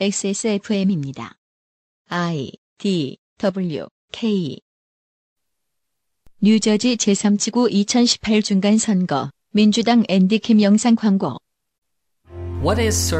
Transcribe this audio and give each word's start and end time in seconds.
XSFM입니다. 0.00 1.36
I 2.08 2.52
D 2.78 3.18
W 3.38 3.86
K 4.10 4.58
뉴저지 6.40 6.96
제3지구 6.96 7.70
2018 7.70 8.42
중간 8.42 8.78
선거 8.78 9.30
민주당 9.52 10.02
앤디 10.08 10.40
킴 10.40 10.60
영상 10.60 10.96
광고 10.96 11.38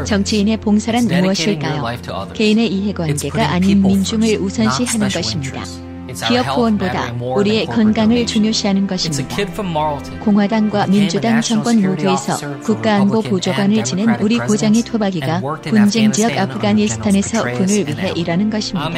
정치인의 0.06 0.56
봉사란 0.58 1.04
무엇일까요? 1.06 1.84
개인의 2.32 2.68
이해관계가 2.68 3.50
아닌 3.50 3.82
민중을 3.82 4.38
우선시하는 4.38 5.08
것입니다. 5.08 5.91
기업 6.28 6.46
후원보다 6.56 7.12
우리의 7.20 7.66
건강을 7.66 8.26
중요시하는 8.26 8.86
것입니다. 8.86 9.36
공화당과 10.20 10.86
민주당 10.86 11.40
정권 11.40 11.82
모두에서 11.82 12.60
국가안보 12.60 13.22
보좌관을 13.22 13.84
지낸 13.84 14.08
우리 14.20 14.38
고장의 14.38 14.82
토박이가 14.82 15.40
분쟁 15.64 16.12
지역 16.12 16.36
아프가니스탄에서 16.36 17.44
군을 17.44 17.88
위해 17.88 18.12
일하는 18.16 18.50
것입니다. 18.50 18.90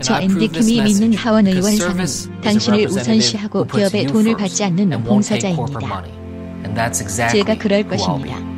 저 0.00 0.20
앤디 0.20 0.48
킴이 0.48 0.82
믿는 0.82 1.14
하원 1.14 1.46
의원 1.46 1.76
상은 1.76 2.06
당신을 2.42 2.86
우선시하고 2.86 3.64
기업의 3.64 4.06
돈을 4.06 4.36
받지 4.36 4.64
않는 4.64 5.04
봉사자입니다. 5.04 6.02
제가 7.30 7.56
그럴 7.58 7.82
것입니다. 7.84 8.51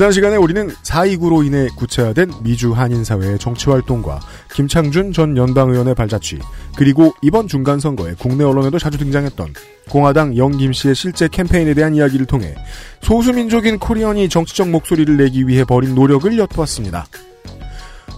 지난 0.00 0.12
시간에 0.12 0.36
우리는 0.36 0.66
4.29로 0.70 1.44
인해 1.44 1.68
구체화된 1.76 2.32
미주 2.42 2.72
한인 2.72 3.04
사회의 3.04 3.38
정치 3.38 3.68
활동과 3.68 4.20
김창준 4.54 5.12
전 5.12 5.36
연방 5.36 5.68
의원의 5.68 5.94
발자취, 5.94 6.38
그리고 6.74 7.12
이번 7.20 7.46
중간 7.48 7.80
선거에 7.80 8.14
국내 8.18 8.44
언론에도 8.44 8.78
자주 8.78 8.96
등장했던 8.96 9.52
공화당 9.90 10.38
영김 10.38 10.72
씨의 10.72 10.94
실제 10.94 11.28
캠페인에 11.28 11.74
대한 11.74 11.94
이야기를 11.94 12.24
통해 12.24 12.54
소수민족인 13.02 13.78
코리언이 13.78 14.30
정치적 14.30 14.70
목소리를 14.70 15.18
내기 15.18 15.46
위해 15.46 15.64
벌인 15.64 15.94
노력을 15.94 16.34
엿보았습니다. 16.38 17.04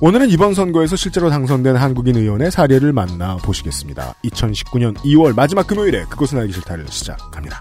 오늘은 0.01 0.31
이번 0.31 0.55
선거에서 0.55 0.95
실제로 0.95 1.31
당선된 1.31 1.75
한국인 1.75 2.15
의원의 2.15 2.53
사례를 2.53 2.93
만나 2.93 3.39
보시겠습니다. 3.39 4.15
2019년 4.27 4.95
2월 4.99 5.34
마지막 5.34 5.67
금요일에 5.67 6.05
그것은 6.05 6.39
알기 6.39 6.53
싫다를 6.53 6.87
시작합니다. 6.89 7.61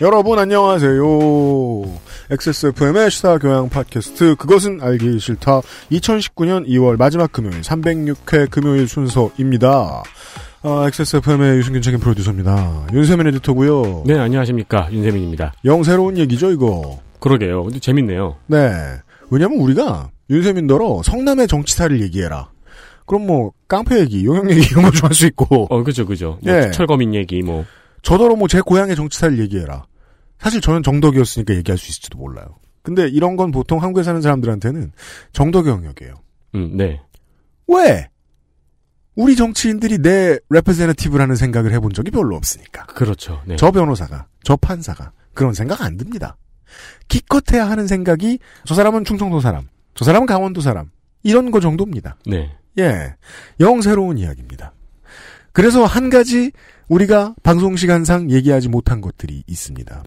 여러분 0.00 0.38
안녕하세요. 0.38 1.02
XSFM의 2.30 3.10
시사교양 3.10 3.68
팟캐스트 3.68 4.36
그것은 4.36 4.80
알기 4.82 5.18
싫다 5.20 5.60
2019년 5.92 6.66
2월 6.68 6.96
마지막 6.96 7.30
금요일 7.32 7.60
306회 7.60 8.50
금요일 8.50 8.88
순서입니다. 8.88 10.02
아, 10.62 10.84
XSFM의 10.88 11.58
유승균 11.58 11.82
책임 11.82 12.00
프로듀서입니다. 12.00 12.86
윤세민 12.92 13.26
에디터고요. 13.28 14.04
네, 14.06 14.18
안녕하십니까. 14.18 14.88
윤세민입니다. 14.90 15.52
영 15.66 15.82
새로운 15.84 16.16
얘기죠, 16.18 16.50
이거. 16.50 16.98
그러게요. 17.20 17.64
근데 17.64 17.78
재밌네요. 17.78 18.36
네. 18.46 18.72
왜냐면 19.30 19.58
우리가 19.60 20.10
윤세민더러 20.30 21.02
성남의 21.04 21.46
정치사를 21.48 22.00
얘기해라. 22.00 22.48
그럼 23.06 23.26
뭐 23.26 23.52
깡패 23.68 24.00
얘기, 24.00 24.24
용역 24.24 24.50
얘기 24.50 24.62
이런 24.70 24.84
거 24.84 24.90
좀 24.90 25.04
할 25.06 25.12
수 25.14 25.26
있고. 25.26 25.66
어, 25.68 25.82
그죠, 25.82 26.06
그죠. 26.06 26.38
뭐 26.42 26.52
예. 26.52 26.70
철거민 26.70 27.14
얘기, 27.14 27.42
뭐. 27.42 27.66
저더러 28.04 28.36
뭐 28.36 28.46
제 28.48 28.60
고향의 28.60 28.94
정치사를 28.96 29.38
얘기해라. 29.40 29.84
사실 30.38 30.60
저는 30.60 30.82
정덕이었으니까 30.82 31.54
얘기할 31.54 31.78
수 31.78 31.90
있을지도 31.90 32.18
몰라요. 32.18 32.46
근데 32.82 33.08
이런 33.08 33.36
건 33.36 33.50
보통 33.50 33.82
한국에 33.82 34.02
사는 34.04 34.20
사람들한테는 34.20 34.92
정덕의 35.32 35.72
영역이에요. 35.72 36.14
음, 36.54 36.76
네. 36.76 37.00
왜? 37.66 38.08
우리 39.14 39.36
정치인들이 39.36 39.98
내 39.98 40.38
representative라는 40.50 41.36
생각을 41.36 41.72
해본 41.72 41.92
적이 41.94 42.10
별로 42.10 42.36
없으니까. 42.36 42.84
그렇죠. 42.86 43.40
네. 43.46 43.56
저 43.56 43.70
변호사가, 43.70 44.26
저 44.42 44.56
판사가 44.56 45.12
그런 45.32 45.54
생각 45.54 45.80
안 45.80 45.96
듭니다. 45.96 46.36
기껏해야 47.08 47.68
하는 47.70 47.86
생각이 47.86 48.38
저 48.64 48.74
사람은 48.74 49.04
충청도 49.04 49.40
사람, 49.40 49.68
저 49.94 50.04
사람은 50.04 50.26
강원도 50.26 50.60
사람 50.60 50.90
이런 51.22 51.50
거 51.50 51.60
정도입니다. 51.60 52.16
네. 52.26 52.54
예, 52.78 53.14
영 53.60 53.80
새로운 53.80 54.18
이야기입니다. 54.18 54.74
그래서 55.52 55.84
한 55.84 56.10
가지 56.10 56.50
우리가 56.88 57.34
방송 57.42 57.76
시간상 57.76 58.30
얘기하지 58.30 58.68
못한 58.68 59.00
것들이 59.00 59.42
있습니다. 59.46 60.02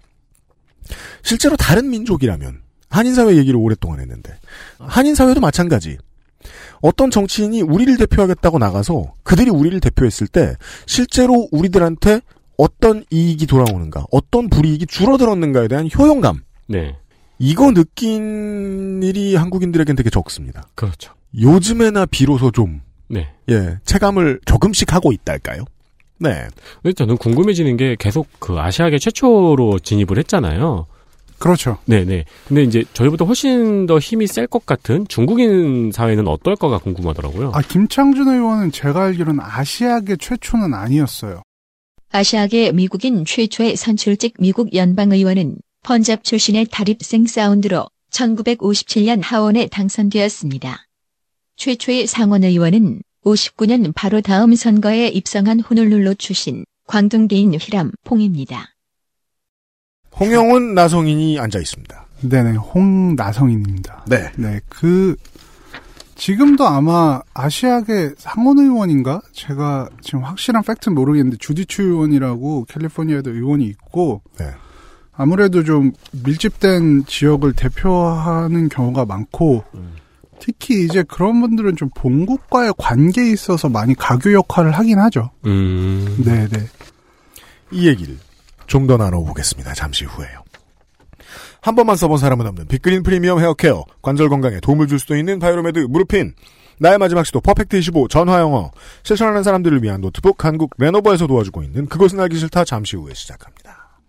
실제로 1.24 1.56
다른 1.56 1.90
민족이라면 1.90 2.62
한인사회 2.90 3.36
얘기를 3.36 3.60
오랫동안 3.60 4.00
했는데 4.00 4.38
한인사회도 4.80 5.42
마찬가지. 5.42 5.98
어떤 6.82 7.10
정치인이 7.12 7.62
우리를 7.64 7.98
대표하겠다고 7.98 8.60
나가서 8.60 9.14
그들이 9.24 9.50
우리를 9.50 9.80
대표했을 9.80 10.28
때 10.28 10.56
실제로 10.86 11.48
우리들한테 11.52 12.22
어떤 12.58 13.04
이익이 13.12 13.48
돌아오는가, 13.48 14.06
어떤 14.12 14.50
불이익이 14.50 14.88
줄어들었는가에 14.88 15.68
대한 15.68 15.90
효용감. 15.96 16.42
네. 16.68 16.96
이거 17.40 17.72
느낀 17.72 19.02
일이 19.04 19.36
한국인들에겐 19.36 19.96
되게 19.96 20.10
적습니다. 20.10 20.68
그렇죠. 20.76 21.14
요즘에나 21.40 22.08
비로소 22.08 22.52
좀, 22.52 22.82
네. 23.10 23.32
예, 23.50 23.78
체감을 23.86 24.42
조금씩 24.46 24.94
하고 24.94 25.12
있달까요? 25.12 25.66
네. 26.20 26.48
근데 26.82 26.94
저는 26.94 27.18
궁금해지는 27.18 27.78
게 27.78 27.96
계속 28.00 28.28
그 28.40 28.60
아시아계 28.60 29.00
최초로 29.00 29.80
진입을 29.80 30.18
했잖아요. 30.18 30.88
그렇죠. 31.40 31.78
네네. 31.86 32.26
근데 32.48 32.64
이제 32.64 32.84
저희보다 32.94 33.26
훨씬 33.26 33.86
더 33.86 34.00
힘이 34.00 34.26
셀 34.26 34.48
것 34.48 34.66
같은 34.66 35.08
중국인 35.08 35.92
사회는 35.92 36.28
어떨까가 36.28 36.80
궁금하더라고요. 36.80 37.52
아, 37.54 37.62
김창준 37.62 38.28
의원은 38.28 38.72
제가 38.72 39.04
알기로는 39.04 39.40
아시아계 39.44 40.16
최초는 40.18 40.74
아니었어요. 40.74 41.44
아시아계 42.12 42.72
미국인 42.72 43.24
최초의 43.26 43.76
선출직 43.76 44.36
미국 44.40 44.74
연방의원은 44.74 45.58
펀잡 45.84 46.24
출신의 46.24 46.68
다립생 46.72 47.28
사운드로 47.28 47.86
1957년 48.12 49.22
하원에 49.22 49.68
당선되었습니다. 49.68 50.88
최초의 51.58 52.08
상원의원은 52.08 53.02
59년 53.24 53.92
바로 53.96 54.22
다음 54.22 54.56
선거에 54.56 55.08
입성한 55.08 55.60
호놀룰루 55.62 56.16
출신 56.16 56.66
광둥대인 56.88 57.54
휘람 57.56 57.92
퐁입니다. 58.04 58.70
홍영훈 60.20 60.74
나성인이 60.74 61.40
앉아 61.40 61.60
있습니다. 61.60 62.08
네네, 62.22 62.58
홍나성인입니다. 62.58 64.06
네. 64.08 64.32
네, 64.38 64.60
그, 64.70 65.16
지금도 66.16 66.66
아마 66.66 67.22
아시아계 67.36 68.14
상원 68.18 68.58
의원인가? 68.58 69.22
제가 69.34 69.90
지금 70.02 70.24
확실한 70.24 70.64
팩트는 70.64 70.96
모르겠는데, 70.96 71.38
주디추 71.38 71.84
의원이라고 71.84 72.66
캘리포니아에도 72.66 73.32
의원이 73.32 73.66
있고, 73.66 74.24
네. 74.40 74.52
아무래도 75.12 75.64
좀 75.64 75.92
밀집된 76.24 77.06
지역을 77.06 77.54
대표하는 77.54 78.70
경우가 78.70 79.06
많고, 79.06 79.64
특히 80.40 80.86
이제 80.86 81.04
그런 81.04 81.42
분들은 81.42 81.76
좀 81.76 81.90
본국과의 81.96 82.74
관계에 82.78 83.30
있어서 83.32 83.70
많이 83.70 83.94
가교 83.96 84.34
역할을 84.34 84.72
하긴 84.72 85.00
하죠. 85.00 85.32
음. 85.46 86.22
네네. 86.24 86.66
이 87.72 87.88
얘기를 87.88 88.18
좀 88.68 88.88
더 88.88 88.98
나눠보겠습니다. 88.98 89.74
잠시 89.74 90.06
후에요. 90.06 90.44
한 91.62 91.76
번만 91.76 91.96
써본 91.96 92.18
사람은 92.18 92.46
없는 92.48 92.68
빅그린 92.68 93.04
프리미엄 93.04 93.40
헤어케어, 93.40 93.84
관절 94.02 94.30
건강에 94.30 94.60
도움을 94.60 94.88
줄 94.88 95.00
수도 95.00 95.16
있는 95.18 95.40
바이로메드 95.40 95.80
무르핀, 95.90 96.34
나의 96.80 96.98
마지막 96.98 97.26
시도 97.26 97.42
Perfect 97.42 97.78
25 97.78 98.08
전화영어, 98.08 98.72
실천하는 99.04 99.44
사람들을 99.44 99.82
위한 99.84 100.00
노트북 100.02 100.46
한국 100.46 100.72
레노버에서 100.78 101.28
도와주고 101.28 101.64
있는 101.64 101.88
그것은 101.88 102.20
알기 102.20 102.38
싫다 102.38 102.64
잠시 102.66 102.96
후에 102.96 103.14
시작합니다. 103.14 104.00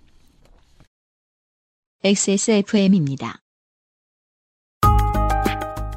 XSFM입니다. 2.05 3.41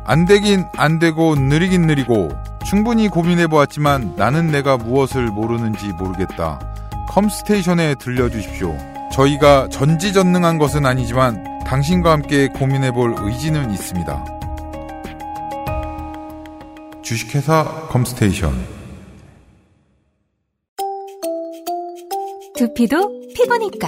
안 0.03 0.25
되긴 0.25 0.65
안 0.77 0.99
되고 0.99 1.35
느리긴 1.35 1.83
느리고 1.83 2.29
충분히 2.65 3.07
고민해 3.07 3.47
보았지만 3.47 4.15
나는 4.17 4.47
내가 4.47 4.77
무엇을 4.77 5.27
모르는지 5.27 5.87
모르겠다. 5.93 6.59
컴스테이션에 7.09 7.95
들려주십시오. 7.95 8.77
저희가 9.11 9.67
전지전능한 9.69 10.57
것은 10.57 10.85
아니지만 10.85 11.43
당신과 11.65 12.11
함께 12.11 12.47
고민해 12.47 12.91
볼 12.91 13.15
의지는 13.19 13.71
있습니다. 13.71 14.25
주식회사 17.01 17.87
컴스테이션 17.89 18.53
두피도 22.55 23.21
피부니까 23.35 23.87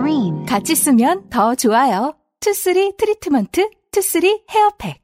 그린 0.00 0.46
같이 0.46 0.74
쓰면 0.74 1.28
더 1.28 1.54
좋아요. 1.54 2.14
투쓰리 2.40 2.96
트리트먼트 2.96 3.68
투쓰리 3.92 4.44
hair 4.50 4.71
pack. 4.71 4.98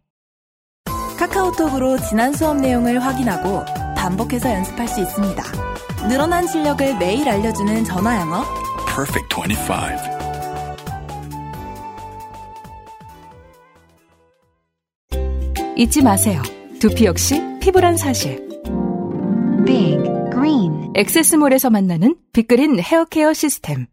카카오톡으로 1.18 1.98
지난 1.98 2.32
수업 2.32 2.56
내용을 2.56 2.98
확인하고 3.00 3.62
반복해서 3.94 4.50
연습할 4.50 4.88
수 4.88 5.00
있습니다. 5.00 5.42
늘어난 6.08 6.46
실력을 6.46 6.96
매일 6.98 7.28
알려주는 7.28 7.84
전화 7.84 8.20
영어. 8.20 8.42
Perfect 8.86 9.36
25. 9.36 9.74
잊지 15.76 16.02
마세요. 16.02 16.42
두피 16.80 17.04
역시 17.04 17.42
피부란 17.60 17.98
사실. 17.98 18.46
Big 19.66 19.98
Green 20.32 20.92
엑세스몰에서 20.94 21.68
만나는 21.68 22.16
빅그린 22.32 22.80
헤어케어 22.80 23.34
시스템. 23.34 23.86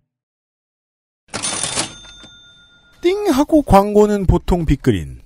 띵 3.04 3.30
하고 3.32 3.62
광고는 3.62 4.26
보통 4.26 4.66
빅그린. 4.66 5.20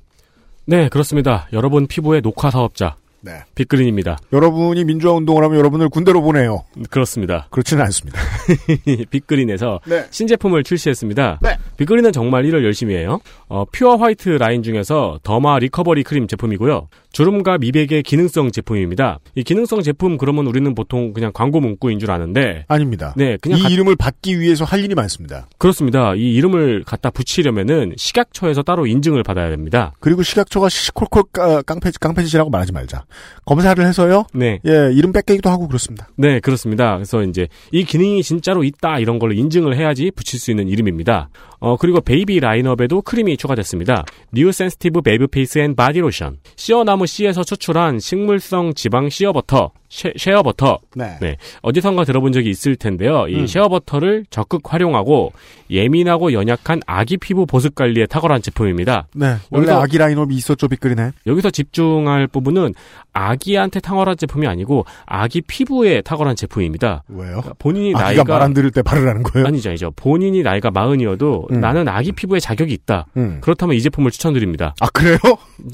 네, 0.65 0.89
그렇습니다. 0.89 1.47
여러분 1.53 1.85
피부의 1.85 2.21
녹화 2.21 2.49
사업자 2.49 2.97
네. 3.27 3.43
빅그린입니다. 3.55 4.17
여러분이 4.31 4.85
민주화 4.85 5.13
운동을 5.13 5.43
하면 5.43 5.57
여러분을 5.57 5.89
군대로 5.89 6.21
보내요. 6.21 6.63
그렇습니다. 6.89 7.47
그렇지는 7.51 7.83
않습니다. 7.83 8.21
빅그린에서 9.11 9.81
네. 9.85 10.05
신제품을 10.09 10.63
출시했습니다. 10.63 11.39
네. 11.41 11.57
빅그린은 11.75 12.13
정말 12.13 12.45
일을 12.45 12.63
열심히 12.63 12.95
해요. 12.95 13.19
어, 13.49 13.65
pure 13.65 13.97
white 13.97 14.29
라인 14.29 14.63
중에서 14.63 15.19
derma 15.23 15.59
recovery 15.59 16.03
크림 16.03 16.27
제품이고요. 16.27 16.87
주름과 17.11 17.57
미백의 17.57 18.03
기능성 18.03 18.51
제품입니다. 18.51 19.19
이 19.35 19.43
기능성 19.43 19.81
제품 19.81 20.17
그러면 20.17 20.45
우리는 20.45 20.73
보통 20.75 21.13
그냥 21.13 21.31
광고 21.33 21.59
문구인 21.59 21.99
줄 21.99 22.11
아는데 22.11 22.65
아닙니다. 22.67 23.13
네, 23.17 23.37
그냥 23.41 23.59
이 23.59 23.63
가... 23.63 23.69
이름을 23.69 23.95
받기 23.95 24.39
위해서 24.39 24.65
할 24.65 24.83
일이 24.83 24.93
많습니다. 24.93 25.47
그렇습니다. 25.57 26.13
이 26.15 26.35
이름을 26.35 26.83
갖다 26.85 27.09
붙이려면은 27.09 27.93
식약처에서 27.97 28.61
따로 28.61 28.85
인증을 28.85 29.23
받아야 29.23 29.49
됩니다. 29.49 29.93
그리고 29.99 30.21
식약처가 30.21 30.69
시콜콜 30.69 31.23
깡패 31.65 31.91
깡패짓이라고 31.99 32.49
말하지 32.51 32.71
말자. 32.71 33.05
검사를 33.45 33.83
해서요. 33.85 34.25
네. 34.33 34.59
예, 34.65 34.91
이름 34.93 35.13
뺏기기도 35.13 35.49
하고 35.49 35.67
그렇습니다. 35.67 36.09
네, 36.15 36.39
그렇습니다. 36.39 36.95
그래서 36.95 37.23
이제 37.23 37.47
이 37.71 37.83
기능이 37.83 38.21
진짜로 38.23 38.63
있다 38.63 38.99
이런 38.99 39.19
걸로 39.19 39.33
인증을 39.33 39.77
해야지 39.77 40.11
붙일 40.11 40.39
수 40.39 40.51
있는 40.51 40.67
이름입니다. 40.67 41.29
어, 41.59 41.77
그리고 41.77 42.01
베이비 42.01 42.39
라인업에도 42.39 43.01
크림이 43.01 43.37
추가됐습니다. 43.37 44.05
new 44.31 44.51
sensitive 44.51 45.01
baby 45.01 45.27
face 45.27 45.59
and 45.59 45.75
body 45.75 45.99
lotion. 45.99 46.37
시어나무 46.55 47.07
씨에서 47.07 47.43
추출한 47.43 47.99
식물성 47.99 48.73
지방 48.73 49.09
shea 49.09 49.32
butter, 49.32 49.71
쉐, 49.89 50.13
shea 50.17 50.40
butter. 50.40 50.79
네. 50.95 51.17
네. 51.21 51.37
어디선가 51.61 52.03
들어본 52.03 52.31
적이 52.31 52.49
있을 52.49 52.75
텐데요. 52.75 53.27
이 53.27 53.35
음. 53.41 53.47
shea 53.47 53.69
butter를 53.69 54.25
적극 54.29 54.61
활용하고 54.65 55.31
예민하고 55.69 56.33
연약한 56.33 56.81
아기 56.87 57.17
피부 57.17 57.45
보습 57.45 57.75
관리에 57.75 58.05
탁월한 58.05 58.41
제품입니다. 58.41 59.07
네. 59.15 59.35
원래 59.49 59.71
아기 59.71 59.97
라인업이 59.97 60.33
있었죠, 60.35 60.67
빅그린에. 60.67 61.11
여기서 61.25 61.49
집중할 61.51 62.27
부분은 62.27 62.73
아기한테 63.13 63.79
탁월한 63.79 64.17
제품이 64.17 64.47
아니고 64.47 64.85
아기 65.05 65.41
피부에 65.41 66.01
탁월한 66.01 66.35
제품입니다. 66.35 67.03
왜요? 67.07 67.27
그러니까 67.41 67.53
본인이 67.59 67.91
나이가 67.91 68.23
마흔일 68.23 68.69
때 68.71 68.81
바르라는 68.83 69.23
거예요? 69.23 69.47
아니죠, 69.47 69.69
아니죠. 69.69 69.91
본인이 69.95 70.43
나이가 70.43 70.69
마흔이어도 70.69 71.47
음. 71.51 71.59
나는 71.59 71.87
아기 71.87 72.11
피부에 72.11 72.39
자격이 72.39 72.71
있다. 72.71 73.07
음. 73.17 73.39
그렇다면 73.41 73.75
이 73.75 73.81
제품을 73.81 74.11
추천드립니다. 74.11 74.75
아 74.79 74.87
그래요? 74.89 75.17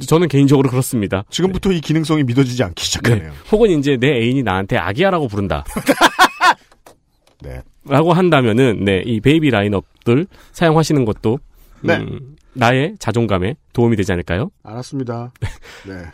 저는 0.07 0.29
개인적으로 0.29 0.69
그렇습니다. 0.69 1.23
지금부터 1.29 1.69
네. 1.69 1.75
이 1.75 1.81
기능성이 1.81 2.23
믿어지지 2.23 2.63
않기 2.63 2.83
시작하네요. 2.85 3.23
네. 3.23 3.29
혹은 3.51 3.69
이제 3.77 3.97
내 3.97 4.12
애인이 4.15 4.43
나한테 4.43 4.77
아기야라고 4.77 5.27
부른다. 5.27 5.63
네. 7.41 7.61
라고 7.85 8.13
한다면은 8.13 8.85
네, 8.85 9.03
이 9.05 9.19
베이비 9.19 9.49
라인업들 9.49 10.27
사용하시는 10.53 11.03
것도 11.05 11.39
네. 11.81 11.97
음, 11.97 12.35
나의 12.53 12.95
자존감에 12.99 13.55
도움이 13.73 13.95
되지 13.97 14.11
않을까요? 14.13 14.51
알았습니다. 14.63 15.33
네. 15.87 16.05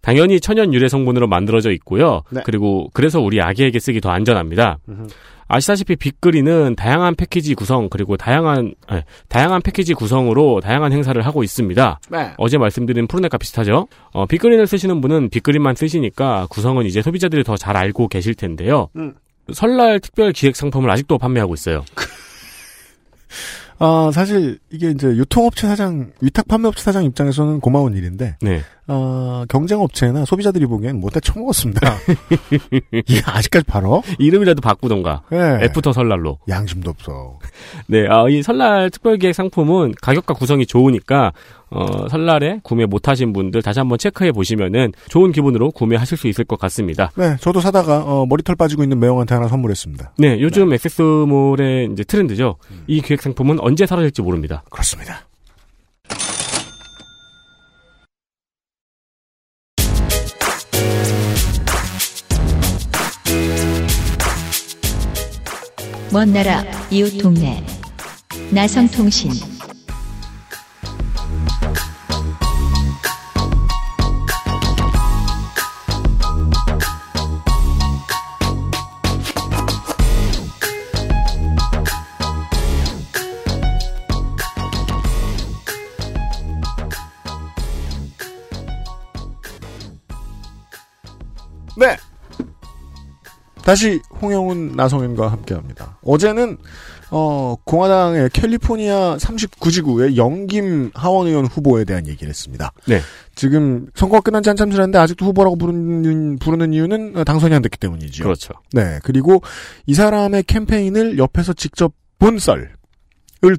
당연히 0.00 0.40
천연 0.40 0.74
유래 0.74 0.88
성분으로 0.88 1.26
만들어져 1.26 1.70
있고요. 1.72 2.22
네. 2.30 2.42
그리고 2.44 2.90
그래서 2.92 3.20
우리 3.20 3.40
아기에게 3.40 3.78
쓰기 3.78 4.00
더 4.00 4.10
안전합니다. 4.10 4.78
아시다시피 5.48 5.96
빅그리는 5.96 6.76
다양한 6.76 7.14
패키지 7.16 7.54
구성 7.54 7.88
그리고 7.88 8.16
다양한 8.16 8.74
아니, 8.86 9.02
다양한 9.28 9.62
패키지 9.62 9.94
구성으로 9.94 10.60
다양한 10.60 10.92
행사를 10.92 11.20
하고 11.24 11.42
있습니다. 11.42 12.00
네. 12.10 12.32
어제 12.38 12.58
말씀드린 12.58 13.06
푸른네가 13.06 13.38
비슷하죠. 13.38 13.88
어, 14.12 14.26
빅그린을 14.26 14.66
쓰시는 14.66 15.00
분은 15.00 15.30
빅그린만 15.30 15.74
쓰시니까 15.74 16.46
구성은 16.50 16.86
이제 16.86 17.02
소비자들이 17.02 17.42
더 17.42 17.54
잘 17.56 17.76
알고 17.76 18.08
계실 18.08 18.34
텐데요. 18.34 18.88
음. 18.96 19.14
설날 19.52 20.00
특별 20.00 20.32
기획 20.32 20.56
상품을 20.56 20.90
아직도 20.90 21.18
판매하고 21.18 21.54
있어요. 21.54 21.84
아, 23.84 24.10
사실 24.12 24.58
이게 24.70 24.90
이제 24.90 25.08
유통업체 25.08 25.66
사장, 25.66 26.10
위탁 26.22 26.48
판매업체 26.48 26.82
사장 26.82 27.04
입장에서는 27.04 27.60
고마운 27.60 27.94
일인데, 27.94 28.38
네. 28.40 28.62
어, 28.88 29.44
경쟁업체나 29.46 30.24
소비자들이 30.24 30.64
보기엔 30.64 31.00
못해 31.00 31.20
처먹었습니다. 31.20 31.80
이게 32.92 33.20
아직까지 33.26 33.66
팔어? 33.66 34.02
이름이라도 34.18 34.62
바꾸던가. 34.62 35.24
네. 35.30 35.64
After 35.64 35.92
설날로. 35.92 36.38
양심도 36.48 36.90
없어. 36.90 37.38
네, 37.86 38.06
아, 38.08 38.26
이 38.30 38.42
설날 38.42 38.88
특별기획 38.88 39.34
상품은 39.34 39.94
가격과 40.00 40.32
구성이 40.32 40.64
좋으니까 40.64 41.32
어, 41.74 42.08
설날에 42.08 42.60
구매 42.62 42.86
못하신 42.86 43.32
분들 43.32 43.62
다시 43.62 43.80
한번 43.80 43.98
체크해 43.98 44.32
보시면은 44.32 44.92
좋은 45.08 45.32
기분으로 45.32 45.72
구매하실 45.72 46.16
수 46.16 46.28
있을 46.28 46.44
것 46.44 46.58
같습니다. 46.60 47.10
네, 47.16 47.36
저도 47.40 47.60
사다가 47.60 48.02
어, 48.04 48.26
머리털 48.26 48.54
빠지고 48.54 48.82
있는 48.82 49.00
매형한테 49.00 49.34
하나 49.34 49.48
선물했습니다. 49.48 50.12
네, 50.18 50.40
요즘 50.40 50.68
네. 50.68 50.76
XS몰의 50.76 51.90
이제 51.92 52.04
트렌드죠. 52.04 52.56
음. 52.70 52.84
이 52.86 53.00
기획 53.00 53.22
상품은 53.22 53.60
언제 53.60 53.86
사라질지 53.86 54.22
모릅니다. 54.22 54.62
그렇습니다. 54.70 55.26
먼 66.12 66.32
나라, 66.32 66.62
이웃 66.92 67.18
동네. 67.18 67.60
나성통신. 68.52 69.53
네. 91.76 91.96
다시 93.62 94.00
홍영훈 94.20 94.76
나성현과 94.76 95.32
함께합니다. 95.32 95.98
어제는 96.02 96.58
어, 97.10 97.56
공화당의 97.64 98.28
캘리포니아 98.30 99.16
39지구의 99.16 100.16
영김 100.16 100.90
하원의원 100.94 101.46
후보에 101.46 101.84
대한 101.84 102.06
얘기를 102.06 102.28
했습니다. 102.28 102.72
네. 102.86 103.00
지금 103.34 103.86
선거가 103.94 104.20
끝난 104.20 104.42
지 104.42 104.50
한참 104.50 104.70
지났는데 104.70 104.98
아직도 104.98 105.24
후보라고 105.26 105.56
부르는, 105.56 106.38
부르는 106.38 106.72
이유는 106.74 107.24
당선이 107.24 107.54
안 107.54 107.62
됐기 107.62 107.78
때문이죠. 107.78 108.24
그렇죠. 108.24 108.52
네. 108.72 108.98
그리고 109.02 109.42
이 109.86 109.94
사람의 109.94 110.42
캠페인을 110.42 111.18
옆에서 111.18 111.54
직접 111.54 111.92
본 112.18 112.38
썰을 112.38 112.68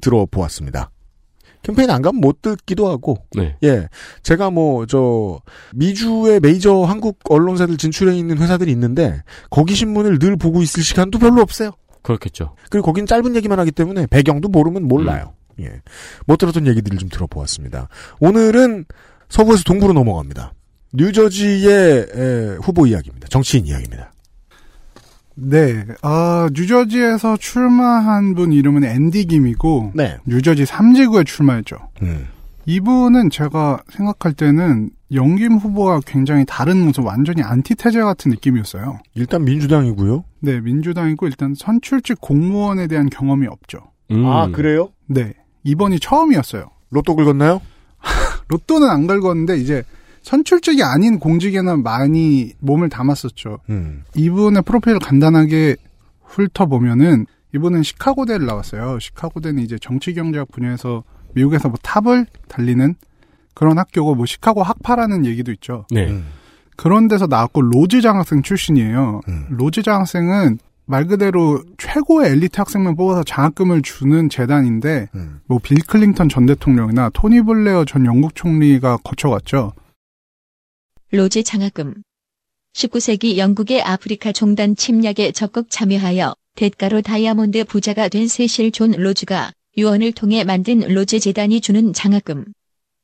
들어보았습니다. 0.00 0.90
캠페인 1.66 1.90
안 1.90 2.00
가면 2.00 2.20
못 2.20 2.42
듣기도 2.42 2.88
하고. 2.88 3.16
네. 3.34 3.56
예. 3.64 3.88
제가 4.22 4.50
뭐, 4.50 4.86
저, 4.86 5.40
미주의 5.74 6.38
메이저 6.38 6.82
한국 6.82 7.18
언론사들 7.28 7.76
진출해 7.76 8.16
있는 8.16 8.38
회사들이 8.38 8.70
있는데, 8.70 9.24
거기 9.50 9.74
신문을 9.74 10.20
늘 10.20 10.36
보고 10.36 10.62
있을 10.62 10.84
시간도 10.84 11.18
별로 11.18 11.42
없어요. 11.42 11.72
그렇겠죠. 12.02 12.54
그리고 12.70 12.86
거긴 12.86 13.04
짧은 13.04 13.34
얘기만 13.34 13.58
하기 13.58 13.72
때문에 13.72 14.06
배경도 14.06 14.48
모르면 14.48 14.84
몰라요. 14.84 15.34
음. 15.58 15.64
예. 15.64 15.82
못 16.24 16.36
들었던 16.36 16.68
얘기들을 16.68 16.98
좀 16.98 17.08
들어보았습니다. 17.08 17.88
오늘은 18.20 18.84
서부에서 19.28 19.64
동부로 19.64 19.92
넘어갑니다. 19.92 20.52
뉴저지의 20.92 22.06
에, 22.14 22.56
후보 22.62 22.86
이야기입니다. 22.86 23.26
정치인 23.26 23.66
이야기입니다. 23.66 24.12
네, 25.36 25.84
아, 26.02 26.48
뉴저지에서 26.52 27.36
출마한 27.36 28.34
분 28.34 28.52
이름은 28.52 28.84
앤디 28.84 29.26
김이고, 29.26 29.92
네. 29.94 30.16
뉴저지 30.24 30.64
3지구에 30.64 31.26
출마했죠. 31.26 31.76
음. 32.02 32.26
이분은 32.64 33.30
제가 33.30 33.80
생각할 33.90 34.32
때는 34.32 34.90
영김 35.12 35.52
후보와 35.52 36.00
굉장히 36.04 36.44
다른 36.48 36.84
모습, 36.84 37.04
완전히 37.04 37.42
안티테제 37.42 38.00
같은 38.00 38.30
느낌이었어요. 38.32 38.98
일단 39.14 39.44
민주당이고요. 39.44 40.24
네, 40.40 40.60
민주당이고 40.60 41.26
일단 41.26 41.54
선출직 41.54 42.20
공무원에 42.20 42.88
대한 42.88 43.08
경험이 43.08 43.46
없죠. 43.46 43.78
음. 44.10 44.26
아, 44.26 44.48
그래요? 44.48 44.88
네. 45.06 45.34
이번이 45.64 46.00
처음이었어요. 46.00 46.70
로또 46.90 47.14
긁었나요? 47.14 47.60
로또는 48.48 48.88
안 48.88 49.06
긁었는데 49.06 49.58
이제 49.58 49.82
선출직이 50.26 50.82
아닌 50.82 51.20
공직에는 51.20 51.84
많이 51.84 52.52
몸을 52.58 52.88
담았었죠. 52.88 53.60
음. 53.70 54.02
이분의 54.16 54.62
프로필을 54.62 54.98
간단하게 54.98 55.76
훑어보면은 56.24 57.26
이분은 57.54 57.84
시카고대를 57.84 58.44
나왔어요. 58.44 58.98
시카고대는 58.98 59.62
이제 59.62 59.78
정치경제학 59.80 60.50
분야에서 60.50 61.04
미국에서 61.34 61.68
뭐 61.68 61.78
탑을 61.80 62.26
달리는 62.48 62.96
그런 63.54 63.78
학교고 63.78 64.16
뭐 64.16 64.26
시카고 64.26 64.64
학파라는 64.64 65.26
얘기도 65.26 65.52
있죠. 65.52 65.86
네. 65.92 66.08
음. 66.08 66.26
그런 66.74 67.06
데서 67.06 67.28
나왔고 67.28 67.62
로즈 67.62 68.00
장학생 68.00 68.42
출신이에요. 68.42 69.20
음. 69.28 69.46
로즈 69.50 69.82
장학생은 69.82 70.58
말 70.86 71.06
그대로 71.06 71.62
최고의 71.78 72.32
엘리트 72.32 72.56
학생만 72.56 72.96
뽑아서 72.96 73.22
장학금을 73.22 73.82
주는 73.82 74.28
재단인데 74.28 75.08
음. 75.14 75.38
뭐 75.46 75.68
빌 75.68 75.84
클린턴 75.86 76.28
전 76.28 76.46
대통령이나 76.46 77.10
토니 77.10 77.42
블레어 77.42 77.84
전 77.84 78.04
영국 78.06 78.34
총리가 78.34 78.96
거쳐갔죠. 79.04 79.72
로즈 81.12 81.44
장학금 81.44 82.02
19세기 82.74 83.36
영국의 83.36 83.80
아프리카 83.80 84.32
종단 84.32 84.74
침략에 84.74 85.30
적극 85.30 85.70
참여하여 85.70 86.34
대가로 86.56 87.00
다이아몬드 87.00 87.62
부자가 87.62 88.08
된 88.08 88.26
세실 88.26 88.72
존 88.72 88.90
로즈가 88.90 89.52
유언을 89.78 90.10
통해 90.10 90.42
만든 90.42 90.80
로즈 90.80 91.20
재단이 91.20 91.60
주는 91.60 91.92
장학금. 91.92 92.46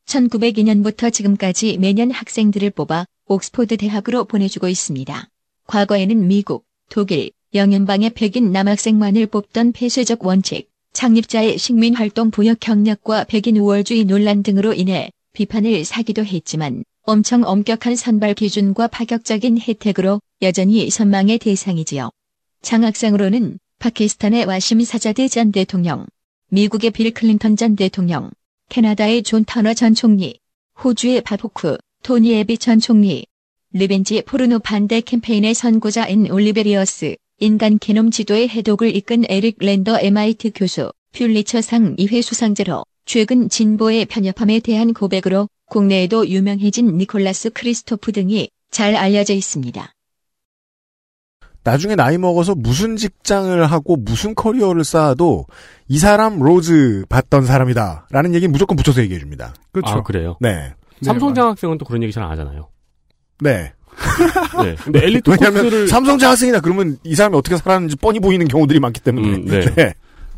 1902년부터 0.06 1.12
지금까지 1.12 1.78
매년 1.78 2.10
학생들을 2.10 2.70
뽑아 2.70 3.06
옥스포드 3.26 3.76
대학으로 3.76 4.24
보내주고 4.24 4.68
있습니다. 4.68 5.28
과거에는 5.68 6.26
미국, 6.26 6.64
독일, 6.88 7.30
영연방의 7.54 8.10
백인 8.14 8.50
남학생만을 8.50 9.28
뽑던 9.28 9.70
폐쇄적 9.70 10.26
원칙, 10.26 10.68
창립자의 10.92 11.56
식민활동 11.56 12.32
부역 12.32 12.58
경력과 12.58 13.24
백인 13.24 13.58
우월주의 13.58 14.04
논란 14.06 14.42
등으로 14.42 14.72
인해 14.72 15.12
비판을 15.34 15.84
사기도 15.84 16.24
했지만 16.24 16.82
엄청 17.04 17.42
엄격한 17.42 17.96
선발 17.96 18.34
기준과 18.34 18.86
파격적인 18.86 19.58
혜택으로 19.58 20.20
여전히 20.40 20.88
선망의 20.88 21.38
대상이지요. 21.38 22.10
장학생으로는 22.62 23.58
파키스탄의 23.80 24.44
와심 24.44 24.84
사자드 24.84 25.28
전 25.28 25.50
대통령, 25.50 26.06
미국의 26.50 26.92
빌 26.92 27.12
클린턴 27.12 27.56
전 27.56 27.74
대통령, 27.74 28.30
캐나다의 28.68 29.24
존 29.24 29.44
터너 29.44 29.74
전 29.74 29.94
총리, 29.94 30.38
호주의 30.84 31.20
밥 31.22 31.40
호크, 31.40 31.76
토니 32.04 32.34
애벗 32.34 32.58
전 32.58 32.78
총리, 32.78 33.26
revenge 33.72 34.22
포르노 34.22 34.60
반대 34.60 35.00
캠페인의 35.00 35.54
선구자인 35.54 36.30
올리베리어스, 36.30 37.16
인간 37.40 37.80
게놈 37.80 38.12
지도의 38.12 38.48
해독을 38.48 38.94
이끈 38.94 39.24
에릭 39.28 39.56
랜더 39.58 39.98
MIT 40.00 40.52
교수, 40.52 40.92
퓰리처상 41.10 41.96
2회 41.96 42.22
수상자로 42.22 42.84
최근 43.06 43.48
진보의 43.48 44.06
편협함에 44.06 44.60
대한 44.60 44.94
고백으로 44.94 45.48
국내에도 45.72 46.28
유명해진 46.28 46.98
니콜라스 46.98 47.50
크리스토프 47.50 48.12
등이 48.12 48.50
잘 48.70 48.94
알려져 48.94 49.32
있습니다. 49.32 49.94
나중에 51.64 51.94
나이 51.94 52.18
먹어서 52.18 52.54
무슨 52.54 52.96
직장을 52.96 53.64
하고 53.70 53.96
무슨 53.96 54.34
커리어를 54.34 54.84
쌓아도 54.84 55.46
이 55.88 55.98
사람 55.98 56.40
로즈 56.40 57.04
받던 57.08 57.46
사람이다. 57.46 58.08
라는 58.10 58.34
얘기는 58.34 58.50
무조건 58.52 58.76
붙여서 58.76 59.00
얘기해 59.02 59.18
줍니다. 59.20 59.54
그렇죠. 59.70 59.94
아, 59.94 60.02
그래요? 60.02 60.36
네. 60.40 60.74
삼성 61.02 61.32
장학생은 61.34 61.78
또 61.78 61.84
그런 61.86 62.02
얘기 62.02 62.12
잘 62.12 62.22
안 62.24 62.30
하잖아요. 62.32 62.68
네. 63.40 63.72
네. 64.62 64.74
근데 64.84 65.04
엘리트 65.04 65.30
왜냐하면 65.30 65.62
코스를 65.64 65.88
삼성 65.88 66.18
장학생이나 66.18 66.60
그러면 66.60 66.98
이 67.04 67.14
사람이 67.14 67.36
어떻게 67.36 67.56
살았는지 67.56 67.96
뻔히 67.96 68.20
보이는 68.20 68.46
경우들이 68.46 68.78
많기 68.78 69.00
때문에. 69.00 69.28
음, 69.28 69.44
네. 69.46 69.60
네. 69.74 69.94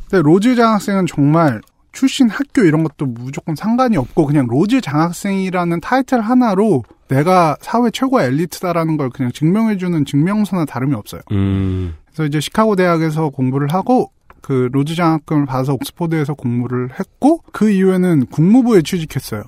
근데 0.08 0.22
로즈 0.22 0.54
장학생은 0.54 1.06
정말 1.06 1.60
출신 1.94 2.28
학교 2.28 2.62
이런 2.62 2.82
것도 2.82 3.06
무조건 3.06 3.54
상관이 3.54 3.96
없고 3.96 4.26
그냥 4.26 4.46
로즈 4.46 4.80
장학생이라는 4.80 5.80
타이틀 5.80 6.20
하나로 6.20 6.82
내가 7.08 7.56
사회 7.60 7.90
최고 7.90 8.20
엘리트다라는 8.20 8.96
걸 8.96 9.10
그냥 9.10 9.32
증명해주는 9.32 10.04
증명서나 10.04 10.64
다름이 10.66 10.94
없어요. 10.94 11.22
음. 11.32 11.94
그래서 12.06 12.26
이제 12.26 12.40
시카고 12.40 12.76
대학에서 12.76 13.30
공부를 13.30 13.68
하고 13.68 14.10
그 14.42 14.68
로즈 14.72 14.94
장학금을 14.94 15.46
받아서 15.46 15.72
옥스포드에서 15.74 16.34
공부를 16.34 16.90
했고 16.98 17.40
그 17.52 17.70
이후에는 17.70 18.26
국무부에 18.26 18.82
취직했어요. 18.82 19.44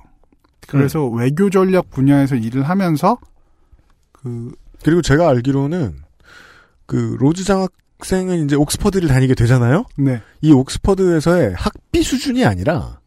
그래서 0.67 1.07
음. 1.09 1.19
외교 1.19 1.51
전략 1.51 1.91
분야에서 1.91 2.37
일을 2.37 2.63
하면서 2.63 3.19
그 4.13 4.53
그리고 4.83 5.03
제가 5.03 5.29
알기로는 5.29 5.97
그 6.87 7.17
로즈 7.19 7.45
장학 7.45 7.73
학생은 7.99 8.45
이제 8.45 8.57
옥스퍼드를 8.57 9.09
다니게 9.09 9.35
되잖아요. 9.35 9.85
네. 9.97 10.21
이 10.43 10.53
옥스퍼드에서의 10.53 11.55
학비 11.55 12.03
수준이 12.03 12.45
아니라 12.45 13.01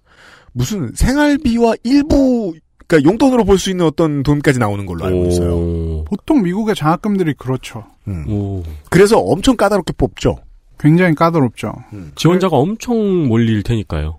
무슨 0.52 0.92
생활비와 0.96 1.76
일부 1.84 2.54
그러니까 2.88 3.08
용돈으로 3.10 3.46
볼 3.46 3.60
수 3.60 3.70
있는 3.70 3.86
어떤 3.86 4.24
돈까지 4.24 4.58
나오는 4.58 4.86
걸로 4.86 5.06
알고 5.06 5.26
있어요. 5.28 6.04
보통 6.06 6.42
미국의 6.42 6.76
장학금들이 6.76 7.36
그렇죠. 7.36 7.86
음. 8.08 8.64
그래서 8.90 9.20
엄청 9.20 9.56
까다롭게 9.56 9.94
뽑죠. 9.94 10.38
굉장히 10.80 11.14
까다롭죠. 11.14 11.74
음. 11.94 12.12
지원자가 12.16 12.58
그래... 12.58 12.62
엄청 12.62 13.28
몰릴 13.28 13.62
테니까요. 13.64 14.18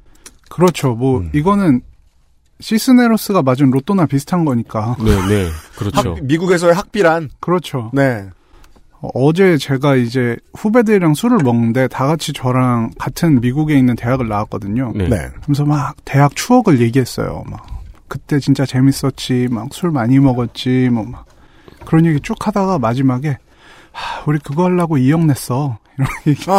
그렇죠. 0.48 0.94
뭐 0.94 1.18
음. 1.18 1.30
이거는 1.34 1.80
시스네로스가 2.60 3.42
맞은 3.42 3.70
로또나 3.70 4.06
비슷한 4.06 4.44
거니까. 4.44 4.96
네, 5.00 5.16
네. 5.26 5.48
그렇죠. 5.76 6.14
학, 6.14 6.24
미국에서의 6.24 6.74
학비란 6.74 7.30
그렇죠. 7.40 7.90
네. 7.92 8.28
어제 9.14 9.56
제가 9.56 9.96
이제 9.96 10.36
후배들이랑 10.54 11.14
술을 11.14 11.38
먹는데 11.42 11.88
다 11.88 12.06
같이 12.06 12.32
저랑 12.32 12.90
같은 12.98 13.40
미국에 13.40 13.76
있는 13.78 13.96
대학을 13.96 14.28
나왔거든요. 14.28 14.92
네. 14.94 15.08
네. 15.08 15.28
그래서 15.42 15.64
막 15.64 15.94
대학 16.04 16.36
추억을 16.36 16.80
얘기했어요. 16.80 17.42
막 17.46 17.66
그때 18.08 18.38
진짜 18.40 18.66
재밌었지. 18.66 19.48
막 19.50 19.68
술 19.72 19.90
많이 19.90 20.18
먹었지. 20.18 20.90
뭐 20.92 21.04
막 21.04 21.24
그런 21.86 22.04
얘기 22.04 22.20
쭉 22.20 22.36
하다가 22.46 22.78
마지막에 22.78 23.38
하, 23.92 24.22
우리 24.26 24.38
그거 24.38 24.64
하려고 24.64 24.96
2억 24.98 25.24
냈어. 25.26 25.78
이런 25.96 26.08
얘기. 26.26 26.44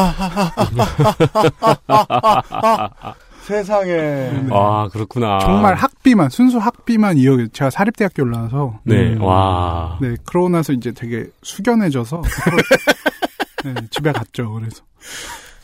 세상에. 3.42 3.92
네. 3.92 4.48
아, 4.52 4.88
그렇구나. 4.92 5.40
정말 5.40 5.76
학비만, 5.76 6.30
순수 6.30 6.58
학비만 6.58 7.16
2억, 7.18 7.54
제가 7.54 7.70
사립대학교를 7.70 8.32
나와서. 8.32 8.80
네, 8.84 9.14
음, 9.14 9.22
와. 9.22 9.98
네, 10.02 10.16
그러고 10.26 10.50
나서 10.50 10.74
이제 10.74 10.92
되게 10.92 11.26
숙연해져서. 11.44 12.22
네, 13.66 13.74
집에 13.90 14.12
갔죠, 14.12 14.54
그래서. 14.54 14.84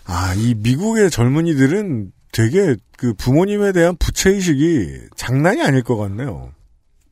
아, 0.05 0.34
이 0.36 0.55
미국의 0.55 1.10
젊은이들은 1.10 2.12
되게 2.31 2.75
그 2.98 3.13
부모님에 3.13 3.72
대한 3.72 3.96
부채의식이 3.98 5.10
장난이 5.15 5.62
아닐 5.62 5.84
것 5.84 5.98
같네요. 5.98 6.50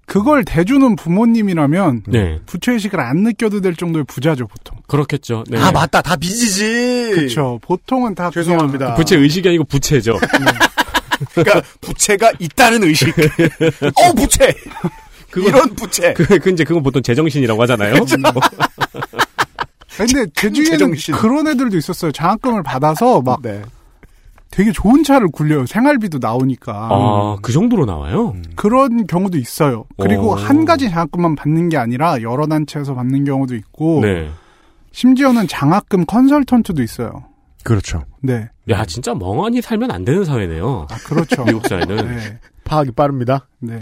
그걸 0.05 0.45
대주는 0.45 0.95
부모님이라면 0.95 2.03
네. 2.07 2.39
부채의식을 2.45 2.99
안 2.99 3.23
느껴도 3.23 3.61
될 3.61 3.75
정도의 3.75 4.05
부자죠 4.05 4.47
보통. 4.47 4.77
그렇겠죠. 4.87 5.43
네. 5.49 5.59
아 5.59 5.71
맞다 5.71 6.01
다 6.01 6.15
빚이지. 6.15 7.11
그렇죠. 7.15 7.59
보통은 7.63 8.15
다 8.15 8.29
죄송합니다. 8.29 8.91
그 8.91 8.97
부채 8.97 9.17
의식이 9.17 9.47
아니고 9.49 9.63
부채죠. 9.65 10.13
네. 10.21 11.25
그러니까 11.33 11.61
부채가 11.81 12.31
있다는 12.39 12.83
의식. 12.83 13.09
어 13.17 14.13
부채. 14.15 14.53
그건, 15.31 15.49
이런 15.49 15.75
부채. 15.75 16.13
그, 16.13 16.39
그 16.39 16.49
이제 16.49 16.63
그건 16.63 16.83
보통 16.83 17.01
제정신이라고 17.01 17.61
하잖아요. 17.63 17.93
그렇죠. 17.93 18.15
근데 19.97 20.25
제 20.35 20.51
주위에는 20.51 20.93
그런 21.13 21.47
애들도 21.47 21.77
있었어요. 21.77 22.11
장학금을 22.11 22.63
받아서 22.63 23.21
막 23.21 23.41
네. 23.41 23.61
되게 24.55 24.71
좋은 24.71 25.03
차를 25.03 25.27
굴려요. 25.27 25.65
생활비도 25.65 26.19
나오니까. 26.21 26.87
아, 26.89 27.35
그 27.41 27.51
정도로 27.51 27.83
나와요? 27.85 28.29
음. 28.35 28.43
그런 28.55 29.05
경우도 29.05 29.37
있어요. 29.37 29.83
그리고 29.97 30.29
오. 30.29 30.35
한 30.35 30.63
가지 30.63 30.89
장학금만 30.89 31.35
받는 31.35 31.67
게 31.67 31.75
아니라 31.75 32.21
여러 32.21 32.47
단체에서 32.47 32.95
받는 32.95 33.25
경우도 33.25 33.53
있고. 33.55 33.99
네. 34.01 34.29
심지어는 34.93 35.49
장학금 35.49 36.05
컨설턴트도 36.05 36.81
있어요. 36.81 37.25
그렇죠. 37.65 38.05
네. 38.21 38.47
야, 38.69 38.85
진짜 38.85 39.13
멍하니 39.13 39.61
살면 39.61 39.91
안 39.91 40.05
되는 40.05 40.23
사회네요. 40.23 40.87
아, 40.89 40.95
그렇죠. 41.05 41.43
미국 41.43 41.67
사회는. 41.67 41.95
네. 41.97 42.39
파악이 42.63 42.91
빠릅니다. 42.91 43.47
네. 43.59 43.79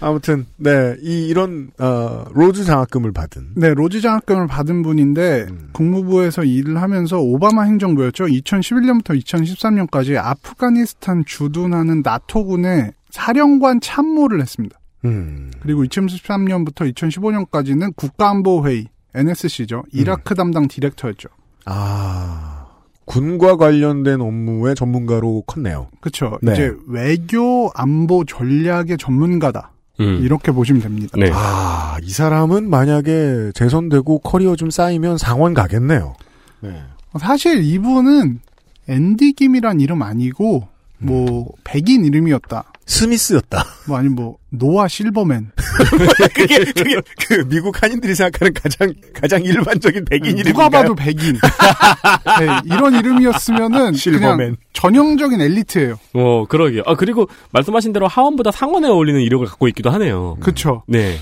아무튼 0.00 0.46
네, 0.56 0.96
이 1.02 1.26
이런 1.28 1.70
어, 1.78 2.24
로즈 2.32 2.64
장학금을 2.64 3.12
받은 3.12 3.52
네, 3.56 3.74
로즈 3.74 4.00
장학금을 4.00 4.46
받은 4.46 4.82
분인데 4.82 5.46
음. 5.48 5.68
국무부에서 5.72 6.44
일을 6.44 6.80
하면서 6.80 7.18
오바마 7.18 7.62
행정부였죠. 7.62 8.26
2011년부터 8.26 9.18
2013년까지 9.20 10.16
아프가니스탄 10.16 11.24
주둔하는 11.26 12.02
나토군의 12.04 12.92
사령관 13.10 13.80
참모를 13.80 14.40
했습니다. 14.40 14.78
음. 15.04 15.50
그리고 15.60 15.84
2013년부터 15.84 16.92
2015년까지는 16.92 17.94
국가안보회의 17.96 18.88
NSC죠. 19.14 19.84
이라크 19.92 20.34
음. 20.34 20.36
담당 20.36 20.68
디렉터였죠. 20.68 21.28
아. 21.64 22.66
군과 23.06 23.56
관련된 23.56 24.20
업무의 24.20 24.74
전문가로 24.74 25.44
컸네요. 25.46 25.88
그렇죠. 26.00 26.38
네. 26.42 26.52
이제 26.52 26.74
외교 26.88 27.70
안보 27.74 28.24
전략의 28.24 28.98
전문가다. 28.98 29.70
음. 30.00 30.20
이렇게 30.22 30.52
보시면 30.52 30.82
됩니다. 30.82 31.16
네. 31.16 31.30
아, 31.32 31.96
이 32.02 32.10
사람은 32.10 32.68
만약에 32.68 33.52
재선되고 33.54 34.20
커리어 34.20 34.56
좀 34.56 34.70
쌓이면 34.70 35.18
상원 35.18 35.54
가겠네요. 35.54 36.14
네. 36.60 36.82
사실 37.18 37.62
이분은 37.62 38.40
앤디 38.88 39.32
김이란 39.32 39.80
이름 39.80 40.02
아니고 40.02 40.68
뭐 40.98 41.40
음. 41.40 41.44
백인 41.64 42.04
이름이었다. 42.04 42.64
스미스였다. 42.86 43.64
뭐 43.88 43.98
아니 43.98 44.08
뭐 44.08 44.36
노아 44.50 44.88
실버맨. 44.88 45.50
그게 46.34 46.64
그게 46.72 47.00
그 47.28 47.46
미국 47.48 47.82
한인들이 47.82 48.14
생각하는 48.14 48.54
가장 48.54 48.94
가장 49.12 49.42
일반적인 49.42 50.04
백인 50.04 50.38
이름. 50.38 50.52
누가 50.52 50.68
봐도 50.68 50.94
백인. 50.94 51.34
네, 52.40 52.46
이런 52.64 52.94
이름이었으면은 52.94 53.92
실버맨. 53.94 54.36
그냥 54.36 54.56
전형적인 54.72 55.40
엘리트예요. 55.40 55.98
어 56.14 56.46
그러게요. 56.46 56.82
아 56.86 56.94
그리고 56.94 57.28
말씀하신 57.50 57.92
대로 57.92 58.06
하원보다 58.06 58.52
상원에 58.52 58.88
어울리는 58.88 59.20
이력을 59.20 59.44
갖고 59.46 59.66
있기도 59.68 59.90
하네요. 59.90 60.36
그렇죠. 60.40 60.84
네. 60.86 61.16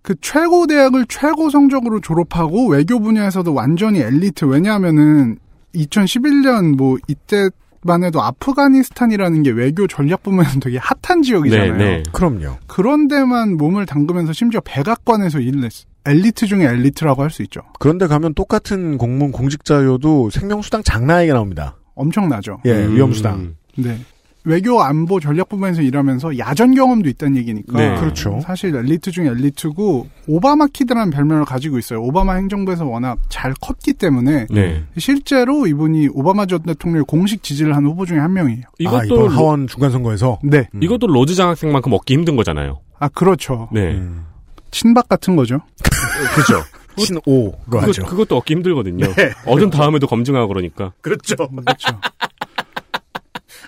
그 0.00 0.14
최고 0.20 0.66
대학을 0.66 1.06
최고 1.08 1.48
성적으로 1.50 2.00
졸업하고 2.00 2.68
외교 2.68 2.98
분야에서도 2.98 3.52
완전히 3.54 4.00
엘리트. 4.00 4.46
왜냐하면은 4.46 5.38
2011년 5.74 6.76
뭐 6.76 6.96
이때 7.06 7.50
만 7.84 8.04
해도 8.04 8.22
아프가니스탄이라는 8.22 9.42
게 9.42 9.50
외교 9.50 9.86
전략 9.86 10.22
부문에서 10.22 10.60
되게 10.60 10.78
핫한 10.78 11.22
지역이잖아요. 11.22 11.76
네, 11.76 11.84
네. 11.96 12.02
그럼요. 12.12 12.58
그런 12.66 13.08
데만 13.08 13.56
몸을 13.56 13.86
담그면서 13.86 14.32
심지어 14.32 14.60
백악관에서 14.64 15.40
일을 15.40 15.64
했어. 15.64 15.84
엘리트 16.04 16.46
중에 16.46 16.64
엘리트라고 16.64 17.22
할 17.22 17.30
수 17.30 17.42
있죠. 17.42 17.60
그런데 17.78 18.06
가면 18.06 18.34
똑같은 18.34 18.98
공무원 18.98 19.32
공직자여도 19.32 20.30
생명수당 20.30 20.82
장난하게 20.82 21.32
나옵니다. 21.32 21.76
엄청나죠. 21.94 22.60
예, 22.66 22.72
음. 22.72 22.96
위험수당. 22.96 23.54
네. 23.76 23.98
외교 24.44 24.82
안보 24.82 25.20
전략 25.20 25.48
부문에서 25.48 25.82
일하면서 25.82 26.38
야전 26.38 26.74
경험도 26.74 27.08
있다는 27.08 27.36
얘기니까. 27.36 27.78
네. 27.78 28.00
그렇죠. 28.00 28.40
사실 28.42 28.74
엘리트 28.74 29.10
중에 29.12 29.28
엘리트고 29.28 30.08
오바마 30.26 30.68
kid라는 30.72 31.10
별명을 31.10 31.44
가지고 31.44 31.78
있어요. 31.78 32.02
오바마 32.02 32.34
행정부에서 32.34 32.84
워낙 32.84 33.18
잘 33.28 33.54
컸기 33.60 33.92
때문에 33.92 34.46
네. 34.50 34.84
실제로 34.98 35.66
이분이 35.66 36.08
오바마 36.12 36.46
전 36.46 36.62
대통령의 36.62 37.04
공식 37.06 37.42
지지를 37.42 37.76
한 37.76 37.84
후보 37.84 38.04
중에 38.04 38.18
한 38.18 38.32
명이에요. 38.32 38.62
이것도 38.78 39.28
아, 39.28 39.32
하원 39.32 39.66
중간 39.68 39.90
선거에서. 39.90 40.40
네. 40.42 40.68
음. 40.74 40.82
이것도 40.82 41.06
로즈 41.06 41.34
장학생만큼 41.34 41.92
얻기 41.92 42.14
힘든 42.14 42.36
거잖아요. 42.36 42.80
아 42.98 43.08
그렇죠. 43.08 43.68
네. 43.72 43.92
음. 43.92 44.26
친박 44.72 45.08
같은 45.08 45.36
거죠. 45.36 45.60
그죠. 46.34 46.62
친오로 46.96 47.80
하죠. 47.80 48.04
그것도 48.04 48.36
얻기 48.38 48.54
힘들거든요. 48.54 49.06
네. 49.14 49.32
얻은 49.46 49.70
다음에도 49.70 50.06
검증하고 50.06 50.48
그러니까. 50.48 50.92
그렇죠. 51.00 51.36
그렇죠. 51.36 51.98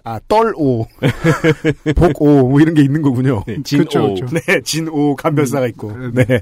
아, 0.04 0.20
떨오, 0.28 0.86
복오, 1.96 2.50
뭐 2.50 2.60
이런 2.60 2.74
게 2.74 2.82
있는 2.82 3.00
거군요. 3.00 3.42
네, 3.46 3.56
진오. 3.64 3.84
그쵸, 3.84 4.14
그쵸. 4.14 4.26
네, 4.46 4.60
진오, 4.62 5.16
간별사가 5.16 5.66
있고. 5.68 5.88
음, 5.90 6.12
네. 6.14 6.40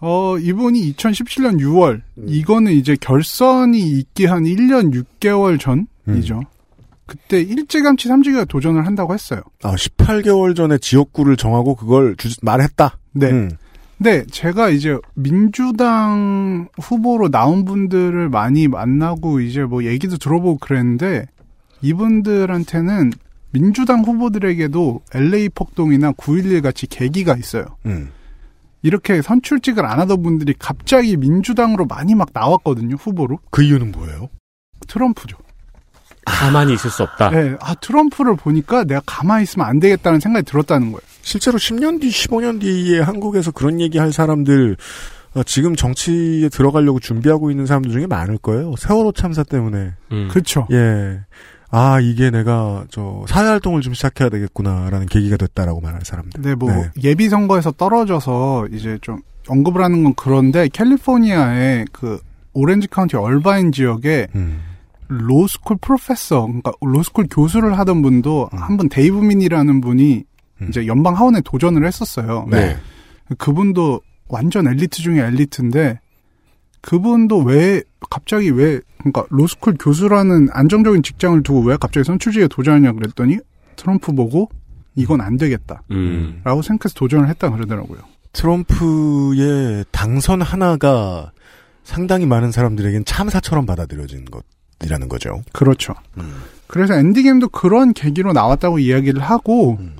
어, 0.00 0.38
이분이 0.38 0.94
2017년 0.94 1.58
6월, 1.60 2.02
음. 2.18 2.24
이거는 2.24 2.72
이제 2.72 2.96
결선이 3.00 3.80
있기 3.80 4.26
한 4.26 4.44
1년 4.44 4.94
6개월 5.20 5.58
전이죠. 5.58 6.38
음. 6.38 6.44
그때 7.06 7.40
일제감치 7.40 8.08
3지가 8.08 8.46
도전을 8.46 8.86
한다고 8.86 9.12
했어요. 9.12 9.40
아, 9.64 9.74
18개월 9.74 10.54
전에 10.54 10.78
지역구를 10.78 11.36
정하고 11.36 11.74
그걸 11.74 12.14
주, 12.16 12.28
말했다? 12.42 12.96
네. 13.12 13.30
음. 13.30 13.50
네, 13.96 14.24
제가 14.30 14.68
이제 14.68 14.96
민주당 15.14 16.68
후보로 16.80 17.30
나온 17.30 17.64
분들을 17.64 18.28
많이 18.28 18.68
만나고 18.68 19.40
이제 19.40 19.64
뭐 19.64 19.82
얘기도 19.84 20.16
들어보고 20.16 20.58
그랬는데 20.58 21.26
이분들한테는 21.80 23.12
민주당 23.50 24.02
후보들에게도 24.02 25.02
LA 25.14 25.48
폭동이나 25.50 26.12
9.11 26.12 26.62
같이 26.62 26.86
계기가 26.86 27.36
있어요. 27.36 27.64
음. 27.86 28.10
이렇게 28.82 29.22
선출직을 29.22 29.84
안 29.84 29.98
하던 30.00 30.22
분들이 30.22 30.54
갑자기 30.58 31.16
민주당으로 31.16 31.86
많이 31.86 32.14
막 32.14 32.28
나왔거든요, 32.32 32.96
후보로. 32.96 33.38
그 33.50 33.62
이유는 33.62 33.92
뭐예요? 33.92 34.28
트럼프죠. 34.86 35.36
가만히 36.24 36.74
있을 36.74 36.90
수 36.90 37.02
없다. 37.02 37.30
네, 37.30 37.56
아 37.60 37.74
트럼프를 37.74 38.36
보니까 38.36 38.84
내가 38.84 39.00
가만히 39.06 39.44
있으면 39.44 39.66
안 39.66 39.80
되겠다는 39.80 40.20
생각이 40.20 40.44
들었다는 40.44 40.92
거예요. 40.92 41.00
실제로 41.22 41.58
10년 41.58 42.00
뒤, 42.00 42.08
15년 42.08 42.60
뒤에 42.60 43.00
한국에서 43.00 43.50
그런 43.50 43.80
얘기 43.80 43.98
할 43.98 44.12
사람들 44.12 44.76
어, 45.34 45.42
지금 45.42 45.74
정치에 45.74 46.48
들어가려고 46.48 47.00
준비하고 47.00 47.50
있는 47.50 47.66
사람들 47.66 47.90
중에 47.90 48.06
많을 48.06 48.38
거예요. 48.38 48.74
세월호 48.76 49.12
참사 49.12 49.42
때문에. 49.42 49.92
음. 50.12 50.28
그렇죠. 50.30 50.66
예. 50.70 51.20
아, 51.70 52.00
이게 52.00 52.30
내가 52.30 52.86
저 52.90 53.24
사회 53.28 53.46
활동을 53.46 53.82
좀 53.82 53.92
시작해야 53.92 54.30
되겠구나라는 54.30 55.06
계기가 55.06 55.36
됐다라고 55.36 55.80
말할 55.80 56.00
사람들. 56.04 56.40
네, 56.40 56.54
뭐 56.54 56.72
네. 56.72 56.90
예비 57.02 57.28
선거에서 57.28 57.72
떨어져서 57.72 58.68
이제 58.72 58.98
좀 59.02 59.20
언급을 59.48 59.82
하는 59.82 60.04
건 60.04 60.14
그런데 60.16 60.68
캘리포니아의 60.68 61.86
그 61.92 62.20
오렌지 62.54 62.88
카운티 62.88 63.16
얼바인 63.16 63.72
지역에 63.72 64.28
음. 64.34 64.62
로스쿨 65.08 65.78
professor, 65.80 66.46
그러니까 66.46 66.72
로스쿨 66.80 67.28
교수를 67.30 67.78
하던 67.78 68.02
분도 68.02 68.48
음. 68.52 68.58
한분 68.58 68.88
데이브 68.88 69.16
민이라는 69.16 69.80
분이 69.80 70.24
음. 70.60 70.66
이제 70.68 70.86
연방 70.86 71.16
하원에 71.16 71.40
도전을 71.42 71.86
했었어요. 71.86 72.46
네. 72.50 72.76
그분도 73.36 74.00
완전 74.28 74.66
엘리트 74.66 75.02
중에 75.02 75.20
엘리트인데 75.20 76.00
그분도 76.80 77.38
왜 77.40 77.82
갑자기 78.10 78.50
왜 78.50 78.80
그러니까 78.98 79.24
로스쿨 79.30 79.76
교수라는 79.78 80.48
안정적인 80.52 81.02
직장을 81.02 81.42
두고 81.42 81.62
왜 81.62 81.76
갑자기 81.76 82.04
선출직에 82.04 82.48
도전하냐 82.48 82.92
그랬더니 82.92 83.38
트럼프 83.76 84.12
보고 84.12 84.48
이건 84.94 85.20
안 85.20 85.36
되겠다. 85.36 85.82
음. 85.92 86.40
라고 86.44 86.62
생각해서 86.62 86.94
도전을 86.94 87.28
했다 87.28 87.50
그러더라고요. 87.50 88.00
트럼프의 88.32 89.84
당선 89.90 90.42
하나가 90.42 91.32
상당히 91.84 92.26
많은 92.26 92.52
사람들에겐 92.52 93.04
참사처럼 93.04 93.64
받아들여진 93.64 94.26
것이라는 94.80 95.08
거죠. 95.08 95.42
그렇죠. 95.52 95.94
음. 96.18 96.42
그래서 96.66 96.94
엔디게임도 96.94 97.48
그런 97.48 97.94
계기로 97.94 98.32
나왔다고 98.32 98.78
이야기를 98.78 99.22
하고 99.22 99.78
음. 99.80 99.96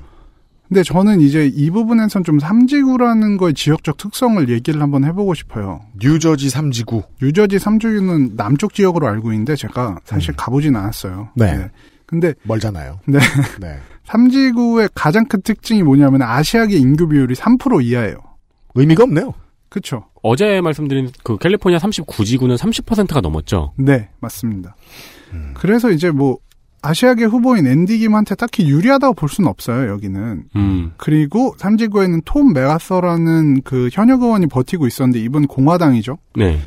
근데 0.68 0.82
저는 0.82 1.22
이제 1.22 1.46
이 1.46 1.70
부분에선 1.70 2.24
좀 2.24 2.38
삼지구라는 2.38 3.38
거의 3.38 3.54
지역적 3.54 3.96
특성을 3.96 4.46
얘기를 4.50 4.82
한번 4.82 5.04
해보고 5.04 5.32
싶어요. 5.32 5.80
뉴저지 5.98 6.50
삼지구. 6.50 7.02
뉴저지 7.22 7.58
삼지구는 7.58 8.36
남쪽 8.36 8.74
지역으로 8.74 9.08
알고 9.08 9.32
있는데 9.32 9.56
제가 9.56 9.98
사실 10.04 10.30
음. 10.30 10.34
가보진 10.36 10.76
않았어요. 10.76 11.30
네. 11.34 11.56
네. 11.56 11.70
근데 12.04 12.34
멀잖아요. 12.42 13.00
네. 13.06 13.18
네. 13.60 13.78
삼지구의 14.04 14.90
가장 14.94 15.26
큰 15.26 15.40
특징이 15.42 15.82
뭐냐면 15.82 16.22
아시아계 16.22 16.76
인구 16.76 17.08
비율이 17.08 17.34
3% 17.34 17.82
이하예요. 17.84 18.18
의미가 18.74 19.04
없네요. 19.04 19.34
그렇죠. 19.70 20.04
어제 20.22 20.60
말씀드린 20.60 21.10
그 21.22 21.36
캘리포니아 21.38 21.78
39지구는 21.78 22.56
30%가 22.56 23.20
넘었죠. 23.20 23.72
네, 23.76 24.08
맞습니다. 24.20 24.76
음. 25.32 25.54
그래서 25.54 25.90
이제 25.90 26.10
뭐 26.10 26.38
아시아계 26.82 27.24
후보인 27.24 27.66
앤디 27.66 27.98
김한테 27.98 28.34
딱히 28.34 28.68
유리하다고 28.68 29.14
볼 29.14 29.28
수는 29.28 29.48
없어요, 29.48 29.90
여기는. 29.90 30.44
음. 30.54 30.92
그리고 30.96 31.54
삼지구에는 31.58 32.22
톰 32.24 32.52
메가서라는 32.52 33.62
그 33.62 33.88
현역 33.92 34.22
의원이 34.22 34.46
버티고 34.46 34.86
있었는데 34.86 35.20
이분 35.20 35.46
공화당이죠. 35.46 36.18
네. 36.36 36.60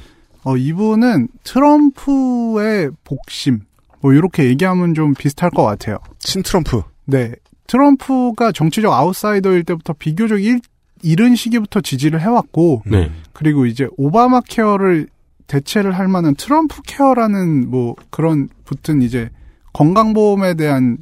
어, 0.43 0.57
이분은 0.57 1.29
트럼프의 1.43 2.91
복심, 3.03 3.59
뭐 4.01 4.13
이렇게 4.13 4.45
얘기하면 4.45 4.93
좀 4.93 5.13
비슷할 5.13 5.51
것 5.51 5.63
같아요. 5.63 5.97
친트럼프. 6.19 6.81
네. 7.05 7.33
트럼프가 7.67 8.51
정치적 8.51 8.91
아웃사이더일 8.91 9.63
때부터 9.63 9.93
비교적 9.93 10.43
일, 10.43 10.59
이른 11.03 11.35
시기부터 11.35 11.81
지지를 11.81 12.19
해왔고, 12.19 12.83
네. 12.85 13.11
그리고 13.33 13.65
이제 13.65 13.87
오바마 13.97 14.41
케어를 14.41 15.07
대체를 15.47 15.97
할 15.97 16.07
만한 16.07 16.35
트럼프 16.35 16.81
케어라는 16.85 17.69
뭐 17.69 17.95
그런 18.09 18.49
붙은 18.65 19.01
이제 19.01 19.29
건강보험에 19.73 20.55
대한 20.55 20.97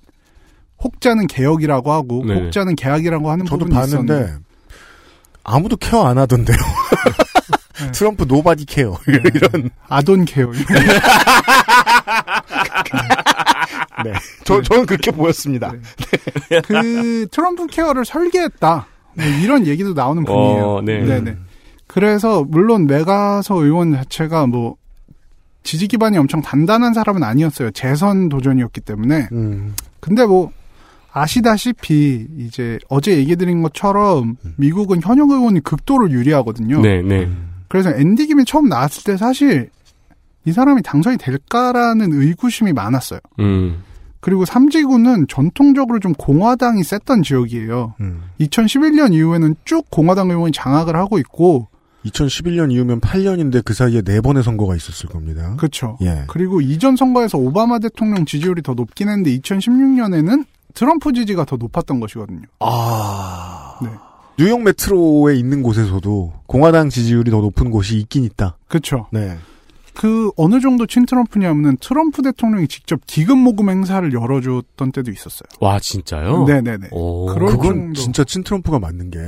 혹자는 0.83 1.27
개혁이라고 1.27 1.91
하고 1.91 2.23
네. 2.25 2.35
혹자는 2.35 2.75
계약이라고 2.75 3.29
하는 3.29 3.45
저도 3.45 3.65
부분이 3.65 3.75
봤는데 3.75 4.13
있었는데 4.13 4.43
아무도 5.43 5.75
care 5.77 6.05
안 6.05 6.17
하던데요. 6.17 6.57
네. 6.57 7.91
트럼프 7.91 8.23
nobody 8.27 8.65
care 8.65 8.97
네. 9.07 9.19
이런 9.33 9.69
I 9.87 9.93
don't 9.93 10.25
care. 10.25 10.51
네, 14.03 14.13
저 14.45 14.61
저는 14.61 14.85
그렇게 14.85 15.11
보였습니다. 15.11 15.73
네. 16.49 16.61
그 16.61 17.27
트럼프 17.31 17.67
케어를 17.67 18.05
설계했다. 18.05 18.87
뭐 19.15 19.25
이런 19.25 19.67
얘기도 19.67 19.93
나오는 19.93 20.23
분이에요. 20.23 20.65
어, 20.65 20.81
네. 20.81 21.03
네네. 21.03 21.35
그래서 21.87 22.43
물론 22.43 22.85
맥아더 22.87 23.55
의원 23.63 23.93
자체가 23.93 24.47
뭐 24.47 24.75
지지 25.69 25.87
기반이 25.87 26.17
엄청 26.17 26.41
단단한 26.41 26.95
사람은 26.95 27.21
아니었어요. 27.21 27.69
재선 27.69 28.27
도전이었기 28.27 28.81
때문에. 28.81 29.27
음. 29.33 29.75
근데 29.99 30.25
뭐 30.25 30.51
아시다시피 31.11 32.25
이제 32.39 32.79
어제 32.89 33.15
얘기 33.15 33.35
드린 33.35 33.61
것처럼 33.61 34.37
미국은 34.55 34.99
현역 34.99 35.29
의원이 35.29 35.59
극도로 35.59 36.09
유리하거든요. 36.09 36.81
네, 36.81 37.03
네. 37.03 37.29
그래서 37.67 37.91
앤디 37.91 38.25
김이 38.25 38.45
처음 38.45 38.67
나왔을 38.67 39.03
때 39.03 39.15
사실 39.15 39.69
이 40.43 40.51
사람이 40.51 40.81
당선이 40.81 41.17
될까라는 41.17 42.13
의구심이 42.13 42.73
많았어요. 42.73 43.19
음. 43.39 43.83
그리고 44.21 44.45
삼지구는 44.45 45.27
전통적으로 45.27 45.99
좀 45.99 46.13
공화당이 46.13 46.83
셌던 46.83 47.21
지역이에요. 47.21 47.93
음. 48.01 48.23
2011년 48.39 49.13
이후에는 49.13 49.55
쭉 49.65 49.85
공화당 49.91 50.31
의원이 50.31 50.51
장악을 50.51 50.95
하고 50.95 51.19
있고 51.19 51.67
2011년 52.05 52.71
이후면 52.71 53.01
8년인데 53.01 53.63
그 53.63 53.73
사이에 53.73 54.01
네 54.01 54.21
번의 54.21 54.43
선거가 54.43 54.75
있었을 54.75 55.09
겁니다. 55.09 55.55
그렇죠. 55.57 55.97
예. 56.01 56.23
그리고 56.27 56.61
이전 56.61 56.95
선거에서 56.95 57.37
오바마 57.37 57.79
대통령 57.79 58.25
지지율이 58.25 58.61
더 58.61 58.73
높긴 58.73 59.09
했는데 59.09 59.37
2016년에는 59.39 60.45
트럼프 60.73 61.11
지지가 61.13 61.45
더 61.45 61.57
높았던 61.57 61.99
것이거든요. 61.99 62.43
아. 62.59 63.77
네. 63.81 63.89
뉴욕 64.37 64.61
메트로에 64.63 65.35
있는 65.35 65.61
곳에서도 65.61 66.33
공화당 66.45 66.89
지지율이 66.89 67.29
더 67.31 67.41
높은 67.41 67.71
곳이 67.71 67.97
있긴 67.97 68.23
있다. 68.23 68.57
그렇죠. 68.69 69.07
네. 69.11 69.37
그 69.93 70.31
어느 70.37 70.61
정도 70.61 70.85
친트럼프냐면은 70.85 71.75
트럼프 71.81 72.21
대통령이 72.21 72.69
직접 72.69 73.01
기금 73.05 73.39
모금 73.39 73.69
행사를 73.69 74.13
열어줬던 74.13 74.93
때도 74.93 75.11
있었어요. 75.11 75.49
와 75.59 75.77
진짜요? 75.77 76.45
네네네. 76.45 76.87
그런 76.89 77.45
그건 77.47 77.61
정도. 77.61 77.99
진짜 77.99 78.23
친트럼프가 78.23 78.79
맞는 78.79 79.11
게 79.11 79.19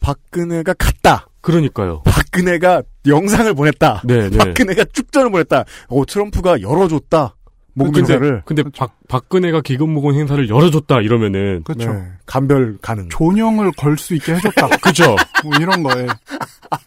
박근혜가 0.00 0.74
갔다. 0.74 1.28
그러니까요. 1.46 2.02
박근혜가 2.02 2.82
영상을 3.06 3.54
보냈다. 3.54 4.02
네, 4.04 4.28
네. 4.28 4.36
박근혜가 4.36 4.86
축전을 4.92 5.30
보냈다. 5.30 5.64
어 5.88 6.04
트럼프가 6.04 6.60
열어줬다. 6.60 7.36
모금 7.74 7.92
근데, 7.92 8.14
행사를. 8.14 8.42
근데 8.44 8.62
그렇죠. 8.62 8.78
박, 8.78 8.94
박근혜가 9.08 9.60
기금 9.60 9.90
모금 9.90 10.14
행사를 10.14 10.48
열어줬다 10.48 11.02
이러면은 11.02 11.62
그렇죠. 11.62 11.92
네, 11.92 12.02
간별 12.26 12.78
가능. 12.82 13.08
존영을 13.10 13.70
걸 13.76 13.96
수 13.96 14.16
있게 14.16 14.34
해줬다. 14.34 14.68
그죠. 14.82 15.14
뭐 15.44 15.52
이런 15.60 15.84
거에 15.84 16.06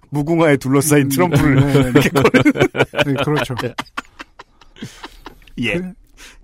무궁화에 0.09 0.57
둘러싸인 0.57 1.03
음, 1.05 1.09
트럼프를 1.09 1.55
네, 1.55 1.73
네, 1.73 1.91
네. 1.93 2.01
네 3.05 3.13
그렇죠. 3.23 3.55
예. 5.61 5.81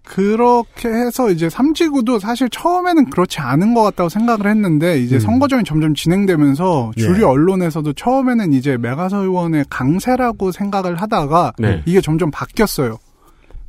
그, 0.04 0.36
그렇게 0.36 0.90
해서 0.90 1.32
이제 1.32 1.50
삼지구도 1.50 2.20
사실 2.20 2.50
처음에는 2.50 3.10
그렇지 3.10 3.40
않은 3.40 3.74
것 3.74 3.84
같다고 3.84 4.10
생각을 4.10 4.48
했는데 4.48 5.00
이제 5.00 5.16
음. 5.16 5.20
선거전이 5.20 5.64
점점 5.64 5.94
진행되면서 5.96 6.92
주류 6.98 7.22
예. 7.22 7.24
언론에서도 7.24 7.94
처음에는 7.94 8.54
이제 8.54 8.78
메가서 8.78 9.24
의원의 9.24 9.66
강세라고 9.70 10.52
생각을 10.52 10.96
하다가 10.96 11.54
네. 11.58 11.82
이게 11.86 12.02
점점 12.02 12.32
바뀌었어요. 12.32 12.98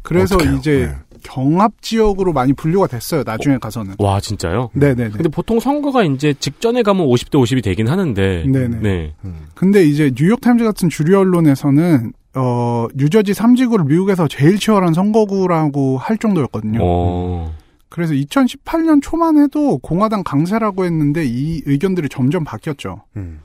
그래서 0.02 0.36
어떡해요? 0.36 0.56
이제 0.56 0.86
네. 0.86 1.18
경합 1.22 1.82
지역으로 1.82 2.32
많이 2.32 2.52
분류가 2.52 2.86
됐어요. 2.86 3.22
나중에 3.24 3.58
가서는. 3.58 3.94
와 3.98 4.20
진짜요? 4.20 4.70
네네. 4.74 5.10
근데 5.10 5.28
보통 5.28 5.58
선거가 5.58 6.04
이제 6.04 6.34
직전에 6.38 6.82
가면 6.82 7.06
50대 7.06 7.32
50이 7.32 7.62
되긴 7.62 7.88
하는데. 7.88 8.44
네네. 8.46 8.78
네. 8.80 9.14
음. 9.24 9.46
근데 9.54 9.84
이제 9.84 10.12
뉴욕 10.14 10.40
타임즈 10.40 10.64
같은 10.64 10.88
주류 10.88 11.18
언론에서는 11.18 12.12
어 12.36 12.86
뉴저지 12.94 13.32
3지구를 13.32 13.86
미국에서 13.86 14.28
제일 14.28 14.58
치열한 14.58 14.92
선거구라고 14.94 15.98
할 15.98 16.18
정도였거든요. 16.18 16.82
오. 16.82 17.50
그래서 17.88 18.12
2018년 18.12 19.00
초만 19.02 19.38
해도 19.38 19.78
공화당 19.78 20.22
강세라고 20.22 20.84
했는데 20.84 21.24
이 21.24 21.62
의견들이 21.66 22.08
점점 22.10 22.44
바뀌었죠. 22.44 23.02
음. 23.16 23.40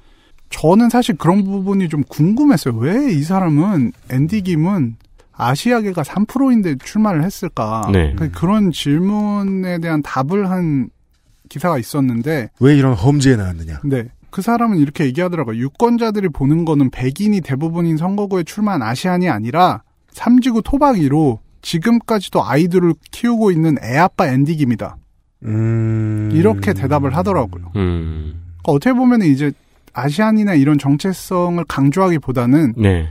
저는 0.50 0.90
사실 0.90 1.16
그런 1.16 1.44
부분이 1.46 1.88
좀 1.88 2.04
궁금했어요. 2.10 2.76
왜 2.76 3.14
이 3.14 3.24
사람은 3.24 3.94
앤디 4.12 4.42
김은 4.42 4.98
아시아계가 5.34 6.04
3%인데 6.04 6.76
출마를 6.84 7.24
했을까? 7.24 7.90
네. 7.94 8.14
그 8.18 8.30
그런 8.32 8.72
질문에 8.72 9.80
대한 9.80 10.02
답을 10.02 10.50
한 10.50 10.90
기사가 11.50 11.78
있었는데 11.80 12.50
왜 12.60 12.76
이런 12.78 12.94
험지에 12.94 13.38
나왔느냐? 13.38 13.80
네. 13.86 14.08
그 14.32 14.42
사람은 14.42 14.78
이렇게 14.78 15.06
얘기하더라고요. 15.06 15.58
유권자들이 15.58 16.30
보는 16.30 16.66
거는 16.66 16.90
백인이 16.90 17.42
대부분인 17.42 17.98
선거구에 17.98 18.44
출마한 18.44 18.82
아시안이 18.82 19.30
아니라 19.30 19.84
삼지구 20.12 20.62
토박이로 20.64 21.40
지금까지도 21.62 22.44
아이들을 22.44 22.94
키우고 23.12 23.52
있는 23.52 23.76
애아빠 23.84 24.28
엔디김이다. 24.28 24.98
음... 25.44 26.30
이렇게 26.34 26.74
대답을 26.74 27.16
하더라고요. 27.16 27.72
음... 27.76 28.42
그러니까 28.62 28.72
어떻게 28.72 28.94
보면 28.94 29.22
이제 29.24 29.52
아시안이나 29.94 30.54
이런 30.54 30.78
정체성을 30.78 31.64
강조하기보다는 31.66 32.74
네. 32.78 33.10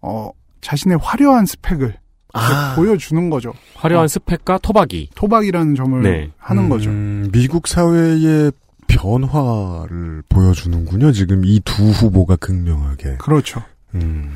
어, 0.00 0.30
자신의 0.60 0.98
화려한 1.02 1.46
스펙을 1.46 1.96
아. 2.32 2.74
보여주는 2.76 3.30
거죠. 3.30 3.52
화려한 3.74 4.04
어. 4.04 4.08
스펙과 4.08 4.58
토박이. 4.58 5.10
토박이라는 5.14 5.74
점을 5.74 6.02
네. 6.02 6.30
하는 6.38 6.64
음, 6.64 6.68
거죠. 6.68 6.90
미국 7.32 7.66
사회의 7.66 8.52
변화를 8.86 10.22
보여주는군요. 10.28 11.12
지금 11.12 11.44
이 11.44 11.60
두 11.64 11.84
후보가 11.90 12.36
극명하게. 12.36 13.16
그렇죠. 13.18 13.62
음. 13.94 14.30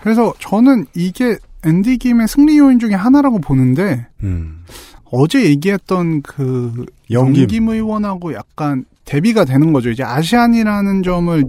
그래서 0.00 0.34
저는 0.38 0.86
이게 0.94 1.36
앤디 1.64 1.98
김의 1.98 2.28
승리 2.28 2.58
요인 2.58 2.78
중에 2.78 2.94
하나라고 2.94 3.38
보는데 3.40 4.06
음. 4.22 4.64
어제 5.10 5.44
얘기했던 5.44 6.22
그 6.22 6.84
영김. 7.10 7.42
영김 7.42 7.68
의원하고 7.68 8.34
약간 8.34 8.84
대비가 9.04 9.44
되는 9.44 9.72
거죠. 9.72 9.90
이제 9.90 10.02
아시안이라는 10.02 11.02
점을 11.02 11.44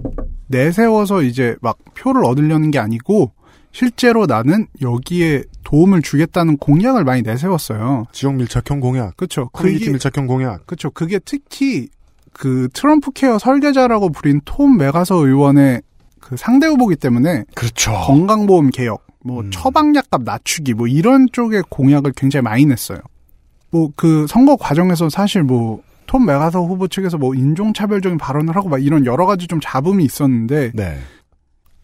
내세워서 0.46 1.22
이제 1.22 1.56
막 1.60 1.76
표를 1.94 2.24
얻으려는 2.24 2.70
게 2.70 2.78
아니고 2.78 3.32
실제로 3.72 4.24
나는 4.26 4.66
여기에 4.80 5.42
도움을 5.64 6.00
주겠다는 6.00 6.56
공약을 6.58 7.04
많이 7.04 7.22
내세웠어요. 7.22 8.06
지역 8.12 8.34
밀착형 8.36 8.80
공약. 8.80 9.16
그렇죠. 9.16 9.48
커뮤니티 9.50 9.90
밀착형 9.90 10.26
공약. 10.26 10.66
그렇죠. 10.66 10.90
그게 10.90 11.18
특히 11.18 11.88
그 12.38 12.68
트럼프 12.72 13.10
케어 13.12 13.38
설계자라고 13.38 14.10
불린 14.10 14.40
톰 14.44 14.76
맥아서 14.76 15.26
의원의 15.26 15.82
그 16.20 16.36
상대 16.36 16.66
후보기 16.66 16.96
때문에 16.96 17.44
그렇죠. 17.54 17.92
건강보험 17.92 18.70
개혁, 18.70 19.06
뭐 19.24 19.42
음. 19.42 19.50
처방약값 19.50 20.22
낮추기 20.24 20.74
뭐 20.74 20.86
이런 20.86 21.26
쪽의 21.32 21.64
공약을 21.68 22.12
굉장히 22.16 22.42
많이 22.42 22.66
냈어요. 22.66 22.98
뭐 23.70 23.90
그 23.96 24.26
선거 24.28 24.56
과정에서 24.56 25.08
사실 25.08 25.42
뭐 25.42 25.86
톰 26.06 26.24
맥아서 26.24 26.62
후보 26.62 26.88
측에서 26.88 27.18
뭐 27.18 27.34
인종차별적인 27.34 28.18
발언을 28.18 28.56
하고 28.56 28.68
막 28.68 28.82
이런 28.82 29.06
여러 29.06 29.26
가지 29.26 29.46
좀 29.46 29.60
잡음이 29.60 30.04
있었는데 30.04 30.72
네. 30.74 30.98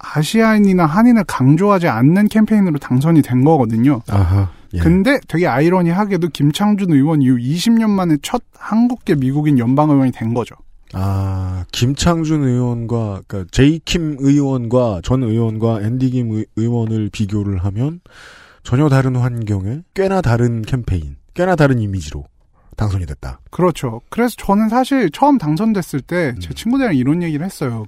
아시아인이나 0.03 0.85
한인을 0.85 1.25
강조하지 1.25 1.89
않는 1.89 2.29
캠페인으로 2.29 2.79
당선이 2.79 3.23
된 3.23 3.45
거거든요. 3.45 4.03
아하, 4.09 4.51
예. 4.75 4.79
근데 4.79 5.19
되게 5.29 5.47
아이러니하게도 5.47 6.29
김창준 6.29 6.93
의원 6.93 7.23
이후 7.23 7.37
20년 7.37 7.91
만에 7.91 8.17
첫 8.23 8.43
한국계 8.57 9.15
미국인 9.15 9.59
연방 9.59 9.91
의원이 9.91 10.13
된 10.13 10.35
거죠. 10.35 10.55
아, 10.95 11.65
김창준 11.73 12.43
의원과, 12.43 13.23
그니까, 13.27 13.49
제이킴 13.51 14.19
의원과 14.21 15.01
전 15.03 15.23
의원과 15.23 15.83
앤디 15.83 16.11
김 16.11 16.45
의원을 16.57 17.09
비교를 17.11 17.65
하면 17.65 18.01
전혀 18.63 18.89
다른 18.89 19.17
환경에 19.17 19.83
꽤나 19.95 20.21
다른 20.21 20.63
캠페인, 20.63 21.17
꽤나 21.35 21.57
다른 21.57 21.79
이미지로 21.79 22.25
당선이 22.77 23.07
됐다. 23.07 23.41
그렇죠. 23.51 24.01
그래서 24.11 24.35
저는 24.39 24.69
사실 24.69 25.11
처음 25.11 25.39
당선됐을 25.39 26.01
때제 26.03 26.49
음. 26.49 26.55
친구들이랑 26.55 26.95
이런 26.97 27.23
얘기를 27.23 27.45
했어요. 27.45 27.87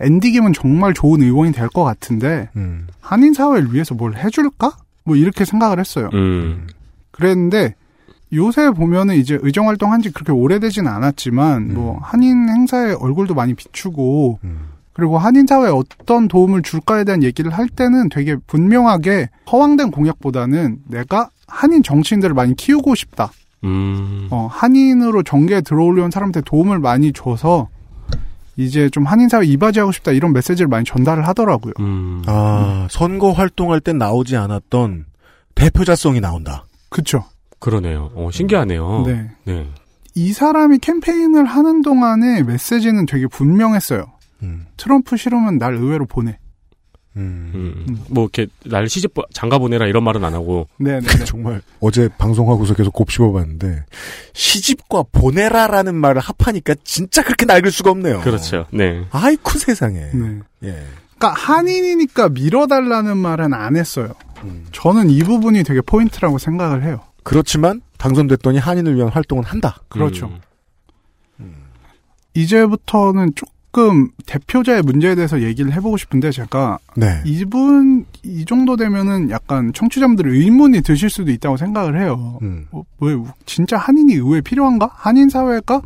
앤디 0.00 0.32
김은 0.32 0.52
정말 0.52 0.94
좋은 0.94 1.22
의원이 1.22 1.52
될 1.52 1.68
것 1.68 1.84
같은데 1.84 2.48
음. 2.56 2.86
한인 3.00 3.34
사회를 3.34 3.72
위해서 3.74 3.94
뭘 3.94 4.16
해줄까? 4.16 4.72
뭐 5.04 5.16
이렇게 5.16 5.44
생각을 5.44 5.78
했어요. 5.78 6.10
음. 6.14 6.66
그랬는데 7.10 7.74
요새 8.32 8.70
보면은 8.70 9.16
이제 9.16 9.38
의정 9.42 9.68
활동한 9.68 10.02
지 10.02 10.10
그렇게 10.12 10.32
오래되진 10.32 10.86
않았지만 10.86 11.62
음. 11.70 11.74
뭐 11.74 11.98
한인 12.02 12.48
행사에 12.48 12.92
얼굴도 12.94 13.34
많이 13.34 13.54
비추고 13.54 14.38
음. 14.44 14.58
그리고 14.92 15.18
한인 15.18 15.46
사회에 15.46 15.70
어떤 15.70 16.28
도움을 16.28 16.62
줄까에 16.62 17.04
대한 17.04 17.22
얘기를 17.22 17.50
할 17.50 17.68
때는 17.68 18.08
되게 18.08 18.36
분명하게 18.46 19.28
허황된 19.50 19.90
공약보다는 19.90 20.78
내가 20.88 21.30
한인 21.46 21.82
정치인들을 21.82 22.34
많이 22.34 22.54
키우고 22.54 22.94
싶다. 22.94 23.30
음. 23.64 24.28
어, 24.30 24.48
한인으로 24.50 25.22
정계에 25.22 25.60
들어오려는 25.60 26.10
사람한테 26.10 26.40
도움을 26.42 26.78
많이 26.78 27.12
줘서 27.12 27.68
이제 28.60 28.90
좀 28.90 29.04
한인사회 29.04 29.46
이바지하고 29.46 29.90
싶다 29.90 30.12
이런 30.12 30.32
메시지를 30.34 30.68
많이 30.68 30.84
전달을 30.84 31.26
하더라고요. 31.26 31.72
음. 31.80 32.22
아, 32.26 32.86
선거 32.90 33.32
활동할 33.32 33.80
땐 33.80 33.96
나오지 33.96 34.36
않았던 34.36 35.06
대표자성이 35.54 36.20
나온다. 36.20 36.66
그쵸. 36.90 37.24
그러네요. 37.58 38.10
어, 38.14 38.30
신기하네요. 38.30 39.04
네. 39.06 39.30
네. 39.44 39.66
이 40.14 40.32
사람이 40.32 40.78
캠페인을 40.78 41.44
하는 41.46 41.80
동안에 41.82 42.42
메시지는 42.42 43.06
되게 43.06 43.26
분명했어요. 43.26 44.04
음. 44.42 44.66
트럼프 44.76 45.16
싫으면 45.16 45.58
날 45.58 45.74
의외로 45.74 46.04
보내. 46.04 46.38
음. 47.16 47.50
음. 47.54 47.98
뭐 48.08 48.24
이렇게 48.24 48.46
날 48.64 48.88
시집 48.88 49.12
장가 49.32 49.58
보내라 49.58 49.86
이런 49.86 50.04
말은 50.04 50.24
안 50.24 50.34
하고. 50.34 50.68
네, 50.78 51.00
네. 51.00 51.06
네. 51.06 51.24
정말 51.24 51.60
어제 51.80 52.08
방송하고서 52.18 52.74
계속 52.74 52.92
곱씹어봤는데 52.92 53.84
시집과 54.32 55.04
보내라라는 55.12 55.94
말을 55.94 56.20
합하니까 56.20 56.74
진짜 56.84 57.22
그렇게 57.22 57.44
낡을 57.46 57.70
수가 57.70 57.90
없네요. 57.90 58.20
그렇죠. 58.20 58.66
네. 58.72 59.04
아이쿠 59.10 59.58
세상에. 59.58 60.10
네. 60.12 60.38
예. 60.64 60.84
그러니까 61.18 61.38
한인이니까 61.38 62.30
밀어달라는 62.30 63.16
말은 63.18 63.52
안 63.52 63.76
했어요. 63.76 64.14
음. 64.44 64.66
저는 64.72 65.10
이 65.10 65.18
부분이 65.22 65.64
되게 65.64 65.80
포인트라고 65.82 66.38
생각을 66.38 66.82
해요. 66.84 67.00
그렇지만 67.22 67.82
당선됐더니 67.98 68.58
한인을 68.58 68.96
위한 68.96 69.10
활동은 69.10 69.44
한다. 69.44 69.80
그렇죠. 69.88 70.26
음. 70.26 70.40
음. 71.40 71.54
이제부터는 72.34 73.32
쭉 73.34 73.46
조금 73.72 74.08
대표자의 74.26 74.82
문제에 74.82 75.14
대해서 75.14 75.42
얘기를 75.42 75.72
해보고 75.72 75.96
싶은데 75.96 76.32
제가 76.32 76.78
네. 76.96 77.22
이분 77.24 78.04
이 78.24 78.44
정도 78.44 78.76
되면은 78.76 79.30
약간 79.30 79.72
청취자분들 79.72 80.28
의문이 80.28 80.82
드실 80.82 81.08
수도 81.08 81.30
있다고 81.30 81.56
생각을 81.56 82.00
해요. 82.00 82.38
음. 82.42 82.66
어, 82.72 82.82
왜 83.00 83.16
진짜 83.46 83.76
한인이 83.78 84.14
의회 84.14 84.40
필요한가? 84.40 84.90
한인 84.92 85.28
사회가 85.28 85.82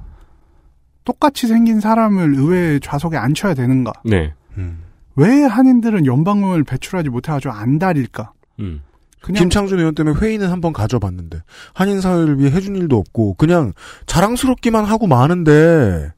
똑같이 1.05 1.47
생긴 1.47 1.81
사람을 1.81 2.35
의회 2.37 2.79
좌석에 2.81 3.19
앉혀야 3.19 3.53
되는가? 3.53 3.93
네. 4.05 4.33
음. 4.57 4.83
왜 5.17 5.43
한인들은 5.43 6.07
연방을 6.07 6.65
배출하지 6.65 7.11
못해가지고 7.11 7.53
안달일까? 7.53 8.33
음. 8.61 8.81
김창준 9.23 9.79
의원 9.79 9.95
때문에 9.95 10.19
회의는 10.21 10.51
한번 10.51 10.73
가져봤는데 10.73 11.41
한인 11.73 12.01
사회를 12.01 12.39
위해 12.39 12.51
해준 12.51 12.77
일도 12.77 12.99
없고 12.99 13.35
그냥 13.35 13.73
자랑스럽기만 14.07 14.85
하고 14.85 15.07
마는데 15.07 16.13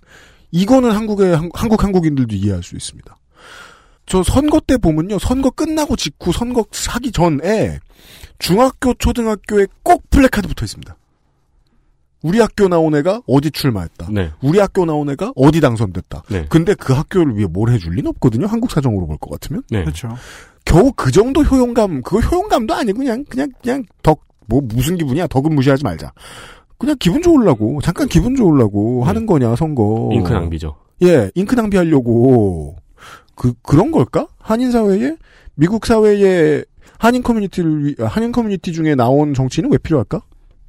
이거는 0.50 0.90
한국의 0.92 1.36
한국 1.54 1.82
한국인들도 1.82 2.34
이해할 2.34 2.62
수 2.62 2.76
있습니다. 2.76 3.16
저 4.06 4.22
선거 4.22 4.60
때 4.60 4.76
보면요 4.76 5.18
선거 5.18 5.50
끝나고 5.50 5.96
직후 5.96 6.32
선거 6.32 6.64
하기 6.88 7.10
전에 7.12 7.80
중학교 8.38 8.94
초등학교에 8.94 9.66
꼭 9.82 10.08
플래카드 10.10 10.46
붙어 10.48 10.64
있습니다. 10.64 10.96
우리 12.22 12.40
학교 12.40 12.68
나온 12.68 12.94
애가 12.96 13.22
어디 13.26 13.50
출마했다. 13.50 14.08
네. 14.10 14.32
우리 14.42 14.58
학교 14.58 14.84
나온 14.84 15.08
애가 15.10 15.32
어디 15.36 15.60
당선됐다. 15.60 16.22
네. 16.30 16.46
근데 16.48 16.74
그 16.74 16.92
학교를 16.92 17.36
위해 17.36 17.46
뭘 17.48 17.70
해줄 17.70 17.92
리는 17.94 18.08
없거든요. 18.10 18.46
한국 18.46 18.70
사정으로 18.70 19.06
볼 19.06 19.18
것 19.18 19.30
같으면. 19.30 19.62
네. 19.70 19.82
그렇죠. 19.82 20.16
겨우 20.64 20.92
그 20.92 21.12
정도 21.12 21.42
효용감, 21.42 22.02
그거 22.02 22.20
효용감도 22.20 22.74
아니고 22.74 22.98
그냥 22.98 23.24
그냥 23.28 23.50
그냥 23.62 23.84
덕 24.02 24.26
뭐 24.48 24.60
무슨 24.62 24.96
기분이야? 24.96 25.26
덕은 25.26 25.54
무시하지 25.56 25.82
말자. 25.82 26.12
그냥 26.78 26.96
기분 26.98 27.22
좋으려고 27.22 27.80
잠깐 27.80 28.08
기분 28.08 28.34
좋으려고 28.34 29.00
네. 29.00 29.06
하는 29.06 29.26
거냐 29.26 29.56
선거. 29.56 30.10
잉크 30.12 30.32
낭비죠. 30.32 30.76
예, 31.02 31.30
잉크 31.34 31.54
낭비하려고 31.54 32.76
그 33.34 33.52
그런 33.62 33.90
걸까? 33.90 34.26
한인 34.38 34.70
사회에 34.70 35.16
미국 35.54 35.86
사회에 35.86 36.64
한인 36.98 37.22
커뮤니티를 37.22 37.96
한인 38.00 38.32
커뮤니티 38.32 38.72
중에 38.72 38.94
나온 38.94 39.34
정치인은 39.34 39.70
왜 39.72 39.78
필요할까? 39.78 40.20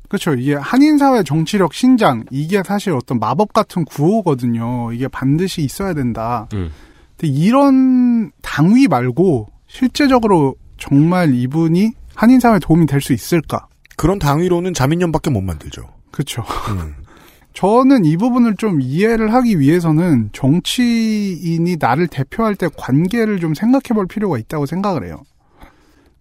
그렇죠. 0.10 0.34
이게 0.36 0.54
한인 0.56 0.98
사회 0.98 1.24
정치력 1.24 1.74
신장 1.74 2.24
이게 2.32 2.62
사실 2.64 2.94
어떤 2.94 3.20
마법 3.20 3.52
같은 3.54 3.84
구호거든요. 3.86 4.92
이게 4.94 5.08
반드시 5.10 5.62
있어야 5.62 5.94
된다. 5.94 6.48
음. 6.54 6.70
근데 7.18 7.34
이런 7.34 8.32
당위 8.42 8.88
말고 8.88 9.48
실제적으로 9.68 10.56
정말 10.78 11.34
이분이 11.34 11.92
한인 12.16 12.40
사회에 12.40 12.60
도움이 12.60 12.86
될 12.86 13.02
수 13.02 13.12
있을까? 13.14 13.68
그런 13.98 14.20
당위로는 14.20 14.74
자민련밖에 14.74 15.30
못 15.30 15.42
만들죠. 15.42 15.84
그렇죠. 16.12 16.44
음. 16.70 16.96
저는 17.54 18.06
이 18.06 18.18
부분을 18.18 18.56
좀 18.56 18.82
이해를 18.82 19.34
하기 19.34 19.60
위해서는 19.60 20.30
정치인이 20.32 21.78
나를 21.80 22.08
대표할 22.08 22.56
때 22.56 22.70
관계를 22.78 23.40
좀 23.40 23.56
생각해 23.56 23.96
볼 23.96 24.06
필요가 24.06 24.38
있다고 24.38 24.68
생각을 24.68 25.04
해요. 25.04 25.24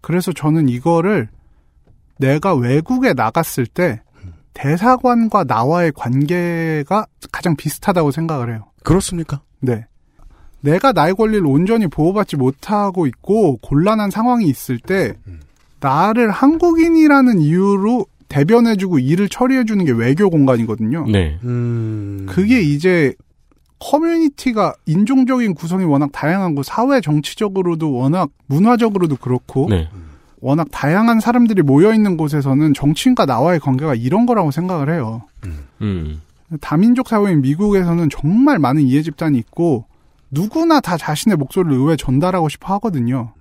그래서 0.00 0.32
저는 0.32 0.70
이거를 0.70 1.28
내가 2.18 2.54
외국에 2.54 3.12
나갔을 3.12 3.66
때 3.66 4.00
대사관과 4.54 5.44
나와의 5.44 5.92
관계가 5.94 7.04
가장 7.30 7.54
비슷하다고 7.56 8.12
생각을 8.12 8.50
해요. 8.50 8.64
그렇습니까? 8.82 9.42
네. 9.60 9.84
내가 10.62 10.92
나의 10.92 11.14
권리를 11.14 11.46
온전히 11.46 11.86
보호받지 11.86 12.36
못하고 12.36 13.06
있고 13.06 13.58
곤란한 13.58 14.10
상황이 14.10 14.46
있을 14.46 14.78
때 14.78 15.12
나를 15.80 16.30
한국인이라는 16.30 17.40
이유로 17.40 18.06
대변해주고 18.28 18.98
일을 18.98 19.28
처리해주는 19.28 19.84
게 19.84 19.92
외교 19.92 20.28
공간이거든요. 20.30 21.06
네. 21.10 21.38
음... 21.44 22.26
그게 22.28 22.60
이제 22.60 23.14
커뮤니티가 23.78 24.74
인종적인 24.86 25.54
구성이 25.54 25.84
워낙 25.84 26.10
다양하고 26.12 26.62
사회 26.62 27.00
정치적으로도 27.00 27.92
워낙 27.92 28.30
문화적으로도 28.46 29.16
그렇고 29.16 29.68
네. 29.68 29.88
워낙 30.40 30.68
다양한 30.70 31.20
사람들이 31.20 31.62
모여 31.62 31.92
있는 31.92 32.16
곳에서는 32.16 32.74
정치인과 32.74 33.26
나와의 33.26 33.60
관계가 33.60 33.94
이런 33.94 34.26
거라고 34.26 34.50
생각을 34.50 34.92
해요. 34.92 35.22
음. 35.80 36.20
다민족 36.60 37.08
사회인 37.08 37.40
미국에서는 37.42 38.08
정말 38.10 38.58
많은 38.58 38.82
이해 38.82 39.02
집단이 39.02 39.38
있고 39.38 39.84
누구나 40.30 40.80
다 40.80 40.96
자신의 40.96 41.36
목소리를 41.36 41.76
의회에 41.76 41.96
전달하고 41.96 42.48
싶어 42.48 42.74
하거든요. 42.74 43.32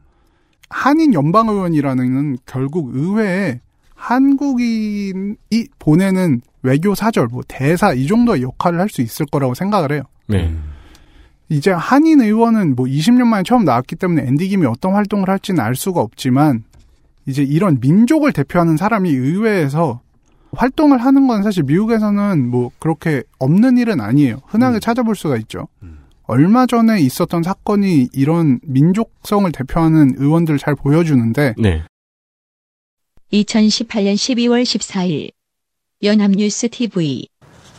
한인 0.70 1.14
연방 1.14 1.48
의원이라는 1.48 2.38
결국 2.46 2.92
의회에 2.94 3.60
한국인이 3.96 5.36
보내는 5.80 6.42
외교 6.64 6.96
사절, 6.96 7.28
뭐 7.28 7.42
대사 7.48 7.94
이 7.94 8.08
정도의 8.08 8.42
역할을 8.44 8.80
할 8.80 8.90
수 8.90 9.02
있을 9.02 9.26
거라고 9.28 9.54
생각을 9.56 9.92
해요. 9.92 10.04
네. 10.28 10.54
이제 11.50 11.72
한인 11.72 12.22
의원은 12.22 12.76
뭐 12.76 12.86
20년 12.86 13.26
만에 13.26 13.44
처음 13.44 13.66
나왔기 13.66 13.96
때문에 13.98 14.24
앤디 14.24 14.48
김이 14.48 14.66
어떤 14.66 14.94
활동을 14.94 15.30
할지는 15.30 15.60
알 15.64 15.76
수가 15.76 16.02
없지만 16.02 16.64
이제 17.28 17.44
이런 17.44 17.80
민족을 17.80 18.32
대표하는 18.34 18.78
사람이 18.78 19.10
의회에서 19.10 20.02
활동을 20.54 21.00
하는 21.00 21.28
건 21.28 21.44
사실 21.44 21.64
미국에서는 21.64 22.48
뭐 22.50 22.72
그렇게 22.80 23.24
없는 23.40 23.78
일은 23.78 24.00
아니에요. 24.02 24.38
흔하게 24.48 24.78
음. 24.78 24.80
찾아볼 24.80 25.16
수가 25.16 25.38
있죠. 25.38 25.68
음. 25.84 26.00
얼마 26.24 26.66
전에 26.66 27.00
있었던 27.02 27.44
사건이 27.44 28.10
이런 28.14 28.60
민족성을 28.64 29.52
대표하는 29.52 30.16
의원들을 30.18 30.58
잘 30.58 30.74
보여주는데 30.74 31.54
네. 31.58 31.84
2018년 33.36 34.16
12월 34.16 34.64
14일 34.64 35.32
연합뉴스 36.04 36.70
TV 36.70 37.28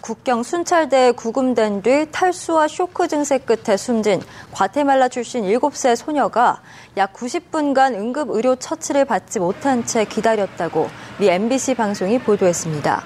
국경 0.03 0.43
순찰대에 0.43 1.13
구금된 1.13 1.83
뒤 1.83 2.07
탈수와 2.13 2.69
쇼크 2.69 3.09
증세 3.09 3.39
끝에 3.39 3.77
숨진 3.77 4.21
과테말라 4.53 5.09
출신 5.09 5.45
7세 5.45 5.97
소녀가 5.97 6.63
약 6.97 7.13
90분간 7.13 7.95
응급 7.95 8.31
의료 8.31 8.55
처치를 8.55 9.05
받지 9.05 9.39
못한 9.41 9.85
채 9.85 10.05
기다렸다고 10.05 10.89
미 11.19 11.29
MBC 11.29 11.75
방송이 11.75 12.19
보도했습니다. 12.21 13.05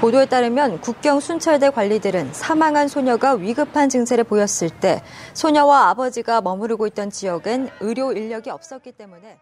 보도에 0.00 0.24
따르면 0.24 0.80
국경 0.80 1.20
순찰대 1.20 1.70
관리들은 1.70 2.32
사망한 2.32 2.88
소녀가 2.88 3.34
위급한 3.34 3.90
증세를 3.90 4.24
보였을 4.24 4.70
때 4.70 5.02
소녀와 5.34 5.90
아버지가 5.90 6.40
머무르고 6.40 6.86
있던 6.86 7.10
지역엔 7.10 7.68
의료 7.80 8.12
인력이 8.12 8.48
없었기 8.48 8.92
때문에 8.92 9.38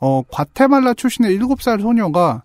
어, 0.00 0.22
과테말라 0.30 0.94
출신의 0.94 1.38
7살 1.38 1.80
소녀가 1.80 2.42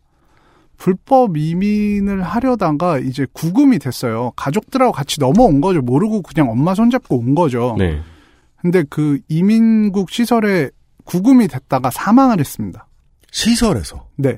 불법 0.78 1.38
이민을 1.38 2.24
하려다가 2.24 3.00
이제 3.00 3.26
구금이 3.32 3.80
됐어요. 3.80 4.32
가족들하고 4.36 4.92
같이 4.92 5.20
넘어온 5.20 5.62
거죠. 5.62 5.82
모르고 5.82 6.22
그냥 6.24 6.50
엄마 6.50 6.74
손잡고 6.76 7.18
온 7.18 7.36
거죠. 7.36 7.76
네. 7.78 8.02
근데 8.58 8.84
그 8.90 9.20
이민국 9.30 10.10
시설에 10.10 10.70
구금이 11.06 11.48
됐다가 11.48 11.90
사망을 11.90 12.40
했습니다. 12.40 12.88
시설에서? 13.32 14.08
네. 14.16 14.38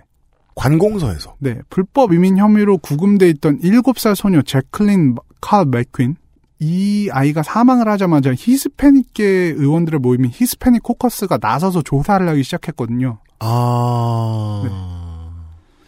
관공서에서? 0.56 1.36
네. 1.40 1.60
불법 1.70 2.14
이민 2.14 2.38
혐의로 2.38 2.78
구금돼 2.78 3.30
있던 3.30 3.60
7살 3.60 4.16
소녀 4.16 4.42
제클린 4.42 5.16
칼 5.42 5.66
맥퀸. 5.66 6.16
이 6.60 7.10
아이가 7.12 7.44
사망을 7.44 7.88
하자마자 7.88 8.34
히스패닉계 8.38 9.24
의원들의 9.58 10.00
모임인 10.00 10.32
히스패닉 10.34 10.84
코커스가 10.84 11.38
나서서 11.42 11.82
조사를 11.82 12.28
하기 12.30 12.44
시작했거든요. 12.44 13.20
아. 13.40 14.62
네. 14.66 14.72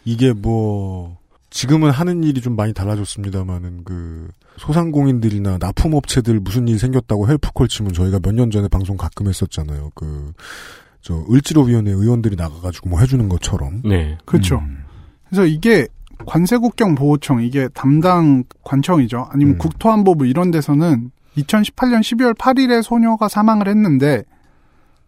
이게 0.04 0.32
뭐 0.32 1.18
지금은 1.50 1.90
하는 1.90 2.22
일이 2.24 2.40
좀 2.40 2.56
많이 2.56 2.72
달라졌습니다만은 2.74 3.84
그 3.84 4.28
소상공인들이나 4.58 5.58
납품업체들 5.58 6.40
무슨 6.40 6.68
일 6.68 6.78
생겼다고 6.78 7.28
help 7.28 7.48
call 7.48 7.68
치면 7.68 7.92
저희가 7.92 8.18
몇 8.22 8.32
년 8.34 8.50
전에 8.50 8.68
방송 8.68 8.96
가끔 8.96 9.28
했었잖아요. 9.28 9.90
그 9.94 10.32
저 11.00 11.24
을지로위원회 11.30 11.90
의원들이 11.92 12.36
나가가지고 12.36 12.90
뭐 12.90 13.00
해주는 13.00 13.28
것처럼. 13.28 13.82
네. 13.84 14.18
그렇죠. 14.24 14.56
음. 14.56 14.84
그래서 15.28 15.46
이게 15.46 15.86
관세국경 16.26 16.94
보호청 16.94 17.42
이게 17.42 17.68
담당 17.68 18.44
관청이죠. 18.64 19.28
아니면 19.30 19.54
음. 19.54 19.58
국토안보부 19.58 20.26
이런 20.26 20.50
데서는 20.50 21.10
2018년 21.36 22.00
12월 22.00 22.34
8일에 22.36 22.82
소녀가 22.82 23.28
사망을 23.28 23.68
했는데 23.68 24.24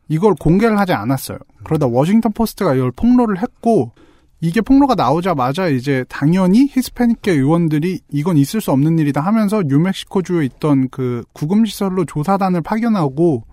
이걸 0.08 0.34
공개를 0.34 0.78
하지 0.78 0.92
않았어요. 0.92 1.38
그러다 1.64 1.86
워싱턴 1.86 2.32
포스트가 2.32 2.74
이걸 2.74 2.90
폭로를 2.90 3.40
했고 3.42 3.92
이게 4.40 4.60
폭로가 4.60 4.94
나오자마자 4.94 5.68
이제 5.68 6.04
당연히 6.08 6.66
히스패닉계 6.70 7.32
의원들이 7.32 8.00
이건 8.10 8.36
있을 8.38 8.60
수 8.60 8.72
없는 8.72 8.98
일이다 8.98 9.20
하면서 9.20 9.62
뉴멕시코주에 9.62 10.46
있던 10.46 10.88
그 10.88 11.22
구금시설로 11.32 12.06
조사단을 12.06 12.62
파견하고 12.62 13.44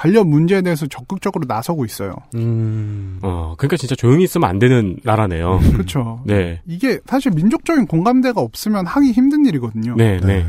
관련 0.00 0.30
문제에 0.30 0.62
대해서 0.62 0.86
적극적으로 0.86 1.44
나서고 1.46 1.84
있어요. 1.84 2.14
음. 2.34 3.18
어, 3.20 3.54
그러니까 3.58 3.76
진짜 3.76 3.94
조용히 3.94 4.24
있으면 4.24 4.48
안 4.48 4.58
되는 4.58 4.96
나라네요. 5.04 5.60
그렇죠. 5.72 6.22
네. 6.24 6.62
이게 6.66 7.00
사실 7.04 7.32
민족적인 7.32 7.84
공감대가 7.86 8.40
없으면 8.40 8.86
하기 8.86 9.12
힘든 9.12 9.44
일이거든요. 9.44 9.96
네, 9.96 10.18
네. 10.20 10.26
네. 10.26 10.46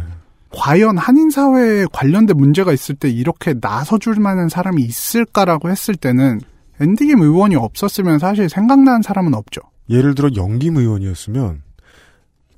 과연 0.52 0.98
한인 0.98 1.30
사회에 1.30 1.86
관련된 1.92 2.38
문제가 2.38 2.72
있을 2.72 2.96
때 2.96 3.10
이렇게 3.10 3.54
나서줄 3.60 4.16
만한 4.22 4.48
사람이 4.48 4.82
있을까라고 4.84 5.70
했을 5.70 5.96
때는 5.96 6.40
앤디김 6.80 7.20
의원이 7.22 7.58
없었으면 7.58 8.20
사실 8.20 8.48
생각나는 8.48 9.02
사람은 9.02 9.34
없죠. 9.34 9.60
예를 9.90 10.16
들어 10.16 10.30
영김 10.34 10.78
의원이었으면 10.78 11.62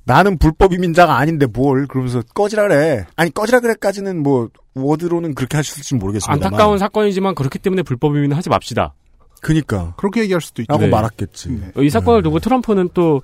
나는 0.06 0.38
불법 0.38 0.74
이민자가 0.74 1.18
아닌데 1.18 1.46
뭘 1.46 1.88
그러면서 1.88 2.22
꺼지라 2.34 2.68
그래. 2.68 3.06
아니 3.16 3.34
꺼지라 3.34 3.60
그래까지는 3.62 4.22
뭐 4.22 4.50
워드로는 4.76 5.34
그렇게 5.36 5.58
하실지 5.58 5.96
모르겠습니다. 5.96 6.46
안타까운 6.48 6.78
사건이지만 6.78 7.36
그렇기 7.36 7.60
때문에 7.60 7.84
불법 7.84 8.16
이민을 8.18 8.36
하지 8.36 8.50
맙시다. 8.50 8.94
그니까 9.42 9.94
그렇게 9.98 10.22
얘기할 10.22 10.42
수도 10.42 10.62
있죠. 10.62 10.72
라고 10.72 10.84
네. 10.84 10.90
말았겠지. 10.90 11.50
네. 11.50 11.72
이 11.84 11.90
사건을 11.90 12.24
두고 12.24 12.40
트럼프는 12.40 12.90
또 12.94 13.22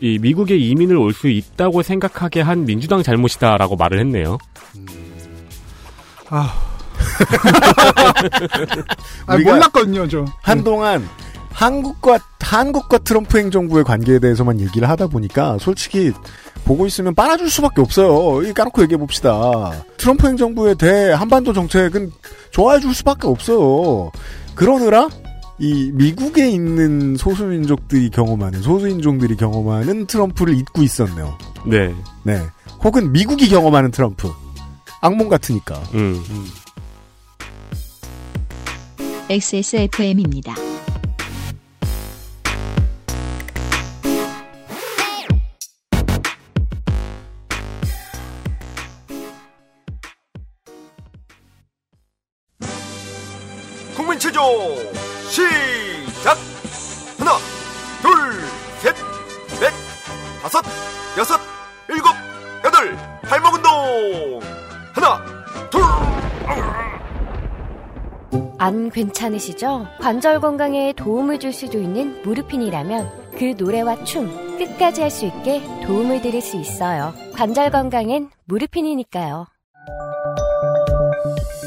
이 0.00 0.18
미국에 0.20 0.56
이민을 0.56 0.96
올 0.96 1.12
수 1.12 1.28
있다고 1.28 1.82
생각하게 1.82 2.40
한 2.40 2.64
민주당 2.64 3.02
잘못이다라고 3.02 3.76
말을 3.76 3.98
했네요. 4.00 4.38
음. 4.76 4.86
아. 6.30 6.54
아 9.26 9.36
몰랐거든요, 9.42 10.06
저. 10.08 10.24
한동안 10.40 11.08
한국과 11.50 12.18
한국과 12.52 12.98
트럼프 12.98 13.38
행정부의 13.38 13.82
관계에 13.82 14.18
대해서만 14.18 14.60
얘기를 14.60 14.86
하다 14.86 15.06
보니까 15.06 15.56
솔직히 15.58 16.12
보고 16.66 16.86
있으면 16.86 17.14
빨아줄 17.14 17.48
수밖에 17.48 17.80
없어요. 17.80 18.46
이 18.46 18.52
까놓고 18.52 18.82
얘기해 18.82 18.98
봅시다. 18.98 19.72
트럼프 19.96 20.28
행정부에 20.28 20.74
대해 20.74 21.12
한반도 21.12 21.54
정책은 21.54 22.12
좋아해 22.50 22.78
줄 22.78 22.94
수밖에 22.94 23.26
없어요. 23.26 24.12
그러느라 24.54 25.08
이 25.58 25.90
미국에 25.94 26.50
있는 26.50 27.16
소수민족들이 27.16 28.10
경험하는 28.10 28.60
소수인종들이 28.60 29.36
경험하는 29.36 30.06
트럼프를 30.06 30.54
잊고 30.54 30.82
있었네요. 30.82 31.38
네. 31.66 31.94
네. 32.22 32.42
혹은 32.84 33.12
미국이 33.12 33.48
경험하는 33.48 33.90
트럼프. 33.92 34.30
악몽 35.00 35.30
같으니까. 35.30 35.76
음. 35.94 36.22
음. 36.28 36.46
XSFM입니다. 39.30 40.71
여섯 61.18 61.38
일곱 61.88 62.08
여덟 62.64 62.96
발목 63.22 63.54
운동 63.54 64.40
하나 64.92 65.20
둘 65.70 65.82
안 68.58 68.90
괜찮으시죠? 68.90 69.88
관절 70.00 70.38
건강에 70.40 70.92
도움을 70.92 71.40
줄 71.40 71.52
수도 71.52 71.80
있는 71.80 72.22
무르핀이라면 72.22 73.32
그 73.36 73.54
노래와 73.58 74.04
춤 74.04 74.56
끝까지 74.56 75.00
할 75.00 75.10
수 75.10 75.26
있게 75.26 75.60
도움을 75.84 76.22
드릴 76.22 76.40
수 76.40 76.56
있어요. 76.56 77.12
관절 77.34 77.72
건강엔 77.72 78.30
무르핀이니까요. 78.44 79.46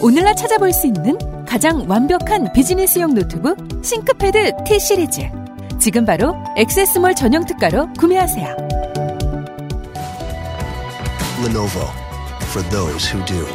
오늘날 0.01 0.37
찾아볼 0.37 0.71
수 0.71 0.87
있는 0.87 1.17
가장 1.45 1.83
완벽한 1.89 2.53
비즈니스용 2.53 3.13
노트북 3.13 3.57
싱크패드 3.83 4.63
T 4.65 4.79
시리즈. 4.79 5.29
지금 5.77 6.05
바로 6.05 6.33
액세스몰 6.55 7.13
전용 7.15 7.45
특가로 7.45 7.89
구매하세요. 7.99 8.55
Lenovo 11.42 11.88
for 12.52 12.62
those 12.62 13.06
who 13.08 13.22
do. 13.24 13.46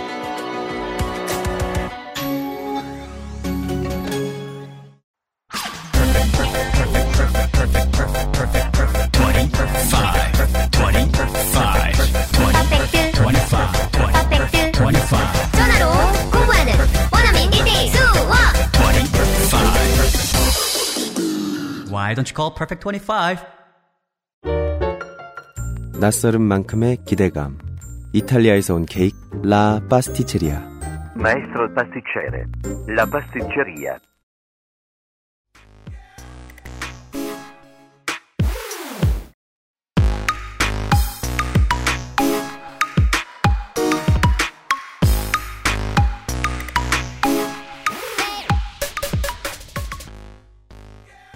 Why 21.90 22.14
don't 22.14 22.30
you 22.30 22.36
call 22.36 22.52
Perfect 22.52 22.82
25? 22.82 23.44
낯설은 26.00 26.42
만큼의 26.42 26.98
기대감. 27.06 27.58
이탈리아에서 28.13 28.75
온 28.75 28.87
케이크 28.87 29.17
라 29.43 29.81
파스티체리아. 29.89 30.61
Maestro 31.17 31.73
pasticcere. 31.75 32.45
La 32.89 33.07
pasticceria. 33.07 33.99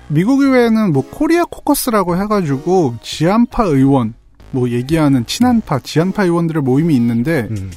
미국 0.08 0.42
의회는 0.42 0.92
뭐 0.92 1.02
코리아 1.10 1.44
코커스라고 1.44 2.16
해가지고 2.16 2.96
지한파 3.02 3.64
의원 3.64 4.14
뭐 4.54 4.70
얘기하는 4.70 5.26
친한파 5.26 5.80
지한파 5.80 6.24
의원들의 6.24 6.62
모임이 6.62 6.94
있는데 6.94 7.48
음. 7.50 7.72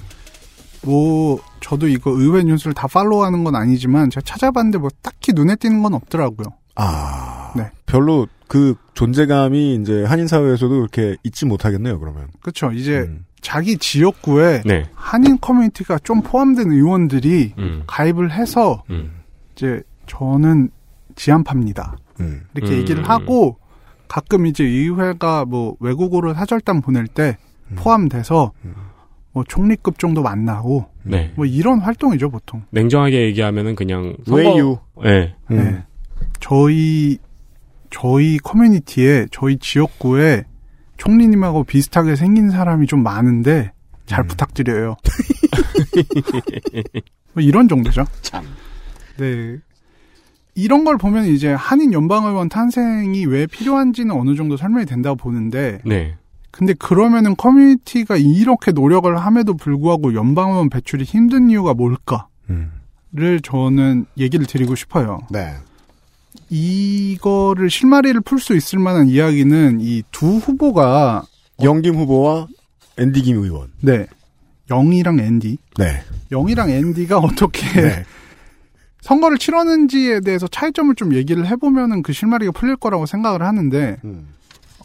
뭐 0.83 1.39
저도 1.59 1.87
이거 1.87 2.11
의회 2.11 2.43
뉴스를 2.43 2.75
다 2.75 2.87
팔로우하는 2.87 3.43
건 3.43 3.55
아니지만 3.55 4.11
제가 4.11 4.21
찾아봤는데 4.23 4.77
뭐 4.77 4.89
딱히 5.01 5.33
눈에 5.33 5.55
띄는 5.55 5.81
건 5.81 5.95
없더라고요. 5.95 6.47
아, 6.75 7.51
네. 7.57 7.71
별로 7.87 8.27
그 8.47 8.75
존재감이 8.93 9.75
이제 9.81 10.05
한인 10.05 10.27
사회에서도 10.27 10.69
그렇게 10.69 11.17
잊지 11.23 11.47
못하겠네요. 11.47 11.99
그러면. 11.99 12.27
그렇죠. 12.41 12.71
이제 12.71 12.99
음. 12.99 13.25
자기 13.41 13.77
지역구에 13.77 14.61
네. 14.63 14.87
한인 14.93 15.39
커뮤니티가 15.41 15.97
좀 16.03 16.21
포함된 16.21 16.71
의원들이 16.71 17.53
음. 17.57 17.83
가입을 17.87 18.31
해서 18.31 18.83
음. 18.91 19.21
이제 19.55 19.81
저는 20.05 20.69
지한파입니다. 21.15 21.97
음. 22.19 22.43
이렇게 22.53 22.73
음. 22.73 22.77
얘기를 22.77 23.09
하고 23.09 23.57
가끔 24.07 24.45
이제 24.45 24.63
의회가 24.63 25.45
뭐 25.45 25.75
외국어로 25.79 26.33
사절단 26.33 26.81
보낼 26.81 27.07
때 27.07 27.37
음. 27.71 27.75
포함돼서 27.75 28.51
음. 28.65 28.73
뭐 29.31 29.43
총리급 29.47 29.99
정도 29.99 30.23
만나고 30.23 30.85
네. 31.03 31.31
뭐 31.35 31.45
이런 31.45 31.79
활동이죠 31.79 32.29
보통. 32.29 32.63
냉정하게 32.71 33.23
얘기하면은 33.25 33.75
그냥 33.75 34.15
외유. 34.29 34.77
네. 35.03 35.35
네. 35.49 35.57
음. 35.57 35.83
저희 36.39 37.17
저희 37.89 38.37
커뮤니티에 38.37 39.27
저희 39.31 39.57
지역구에 39.57 40.43
총리님하고 40.97 41.63
비슷하게 41.63 42.15
생긴 42.15 42.49
사람이 42.49 42.87
좀 42.87 43.03
많은데 43.03 43.71
잘 44.05 44.21
음. 44.21 44.27
부탁드려요. 44.27 44.95
뭐 47.33 47.43
이런 47.43 47.67
정도죠. 47.67 48.05
참. 48.21 48.43
네. 49.17 49.57
이런 50.57 50.83
걸 50.83 50.97
보면 50.97 51.25
이제 51.25 51.53
한인 51.53 51.93
연방의원 51.93 52.49
탄생이 52.49 53.25
왜 53.27 53.45
필요한지는 53.45 54.15
어느 54.15 54.35
정도 54.35 54.57
설명이 54.57 54.87
된다고 54.87 55.15
보는데. 55.15 55.77
네. 55.85 56.15
근데 56.49 56.73
그러면은 56.73 57.35
커뮤니티가 57.35 58.17
이렇게 58.17 58.71
노력을 58.71 59.15
함에도 59.15 59.53
불구하고 59.53 60.15
연방의원 60.15 60.71
배출이 60.71 61.03
힘든 61.03 61.51
이유가 61.51 61.75
뭘까를 61.75 62.23
음. 62.49 62.71
저는 63.43 64.05
얘기를 64.17 64.47
드리고 64.47 64.73
싶어요. 64.73 65.19
네. 65.29 65.53
이거를 66.49 67.69
실마리를 67.69 68.19
풀 68.21 68.39
수 68.39 68.55
있을 68.55 68.79
만한 68.79 69.07
이야기는 69.09 69.79
이 69.81 70.01
두 70.11 70.37
후보가 70.37 71.23
영김 71.61 71.93
후보와 71.95 72.47
앤디 72.97 73.21
김 73.21 73.37
의원. 73.43 73.67
네. 73.81 74.07
영이랑 74.71 75.19
앤디. 75.19 75.57
네. 75.77 76.01
영이랑 76.31 76.71
앤디가 76.71 77.19
어떻게 77.19 77.61
네. 77.79 78.03
선거를 79.07 79.37
치렀는지에 79.37 80.19
대해서 80.19 80.47
차이점을 80.47 80.93
좀 80.95 81.13
얘기를 81.13 81.47
해보면은 81.47 82.03
그 82.03 82.11
실마리가 82.11 82.51
풀릴 82.51 82.75
거라고 82.75 83.05
생각을 83.05 83.41
하는데, 83.41 83.95
음. 84.03 84.27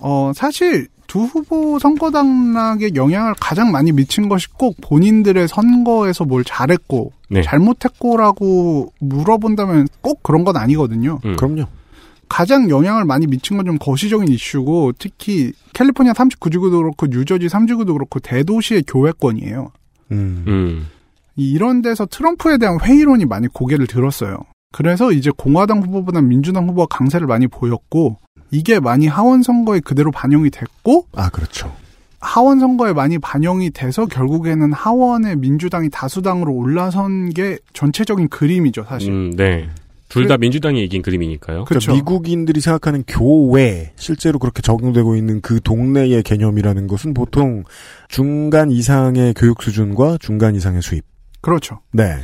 어, 0.00 0.30
사실 0.32 0.87
두 1.08 1.24
후보 1.24 1.80
선거 1.80 2.12
당락에 2.12 2.92
영향을 2.94 3.35
가장 3.40 3.72
많이 3.72 3.90
미친 3.90 4.28
것이 4.28 4.46
꼭 4.52 4.76
본인들의 4.80 5.48
선거에서 5.48 6.24
뭘 6.24 6.44
잘했고, 6.44 7.12
네. 7.30 7.42
잘못했고라고 7.42 8.92
물어본다면 9.00 9.88
꼭 10.02 10.22
그런 10.22 10.44
건 10.44 10.56
아니거든요. 10.56 11.18
음. 11.24 11.35
그럼요. 11.35 11.64
가장 12.28 12.70
영향을 12.70 13.04
많이 13.04 13.26
미친 13.26 13.56
건 13.56 13.66
좀 13.66 13.76
거시적인 13.76 14.28
이슈고, 14.28 14.92
특히 15.00 15.52
캘리포니아 15.73 16.12
39지구도 16.12 16.79
그렇고, 16.79 17.06
뉴저지 17.08 17.48
3지구도 17.48 17.92
그렇고, 17.94 18.20
대도시의 18.20 18.85
교회권이에요. 18.87 19.73
음. 20.12 20.44
음. 20.46 20.87
이런 21.37 21.83
데서 21.83 22.06
트럼프에 22.06 22.58
대한 22.58 22.78
회의론이 22.80 23.24
많이 23.24 23.48
고개를 23.48 23.87
들었어요. 23.87 24.38
그래서 24.72 25.12
이제 25.12 25.30
공화당 25.37 25.83
후보보다 25.83 26.20
민주당 26.20 26.68
후보가 26.68 26.87
강세를 26.87 27.26
많이 27.26 27.46
보였고 27.46 28.18
이게 28.50 28.80
많이 28.80 29.06
하원 29.06 29.42
선거에 29.42 29.80
그대로 29.80 30.10
반영이 30.10 30.50
됐고 30.50 31.06
아 31.14 31.28
그렇죠. 31.30 31.72
하원 32.20 32.60
선거에 32.60 32.92
많이 32.92 33.18
반영이 33.18 33.70
돼서 33.70 34.06
결국에는 34.06 34.72
하원에 34.72 35.35
민주당이 35.35 35.90
다수당으로 35.90 36.54
올라선 36.54 37.30
게 37.30 37.58
전체적인 37.72 38.28
그림이죠, 38.28 38.85
사실. 38.88 39.10
음, 39.10 39.37
네. 39.37 39.68
둘다 40.08 40.37
민주당이 40.37 40.85
이긴 40.85 41.02
그림이니까요. 41.02 41.64
그러니까 41.64 41.92
미국인들이 41.92 42.60
생각하는 42.60 43.02
교회 43.08 43.92
실제로 43.96 44.38
그렇게 44.38 44.60
적용되고 44.60 45.16
있는 45.16 45.40
그 45.40 45.60
동네의 45.62 46.22
개념이라는 46.22 46.87
것은 46.87 47.14
보통 47.14 47.64
중간 48.08 48.70
이상의 48.70 49.33
교육 49.35 49.62
수준과 49.62 50.18
중간 50.20 50.54
이상의 50.54 50.83
수입. 50.83 51.12
그렇죠. 51.42 51.80
네. 51.92 52.22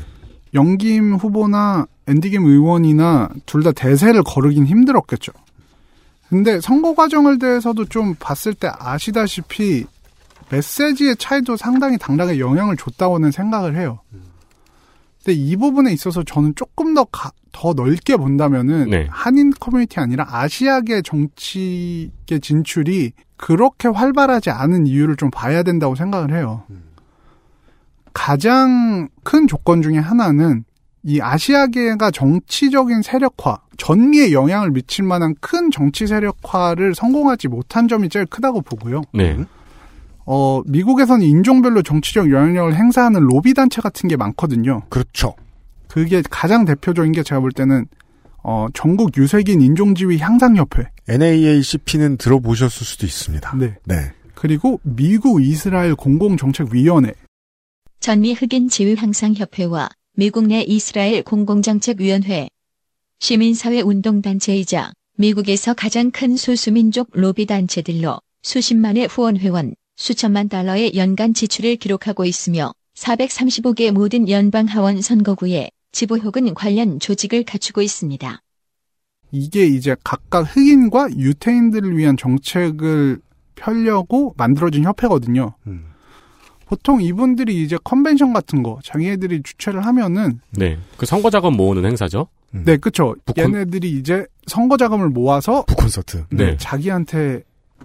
영김 0.54 1.16
후보나 1.16 1.86
앤디김 2.06 2.46
의원이나 2.46 3.28
둘 3.44 3.62
다 3.62 3.72
대세를 3.72 4.22
거르긴 4.24 4.64
힘들었겠죠. 4.66 5.32
근데 6.30 6.60
선거 6.60 6.94
과정을 6.94 7.38
대해서도 7.38 7.84
좀 7.86 8.14
봤을 8.18 8.54
때 8.54 8.70
아시다시피 8.78 9.84
메시지의 10.50 11.16
차이도 11.16 11.56
상당히 11.58 11.98
당락에 11.98 12.38
영향을 12.38 12.76
줬다고는 12.76 13.30
생각을 13.30 13.76
해요. 13.76 14.00
근데 15.22 15.38
이 15.38 15.56
부분에 15.56 15.92
있어서 15.92 16.22
저는 16.22 16.54
조금 16.54 16.94
더, 16.94 17.04
가, 17.04 17.30
더 17.52 17.74
넓게 17.74 18.16
본다면은 18.16 18.88
네. 18.88 19.06
한인 19.10 19.52
커뮤니티 19.58 20.00
아니라 20.00 20.26
아시아계 20.30 21.02
정치계 21.02 22.38
진출이 22.40 23.12
그렇게 23.36 23.88
활발하지 23.88 24.50
않은 24.50 24.86
이유를 24.86 25.16
좀 25.16 25.30
봐야 25.30 25.62
된다고 25.62 25.94
생각을 25.94 26.34
해요. 26.34 26.62
가장 28.18 29.08
큰 29.22 29.46
조건 29.46 29.80
중에 29.80 29.96
하나는 29.96 30.64
이 31.04 31.20
아시아계가 31.20 32.10
정치적인 32.10 33.02
세력화, 33.02 33.58
전미에 33.76 34.32
영향을 34.32 34.72
미칠 34.72 35.04
만한 35.04 35.36
큰 35.40 35.70
정치 35.70 36.08
세력화를 36.08 36.96
성공하지 36.96 37.46
못한 37.46 37.86
점이 37.86 38.08
제일 38.08 38.26
크다고 38.26 38.60
보고요. 38.62 39.02
네. 39.14 39.38
어, 40.26 40.60
미국에서는 40.66 41.24
인종별로 41.24 41.82
정치적 41.82 42.32
영향력을 42.32 42.74
행사하는 42.74 43.20
로비 43.20 43.54
단체 43.54 43.80
같은 43.80 44.08
게 44.08 44.16
많거든요. 44.16 44.82
그렇죠. 44.88 45.34
그게 45.86 46.20
가장 46.28 46.64
대표적인 46.64 47.12
게 47.12 47.22
제가 47.22 47.40
볼 47.40 47.52
때는 47.52 47.86
어, 48.42 48.66
전국 48.74 49.16
유색인 49.16 49.60
인종지위 49.60 50.18
향상협회. 50.18 50.90
NAACP는 51.08 52.16
들어보셨을 52.16 52.84
수도 52.84 53.06
있습니다. 53.06 53.56
네. 53.58 53.76
네. 53.84 53.94
그리고 54.34 54.80
미국 54.82 55.40
이스라엘 55.40 55.94
공공정책위원회. 55.94 57.12
전미 58.00 58.32
흑인 58.32 58.68
지위 58.68 58.94
향상 58.94 59.34
협회와 59.34 59.90
미국 60.14 60.46
내 60.46 60.62
이스라엘 60.62 61.22
공공정책위원회. 61.24 62.48
시민사회 63.18 63.80
운동단체이자 63.80 64.92
미국에서 65.16 65.74
가장 65.74 66.12
큰 66.12 66.36
소수민족 66.36 67.10
로비 67.12 67.46
단체들로 67.46 68.20
수십만의 68.42 69.08
후원회원, 69.08 69.74
수천만 69.96 70.48
달러의 70.48 70.94
연간 70.94 71.34
지출을 71.34 71.76
기록하고 71.76 72.24
있으며 72.24 72.72
435개 72.94 73.90
모든 73.90 74.28
연방 74.28 74.66
하원 74.66 75.02
선거구에 75.02 75.70
지부 75.90 76.18
혹은 76.18 76.54
관련 76.54 77.00
조직을 77.00 77.42
갖추고 77.42 77.82
있습니다. 77.82 78.40
이게 79.32 79.66
이제 79.66 79.96
각각 80.04 80.42
흑인과 80.42 81.16
유태인들을 81.16 81.98
위한 81.98 82.16
정책을 82.16 83.20
펴려고 83.56 84.34
만들어진 84.36 84.84
협회거든요. 84.84 85.54
음. 85.66 85.97
보통 86.68 87.00
이분들이 87.00 87.62
이제 87.62 87.78
컨벤션 87.82 88.34
같은 88.34 88.62
거 88.62 88.78
자기네들이 88.84 89.42
주최를 89.42 89.86
하면은 89.86 90.40
네, 90.50 90.78
그 90.98 91.06
선거 91.06 91.30
자금 91.30 91.56
모으는 91.56 91.86
행사죠. 91.86 92.28
음. 92.54 92.62
네, 92.66 92.76
그렇죠. 92.76 93.14
북콘... 93.24 93.44
얘네들이 93.44 93.90
이제 93.90 94.26
선거 94.46 94.76
자금을 94.76 95.08
모아서 95.08 95.64
북콘서트. 95.64 96.24
네, 96.30 96.50
네. 96.50 96.56
자기한테 96.58 97.42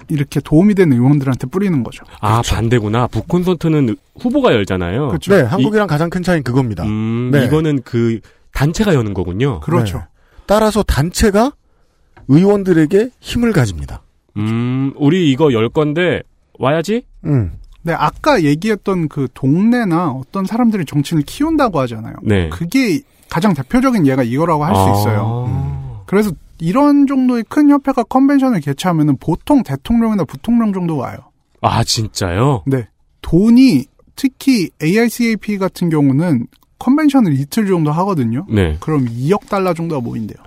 이렇게 0.10 0.42
도움이 0.42 0.76
되는 0.76 0.98
의원들한테 0.98 1.48
뿌리는 1.48 1.82
거죠. 1.82 2.04
아 2.20 2.42
그렇죠. 2.42 2.56
반대구나. 2.56 3.08
북콘서트는 3.08 3.96
후보가 4.20 4.54
열잖아요. 4.54 5.08
그렇죠. 5.08 5.34
네, 5.34 5.44
한국이랑 5.44 5.86
이, 5.86 5.88
가장 5.88 6.10
큰 6.10 6.22
차이는 6.22 6.44
그겁니다. 6.44 6.84
음, 6.84 7.30
네. 7.32 7.46
이거는 7.46 7.84
그 7.84 8.20
단체가 8.52 8.96
여는 8.96 9.14
거군요. 9.14 9.62
그렇죠. 9.62 10.00
네. 10.00 10.04
따라서 10.46 10.84
단체가 10.84 11.54
의원들에게 12.28 13.12
힘을 13.22 13.54
가집니다. 13.54 14.02
음, 14.36 14.92
우리 14.98 15.32
이거 15.32 15.54
열 15.54 15.70
건데 15.70 16.22
와야지. 16.60 17.04
음. 17.24 17.54
네, 17.84 17.94
아까 17.94 18.44
얘기했던 18.44 19.10
그 19.10 19.28
동네나 19.34 20.12
어떤 20.12 20.46
사람들이 20.46 20.86
정치를 20.86 21.24
키운다고 21.24 21.80
하잖아요. 21.82 22.16
네. 22.24 22.50
그게 22.50 23.02
가장 23.30 23.54
대표적인 23.54 24.08
예가 24.08 24.24
이거라고 24.24 24.64
할수 24.64 24.82
아. 24.82 24.92
있어요. 24.92 25.46
음. 25.48 25.98
그래서 26.06 26.32
이런 26.60 27.08
정도의 27.08 27.44
큰 27.50 27.70
협회가 27.70 28.04
컨벤션을 28.04 28.62
개최하면은 28.62 29.18
보통 29.18 29.64
대통령이나 29.64 30.24
부통령 30.24 30.72
정도 30.72 30.98
와요. 30.98 31.18
아, 31.62 31.84
진짜요? 31.84 32.64
네. 32.66 32.88
돈이 33.22 33.86
특히 34.16 34.70
AICAP 34.82 35.58
같은 35.58 35.90
경우는 35.90 36.48
컨벤션을 36.80 37.34
이틀 37.40 37.68
정도 37.68 37.92
하거든요. 37.92 38.46
네. 38.50 38.78
그럼 38.80 39.06
2억 39.06 39.48
달러 39.50 39.74
정도가 39.74 40.02
모인대요. 40.02 40.38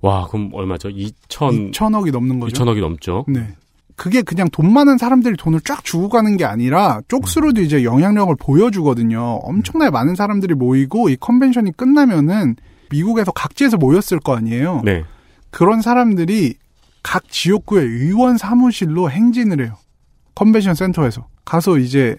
와, 0.00 0.26
그럼 0.26 0.50
얼마죠? 0.52 0.88
2천 0.88 1.72
2천억이 1.72 2.10
넘는 2.10 2.40
거죠. 2.40 2.62
2천억이 2.62 2.80
넘죠. 2.80 3.24
네. 3.28 3.54
그게 3.96 4.22
그냥 4.22 4.48
돈 4.50 4.72
많은 4.72 4.98
사람들이 4.98 5.36
돈을 5.36 5.60
쫙 5.60 5.84
주고 5.84 6.08
가는 6.08 6.36
게 6.36 6.44
아니라 6.44 7.00
쪽수로도 7.08 7.60
이제 7.60 7.84
영향력을 7.84 8.34
보여주거든요. 8.38 9.20
엄청나게 9.42 9.90
많은 9.90 10.14
사람들이 10.14 10.54
모이고 10.54 11.08
이 11.08 11.16
컨벤션이 11.16 11.72
끝나면은 11.72 12.56
미국에서 12.90 13.32
각지에서 13.32 13.76
모였을 13.76 14.18
거 14.18 14.36
아니에요. 14.36 14.82
네. 14.84 15.04
그런 15.50 15.80
사람들이 15.80 16.54
각 17.02 17.28
지역구의 17.28 17.86
의원 17.86 18.36
사무실로 18.36 19.10
행진을 19.10 19.64
해요. 19.64 19.76
컨벤션 20.34 20.74
센터에서. 20.74 21.28
가서 21.44 21.78
이제 21.78 22.16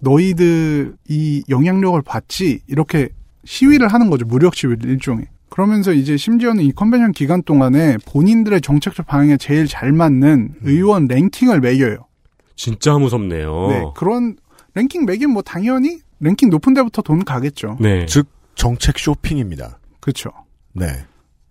너희들 0.00 0.96
이 1.08 1.42
영향력을 1.48 2.00
받지 2.02 2.60
이렇게 2.66 3.08
시위를 3.44 3.88
하는 3.88 4.08
거죠. 4.08 4.24
무력 4.24 4.54
시위를 4.54 4.88
일종의. 4.88 5.26
그러면서 5.48 5.92
이제 5.92 6.16
심지어는 6.16 6.62
이 6.62 6.72
컨벤션 6.72 7.12
기간 7.12 7.42
동안에 7.42 7.96
본인들의 8.06 8.60
정책적 8.60 9.06
방향에 9.06 9.36
제일 9.36 9.66
잘 9.66 9.92
맞는 9.92 10.28
음. 10.28 10.54
의원 10.62 11.06
랭킹을 11.06 11.60
매겨요. 11.60 12.06
진짜 12.54 12.98
무섭네요. 12.98 13.68
네. 13.68 13.84
그런 13.94 14.36
랭킹 14.74 15.06
매긴 15.06 15.30
뭐 15.30 15.42
당연히 15.42 16.00
랭킹 16.20 16.50
높은 16.50 16.74
데부터 16.74 17.02
돈 17.02 17.24
가겠죠. 17.24 17.78
네. 17.80 18.06
즉 18.06 18.26
정책 18.54 18.98
쇼핑입니다. 18.98 19.78
그렇죠. 20.00 20.30
네. 20.72 20.86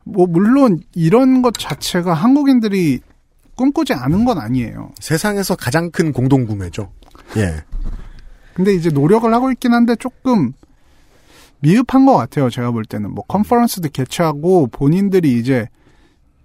뭐 0.04 0.28
물론 0.28 0.80
이런 0.94 1.42
것 1.42 1.54
자체가 1.58 2.14
한국인들이 2.14 3.00
꿈꾸지 3.56 3.94
않은 3.94 4.26
건 4.26 4.38
아니에요. 4.38 4.92
세상에서 5.00 5.56
가장 5.56 5.90
큰 5.92 6.14
공동 6.14 6.46
구매죠. 6.46 6.92
예. 7.38 7.64
근데 8.54 8.74
이제 8.74 8.90
노력을 8.90 9.32
하고 9.34 9.52
있긴 9.52 9.74
한데 9.74 9.96
조금 9.96 10.54
미흡한 11.60 12.06
것 12.06 12.16
같아요. 12.16 12.50
제가 12.50 12.72
볼 12.72 12.86
때는 12.86 13.12
뭐 13.14 13.24
컨퍼런스도 13.28 13.90
개최하고 13.90 14.68
본인들이 14.68 15.38
이제 15.38 15.68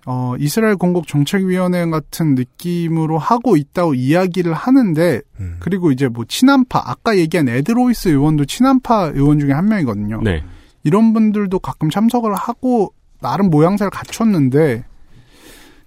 어 0.05 0.35
이스라엘 0.39 0.75
공국 0.77 1.07
정책위원회 1.07 1.87
같은 1.87 2.35
느낌으로 2.35 3.19
하고 3.19 3.57
있다고 3.57 3.95
이야기를 3.95 4.53
하는데 4.53 5.21
음. 5.39 5.57
그리고 5.61 5.93
이제 5.93 6.09
뭐 6.09 6.25
친한파 6.27 6.83
아까 6.85 7.17
얘기한 7.17 7.49
에드로이스 7.49 8.09
의원도 8.09 8.47
친한파 8.47 9.13
의원 9.15 9.39
중에 9.39 9.53
한 9.53 9.69
명이거든요. 9.69 10.21
네. 10.23 10.43
이런 10.83 11.13
분들도 11.13 11.59
가끔 11.61 11.89
참석을 11.91 12.35
하고 12.35 12.93
나름 13.21 13.51
모양새를 13.51 13.91
갖췄는데 13.91 14.85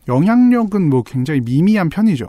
영향력은 0.07 0.89
뭐 0.89 1.03
굉장히 1.03 1.41
미미한 1.41 1.89
편이죠. 1.89 2.28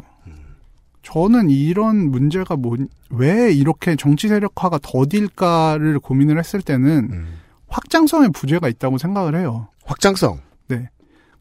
저는 1.07 1.51
이런 1.51 2.11
문제가 2.11 2.57
뭐, 2.57 2.77
왜 3.11 3.53
이렇게 3.53 3.95
정치 3.95 4.27
세력화가 4.27 4.81
더딜까를 4.83 6.01
고민을 6.01 6.37
했을 6.37 6.61
때는 6.61 7.09
음. 7.13 7.27
확장성의 7.69 8.31
부재가 8.33 8.69
있다고 8.69 8.99
생각을 8.99 9.37
해요. 9.37 9.69
확장성? 9.85 10.41
네. 10.67 10.89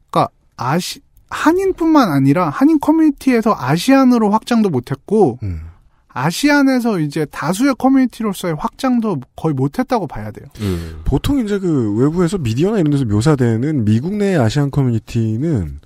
그러니까 0.08 0.32
아시, 0.56 1.00
한인뿐만 1.30 2.12
아니라 2.12 2.48
한인 2.48 2.78
커뮤니티에서 2.78 3.56
아시안으로 3.58 4.30
확장도 4.30 4.70
못했고, 4.70 5.40
음. 5.42 5.62
아시안에서 6.10 7.00
이제 7.00 7.26
다수의 7.26 7.74
커뮤니티로서의 7.76 8.54
확장도 8.54 9.20
거의 9.34 9.52
못했다고 9.54 10.06
봐야 10.06 10.30
돼요. 10.30 10.46
음. 10.60 11.00
보통 11.04 11.40
이제 11.40 11.58
그 11.58 11.92
외부에서 11.98 12.38
미디어나 12.38 12.78
이런 12.78 12.92
데서 12.92 13.04
묘사되는 13.04 13.84
미국 13.84 14.14
내 14.14 14.36
아시안 14.36 14.70
커뮤니티는 14.70 15.80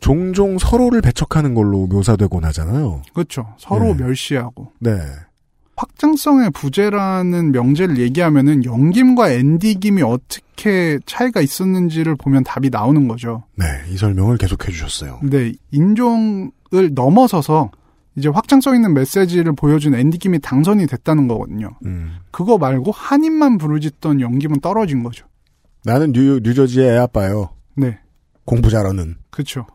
종종 0.00 0.58
서로를 0.58 1.00
배척하는 1.00 1.54
걸로 1.54 1.86
묘사되곤 1.86 2.44
하잖아요. 2.44 3.02
그렇죠. 3.14 3.54
서로 3.58 3.94
네. 3.94 4.04
멸시하고. 4.04 4.72
네. 4.78 4.98
확장성의 5.76 6.50
부재라는 6.50 7.52
명제를 7.52 7.98
얘기하면은 7.98 8.64
영김과 8.64 9.30
엔디김이 9.30 10.02
어떻게 10.02 10.98
차이가 11.04 11.42
있었는지를 11.42 12.16
보면 12.16 12.44
답이 12.44 12.70
나오는 12.70 13.06
거죠. 13.08 13.44
네, 13.56 13.66
이 13.90 13.96
설명을 13.98 14.38
계속해 14.38 14.72
주셨어요. 14.72 15.20
네, 15.22 15.52
인종을 15.72 16.94
넘어서서 16.94 17.70
이제 18.16 18.30
확장성 18.30 18.74
있는 18.74 18.94
메시지를 18.94 19.52
보여준 19.52 19.94
엔디김이 19.94 20.38
당선이 20.38 20.86
됐다는 20.86 21.28
거거든요. 21.28 21.68
음. 21.84 22.16
그거 22.30 22.56
말고 22.56 22.90
한인만 22.92 23.58
부르짖던 23.58 24.22
연김은 24.22 24.60
떨어진 24.60 25.02
거죠. 25.02 25.26
나는 25.84 26.12
뉴, 26.12 26.40
뉴저지의 26.42 26.88
애 26.88 26.96
아빠요. 26.96 27.50
네. 27.74 27.98
공부 28.46 28.70
잘하는. 28.70 29.16
그렇죠. 29.30 29.66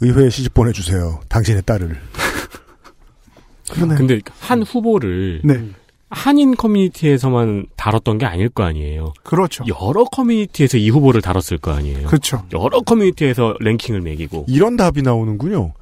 의회에 0.00 0.30
시집 0.30 0.54
보내주세요. 0.54 1.20
당신의 1.28 1.62
딸을. 1.62 1.96
그러네. 3.70 3.94
근데 3.96 4.20
한 4.40 4.62
후보를 4.62 5.42
네. 5.44 5.70
한인 6.10 6.56
커뮤니티에서만 6.56 7.66
다뤘던 7.76 8.18
게 8.18 8.26
아닐 8.26 8.48
거 8.48 8.64
아니에요. 8.64 9.12
그렇죠. 9.22 9.64
여러 9.68 10.04
커뮤니티에서 10.04 10.76
이 10.76 10.90
후보를 10.90 11.22
다뤘을 11.22 11.58
거 11.60 11.72
아니에요. 11.72 12.08
그렇죠. 12.08 12.44
여러 12.52 12.80
커뮤니티에서 12.80 13.54
랭킹을 13.60 14.00
매기고 14.00 14.46
이런 14.48 14.76
답이 14.76 15.02
나오는군요. 15.02 15.72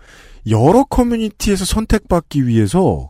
여러 0.50 0.84
커뮤니티에서 0.84 1.64
선택받기 1.64 2.46
위해서 2.46 3.08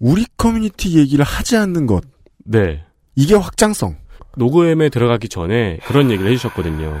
우리 0.00 0.26
커뮤니티 0.36 0.98
얘기를 0.98 1.24
하지 1.24 1.56
않는 1.56 1.86
것. 1.86 2.02
네. 2.44 2.84
이게 3.14 3.34
확장성. 3.34 3.96
녹음에 4.36 4.88
들어가기 4.88 5.28
전에 5.28 5.78
그런 5.84 6.10
얘기를 6.10 6.30
해주셨거든요. 6.32 6.98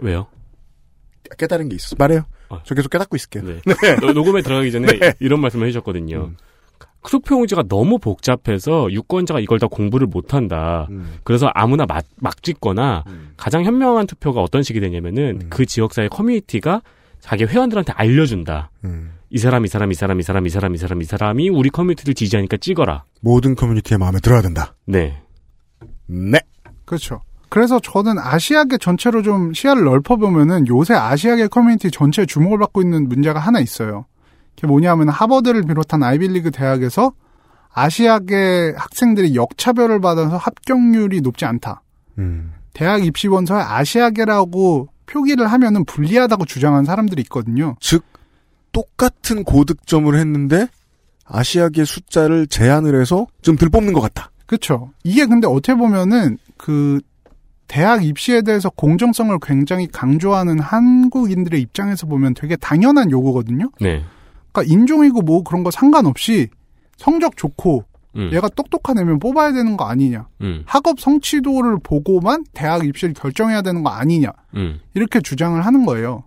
왜요? 0.00 0.26
깨달은 1.38 1.68
게 1.68 1.76
있어. 1.76 1.96
말해요. 1.98 2.26
어. 2.54 2.62
저 2.64 2.74
계속 2.74 2.90
깨닫고 2.90 3.16
있을게요. 3.16 3.42
네. 3.44 3.60
네. 4.00 4.12
녹음에 4.12 4.42
들어가기 4.42 4.72
전에 4.72 4.86
네. 4.98 5.14
이런 5.20 5.40
말씀을 5.40 5.66
해주셨거든요. 5.66 6.30
음. 6.30 6.36
투표용지가 7.08 7.64
너무 7.68 7.98
복잡해서 7.98 8.90
유권자가 8.90 9.40
이걸 9.40 9.58
다 9.58 9.66
공부를 9.66 10.06
못한다. 10.06 10.86
음. 10.90 11.18
그래서 11.22 11.50
아무나 11.54 11.84
막, 11.86 12.04
막 12.16 12.42
찍거나 12.42 13.04
음. 13.06 13.32
가장 13.36 13.64
현명한 13.64 14.06
투표가 14.06 14.40
어떤 14.40 14.62
식이 14.62 14.80
되냐면은 14.80 15.40
음. 15.42 15.46
그 15.50 15.66
지역사회 15.66 16.08
커뮤니티가 16.08 16.82
자기 17.20 17.44
회원들한테 17.44 17.92
알려준다. 17.92 18.70
음. 18.84 19.12
이 19.30 19.38
사람, 19.38 19.64
이 19.64 19.68
사람, 19.68 19.90
이 19.90 19.94
사람, 19.94 20.20
이 20.20 20.22
사람, 20.22 20.46
이 20.46 20.48
사람, 20.48 20.74
이 20.74 20.78
사람, 20.78 21.00
이 21.00 21.04
사람이 21.04 21.48
우리 21.50 21.70
커뮤니티를 21.70 22.14
지지하니까 22.14 22.56
찍어라. 22.56 23.04
모든 23.20 23.54
커뮤니티에 23.54 23.96
마음에 23.96 24.18
들어야 24.20 24.42
된다. 24.42 24.74
네. 24.86 25.20
네. 26.06 26.40
그렇죠. 26.84 27.20
그래서 27.54 27.78
저는 27.78 28.18
아시아계 28.18 28.78
전체로 28.78 29.22
좀 29.22 29.52
시야를 29.52 29.84
넓혀보면은 29.84 30.66
요새 30.66 30.92
아시아계 30.92 31.46
커뮤니티 31.46 31.88
전체에 31.88 32.26
주목을 32.26 32.58
받고 32.58 32.82
있는 32.82 33.08
문제가 33.08 33.38
하나 33.38 33.60
있어요. 33.60 34.06
그게 34.56 34.66
뭐냐면 34.66 35.08
하버드를 35.08 35.62
비롯한 35.62 36.02
아이비리그 36.02 36.50
대학에서 36.50 37.12
아시아계 37.72 38.74
학생들이 38.76 39.36
역차별을 39.36 40.00
받아서 40.00 40.36
합격률이 40.36 41.20
높지 41.20 41.44
않다. 41.44 41.82
음. 42.18 42.54
대학 42.72 43.06
입시원서에 43.06 43.62
아시아계라고 43.62 44.88
표기를 45.06 45.46
하면은 45.46 45.84
불리하다고 45.84 46.46
주장한 46.46 46.84
사람들이 46.84 47.22
있거든요. 47.22 47.76
즉 47.78 48.02
똑같은 48.72 49.44
고득점을 49.44 50.12
했는데 50.12 50.66
아시아계 51.24 51.84
숫자를 51.84 52.48
제한을 52.48 53.00
해서 53.00 53.28
좀덜 53.42 53.68
뽑는 53.68 53.92
것 53.92 54.00
같다. 54.00 54.32
그렇죠. 54.46 54.90
이게 55.04 55.24
근데 55.24 55.46
어떻게 55.46 55.76
보면은 55.76 56.38
그 56.56 56.98
대학 57.68 58.04
입시에 58.04 58.42
대해서 58.42 58.70
공정성을 58.70 59.36
굉장히 59.42 59.86
강조하는 59.86 60.58
한국인들의 60.58 61.60
입장에서 61.60 62.06
보면 62.06 62.34
되게 62.34 62.56
당연한 62.56 63.10
요구거든요. 63.10 63.70
네. 63.80 64.04
그러니까 64.52 64.72
인종이고 64.72 65.22
뭐 65.22 65.42
그런 65.42 65.64
거 65.64 65.70
상관없이 65.70 66.48
성적 66.96 67.36
좋고 67.36 67.84
음. 68.16 68.30
얘가 68.32 68.48
똑똑한 68.48 68.98
애면 68.98 69.18
뽑아야 69.18 69.52
되는 69.52 69.76
거 69.76 69.84
아니냐. 69.84 70.28
음. 70.42 70.62
학업 70.66 71.00
성취도를 71.00 71.78
보고만 71.82 72.44
대학 72.52 72.84
입시를 72.86 73.14
결정해야 73.14 73.62
되는 73.62 73.82
거 73.82 73.90
아니냐. 73.90 74.28
음. 74.54 74.80
이렇게 74.94 75.20
주장을 75.20 75.60
하는 75.60 75.84
거예요. 75.84 76.24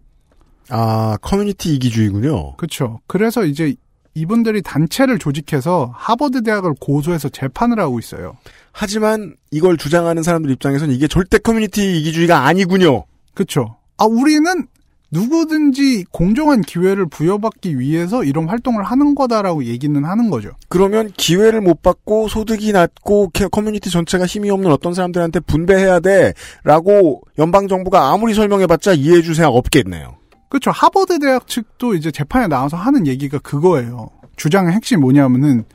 아, 0.70 1.18
커뮤니티 1.22 1.74
이기주의군요. 1.76 2.58
그렇죠. 2.58 3.00
그래서 3.08 3.46
이제 3.46 3.76
이분들이 4.18 4.64
단체를 4.64 5.20
조직해서 5.20 5.94
하버드 5.96 6.42
대학을 6.42 6.74
고소해서 6.80 7.30
재판을 7.30 7.80
하고 7.80 8.00
있어요. 8.00 8.36
하지만 8.72 9.36
이걸 9.52 9.78
주장하는 9.78 10.24
사람들 10.24 10.50
입장에서는 10.52 10.94
이게 10.94 11.08
절대 11.08 11.38
커뮤니티 11.38 12.00
이기주의가 12.00 12.46
아니군요. 12.46 13.06
그렇죠. 13.36 13.76
아, 13.98 14.06
우리는 14.06 14.68
누구든지 15.12 16.06
공정한 16.12 16.62
기회를 16.62 17.06
부여받기 17.08 17.80
위해서 17.80 18.24
이런 18.24 18.50
활동을 18.50 18.84
하는 18.84 19.16
거다라고 19.16 19.64
얘기는 19.66 20.04
하는 20.04 20.30
거죠. 20.30 20.52
그러면 20.68 21.12
기회를 21.16 21.62
못 21.62 21.82
받고 21.82 22.28
소득이 22.28 22.74
낮고 22.74 23.32
커뮤니티 23.52 23.90
전체가 23.90 24.26
힘이 24.26 24.50
없는 24.50 24.70
어떤 24.72 24.94
사람들한테 24.94 25.42
분배해야 25.42 26.02
돼라고 26.02 27.22
연방 27.38 27.68
정부가 27.68 28.12
아무리 28.12 28.34
설명해봤자 28.34 28.94
이해해 28.94 29.22
줄 29.22 29.37
수 29.37 29.48
없겠네요. 29.48 30.18
그렇죠. 30.50 30.72
하버드 30.72 31.20
대학 31.20 31.48
측도 31.48 31.94
이제 31.96 32.12
재판에 32.12 32.48
나와서 32.48 32.78
하는 32.78 33.08
얘기가 33.08 33.40
그거예요. 33.40 34.10
주장의 34.38 34.74
핵심 34.74 35.02
뭐냐면은 35.02 35.66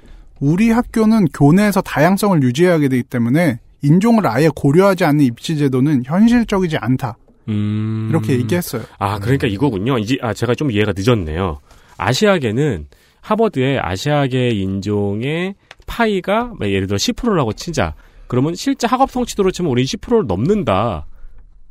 우리 0.41 0.71
학교는 0.71 1.27
교내에서 1.27 1.83
다양성을 1.83 2.43
유지하게 2.43 2.89
되기 2.89 3.03
때문에 3.03 3.61
인종을 3.83 4.27
아예 4.27 4.49
고려하지 4.55 5.05
않는 5.05 5.25
입시 5.25 5.57
제도는 5.57 6.05
현실적이지 6.05 6.79
않다. 6.79 7.17
음... 7.49 8.09
이렇게 8.11 8.35
얘기했어요. 8.35 8.83
아, 8.99 9.19
그러니까 9.19 9.47
이거군요. 9.47 9.99
이제 9.99 10.17
아 10.23 10.33
제가 10.33 10.55
좀 10.55 10.71
이해가 10.71 10.93
늦었네요. 10.97 11.59
아시아계는 11.99 12.87
하버드의 13.21 13.79
아시아계 13.81 14.51
인종의 14.51 15.55
파이가 15.87 16.53
뭐 16.59 16.69
예를 16.69 16.87
들어 16.87 16.97
10%라고 16.97 17.53
치자. 17.53 17.95
그러면 18.27 18.55
실제 18.55 18.87
학업 18.87 19.11
성취도로 19.11 19.51
치면 19.51 19.71
우리 19.71 19.85
10%를 19.85 20.27
넘는다. 20.27 21.07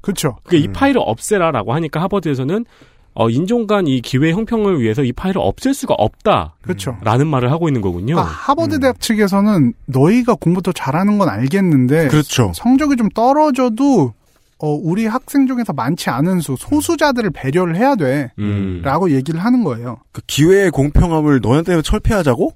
그렇죠. 0.02 0.38
그게 0.44 0.58
음. 0.58 0.64
이 0.64 0.68
파이를 0.68 1.02
없애라라고 1.04 1.74
하니까 1.74 2.02
하버드에서는 2.04 2.66
어, 3.14 3.30
인종 3.30 3.68
간 3.68 3.88
이 3.88 4.02
기회 4.02 4.32
형평을 4.32 4.80
위해서 4.82 5.04
이 5.04 5.12
파일을 5.12 5.42
없앨 5.42 5.74
수가 5.74 5.96
없다. 5.96 6.56
그렇죠. 6.62 6.98
라는 7.02 7.28
말을 7.28 7.52
하고 7.52 7.68
있는 7.68 7.82
거군요. 7.82 8.18
아, 8.20 8.24
하버드 8.24 8.80
대학 8.80 8.96
음. 8.96 9.00
측에서는 9.00 9.74
너희가 9.88 10.36
공부 10.36 10.62
더 10.62 10.72
잘하는 10.72 11.18
건 11.18 11.28
알겠는데. 11.30 12.08
그렇죠. 12.08 12.52
성적이 12.56 12.96
좀 12.96 13.10
떨어져도 13.10 14.14
어, 14.60 14.68
우리 14.70 15.08
학생 15.08 15.48
중에서 15.48 15.74
많지 15.74 16.10
않은 16.10 16.40
수, 16.40 16.56
소수자들을 16.58 17.32
배려를 17.32 17.76
해야 17.76 17.96
돼. 17.96 18.32
음. 18.40 18.82
라고 18.84 19.12
얘기를 19.12 19.44
하는 19.44 19.64
거예요. 19.64 19.98
그 20.12 20.22
기회의 20.28 20.70
공평함을 20.70 21.40
너한테 21.42 21.82
철폐하자고? 21.82 22.54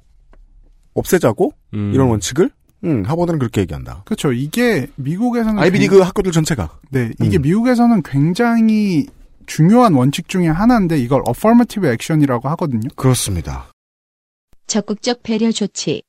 없애자고? 0.93 1.51
음. 1.73 1.91
이런 1.93 2.07
원칙을? 2.09 2.49
응, 2.83 3.03
하버드는 3.05 3.39
그렇게 3.39 3.61
얘기한다. 3.61 4.03
그렇죠. 4.05 4.31
이게 4.31 4.87
미국에서는 4.95 5.57
아이비리그 5.57 5.97
굉... 5.97 6.05
학교들 6.05 6.31
전체가. 6.31 6.69
네, 6.91 7.11
이게 7.19 7.39
음. 7.39 7.41
미국에서는 7.41 8.03
굉장히 8.03 9.07
중요한 9.47 9.93
원칙 9.93 10.27
중에 10.27 10.47
하나인데 10.47 10.97
이걸 10.99 11.23
affirmative 11.27 11.89
action이라고 11.89 12.49
하거든요. 12.49 12.89
그렇습니다. 12.95 13.71
적극적 14.67 15.23
배려 15.23 15.51
조치. 15.51 16.01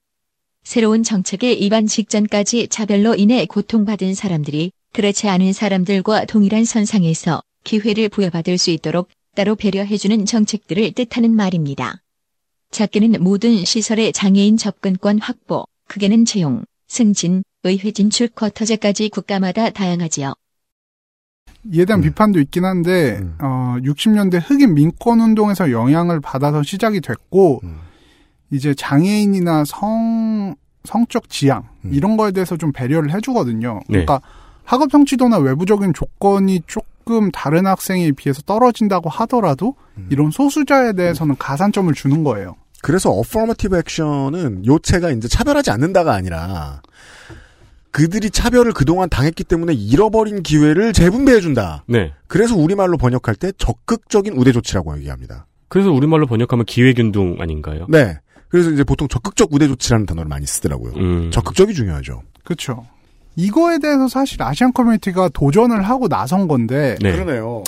새로운 0.62 1.03
정책에 1.03 1.53
입안 1.53 1.87
직전까지 1.87 2.68
차별로 2.68 3.14
인해 3.14 3.47
고통받은 3.47 4.14
사람들이 4.14 4.72
그렇지 4.93 5.28
않은 5.28 5.53
사람들과 5.53 6.24
동일한 6.24 6.64
선상에서 6.64 7.43
기회를 7.64 8.09
부여받을 8.09 8.59
수 8.59 8.70
있도록 8.70 9.09
따로 9.34 9.55
배려해주는 9.55 10.24
정책들을 10.24 10.93
뜻하는 10.93 11.37
말입니다. 11.37 12.03
작게는 12.70 13.22
모든 13.22 13.64
시설의 13.64 14.12
장애인 14.12 14.57
접근권 14.57 15.18
확보, 15.20 15.66
크게는 15.87 16.24
채용, 16.24 16.64
승진, 16.89 17.45
의회 17.62 17.91
진출 17.91 18.28
쿼터제까지 18.28 19.09
국가마다 19.11 19.70
다양하지요. 19.70 20.34
이에 21.73 21.85
대한 21.85 22.01
음. 22.01 22.03
비판도 22.03 22.41
있긴 22.41 22.64
한데 22.64 23.19
음. 23.21 23.37
어 23.41 23.77
60년대 23.81 24.41
흑인 24.45 24.75
민권 24.75 25.21
운동에서 25.21 25.71
영향을 25.71 26.21
받아서 26.21 26.62
시작이 26.62 27.01
됐고 27.01 27.61
음. 27.64 27.79
이제 28.51 28.75
장애인이나 28.75 29.64
성 29.64 30.55
성적 30.85 31.29
지향 31.29 31.64
음. 31.85 31.91
이런 31.93 32.17
거에 32.17 32.31
대해서 32.33 32.57
좀 32.57 32.73
배려를 32.73 33.12
해주거든요. 33.14 33.81
네. 33.89 34.05
그러니까 34.05 34.21
학업 34.64 34.91
성취도나 34.91 35.39
외부적인 35.39 35.95
조건이 35.95 36.62
조금 36.67 37.31
다른 37.31 37.67
학생에 37.67 38.12
비해서 38.12 38.43
떨어진다고 38.43 39.09
하더라도 39.11 39.75
음. 39.99 40.09
이런 40.11 40.31
소수자에 40.31 40.93
대해서는 40.93 41.37
가산점을 41.39 41.93
주는 41.95 42.25
거예요. 42.25 42.57
그래서 42.83 43.11
어퍼머티브 43.11 43.77
액션은 43.79 44.67
요체가 44.67 45.11
이제 45.11 45.29
차별하지 45.29 45.71
않는다가 45.71 46.14
아니라 46.14 46.83
그들이 47.97 48.28
차별을 48.28 48.74
그동안 48.74 49.09
당했기 49.09 49.42
때문에 49.42 49.72
잃어버린 49.72 50.42
기회를 50.42 50.92
재분배해준다. 50.92 51.84
네. 51.88 52.12
그래서 52.26 52.55
우리말로 52.55 52.99
번역할 52.99 53.36
때 53.36 53.53
적극적인 53.57 54.34
우대 54.36 54.53
조치라고 54.53 54.99
얘기합니다. 54.99 55.47
그래서 55.68 55.90
우리말로 55.90 56.26
번역하면 56.26 56.66
기회균등 56.66 57.36
아닌가요? 57.40 57.86
네. 57.88 58.18
그래서 58.51 58.70
이제 58.70 58.84
보통 58.84 59.09
적극적 59.09 59.49
우대 59.51 59.66
조치라는 59.66 60.05
단어를 60.05 60.28
많이 60.28 60.44
쓰더라고요. 60.44 60.92
음. 60.97 61.30
적극적이 61.30 61.72
중요하죠. 61.72 62.20
그렇죠. 62.44 62.84
이거에 63.34 63.78
대해서 63.78 64.09
사실 64.09 64.42
아시안 64.42 64.74
커뮤니티가 64.74 65.30
도전을 65.30 65.80
하고 65.80 66.07
나선 66.07 66.49
건데. 66.49 66.97
네. 67.01 67.12
그러네요. 67.12 67.62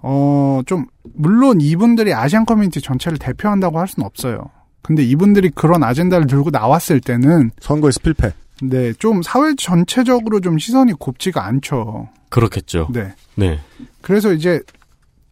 어, 0.00 0.60
좀, 0.66 0.86
물론 1.12 1.60
이분들이 1.60 2.14
아시안 2.14 2.46
커뮤니티 2.46 2.80
전체를 2.80 3.18
대표한다고 3.18 3.80
할 3.80 3.88
수는 3.88 4.06
없어요. 4.06 4.48
근데 4.82 5.02
이분들이 5.02 5.50
그런 5.50 5.82
아젠다를 5.82 6.28
들고 6.28 6.50
나왔을 6.50 7.00
때는. 7.00 7.50
선거에서 7.58 7.98
필패. 7.98 8.32
네, 8.62 8.92
좀 8.94 9.22
사회 9.22 9.54
전체적으로 9.56 10.40
좀 10.40 10.58
시선이 10.58 10.94
곱지가 10.94 11.44
않죠. 11.44 12.08
그렇겠죠. 12.28 12.88
네. 12.92 13.14
네. 13.34 13.60
그래서 14.00 14.32
이제 14.32 14.60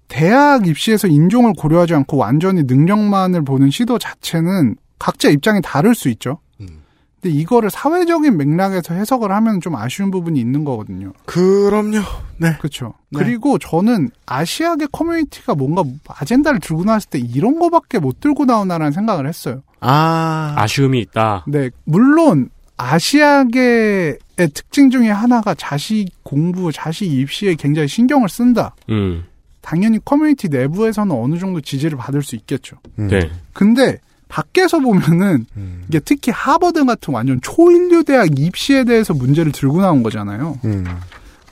대학 0.09 0.66
입시에서 0.66 1.09
인종을 1.09 1.55
고려하지 1.57 1.95
않고 1.95 2.16
완전히 2.16 2.62
능력만을 2.64 3.43
보는 3.43 3.70
시도 3.70 3.99
자체는 3.99 4.77
각자 4.99 5.29
입장이 5.29 5.61
다를 5.62 5.95
수 5.95 6.09
있죠. 6.11 6.39
음. 6.61 6.83
근데 7.20 7.35
이거를 7.37 7.70
사회적인 7.70 8.37
맥락에서 8.37 8.95
해석을 8.95 9.33
하면 9.33 9.61
좀 9.61 9.75
아쉬운 9.75 10.11
부분이 10.11 10.39
있는 10.39 10.64
거거든요. 10.64 11.12
그럼요. 11.25 12.01
네. 12.37 12.57
그렇죠. 12.59 12.95
네. 13.11 13.18
그리고 13.18 13.59
저는 13.59 14.11
아시아계 14.27 14.89
커뮤니티가 14.93 15.55
뭔가 15.55 15.83
아젠다를 16.07 16.61
들고 16.61 16.85
나왔을 16.85 17.11
때 17.11 17.18
이런 17.18 17.59
거밖에 17.59 17.99
못 17.99 18.20
들고 18.20 18.45
나오나라는 18.45 18.93
생각을 18.93 19.27
했어요. 19.27 19.62
아. 19.81 20.55
아쉬움이 20.57 21.01
있다. 21.01 21.45
네. 21.49 21.70
물론 21.85 22.51
아시아계의 22.85 24.18
특징 24.53 24.91
중에 24.91 25.09
하나가 25.09 25.55
자식 25.55 26.07
공부, 26.22 26.70
자식 26.70 27.11
입시에 27.11 27.55
굉장히 27.55 27.89
신경을 27.89 28.28
쓴다. 28.28 28.74
음. 28.91 29.24
당연히 29.62 29.99
커뮤니티 30.05 30.49
내부에서는 30.49 31.16
어느 31.16 31.39
정도 31.39 31.62
지지를 31.62 31.97
받을 31.97 32.22
수 32.22 32.37
있겠죠. 32.37 32.76
음. 32.99 33.09
네. 33.09 33.30
근데 33.55 33.99
밖에서 34.28 34.78
보면은 34.80 35.47
음. 35.57 35.85
이게 35.89 35.99
특히 36.01 36.30
하버드 36.30 36.85
같은 36.85 37.14
완전 37.14 37.41
초인류 37.41 38.05
대학 38.05 38.39
입시에 38.39 38.85
대해서 38.85 39.14
문제를 39.14 39.53
들고 39.53 39.80
나온 39.80 40.03
거잖아요. 40.03 40.59
음. 40.64 40.85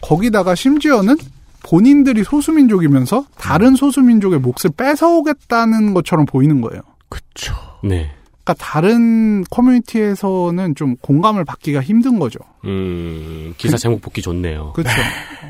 거기다가 0.02 0.54
심지어는 0.54 1.16
본인들이 1.64 2.24
소수민족이면서 2.24 3.24
다른 3.38 3.76
소수민족의 3.76 4.40
몫을 4.40 4.72
뺏어오겠다는 4.76 5.94
것처럼 5.94 6.26
보이는 6.26 6.60
거예요. 6.60 6.82
그렇죠. 7.08 7.54
네. 7.84 8.10
그러니까 8.44 8.54
다른 8.64 9.44
커뮤니티에서는 9.44 10.74
좀 10.74 10.96
공감을 10.96 11.44
받기가 11.44 11.80
힘든 11.80 12.18
거죠. 12.18 12.40
음, 12.64 13.54
기사 13.56 13.76
제목 13.76 14.00
보기 14.00 14.20
좋네요. 14.20 14.72
그렇죠. 14.74 14.90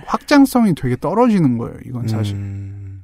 확장성이 0.07 0.75
되게 0.75 0.97
떨어지는 0.97 1.59
거예요. 1.59 1.77
이건 1.87 2.07
사실. 2.07 2.37
음... 2.37 3.03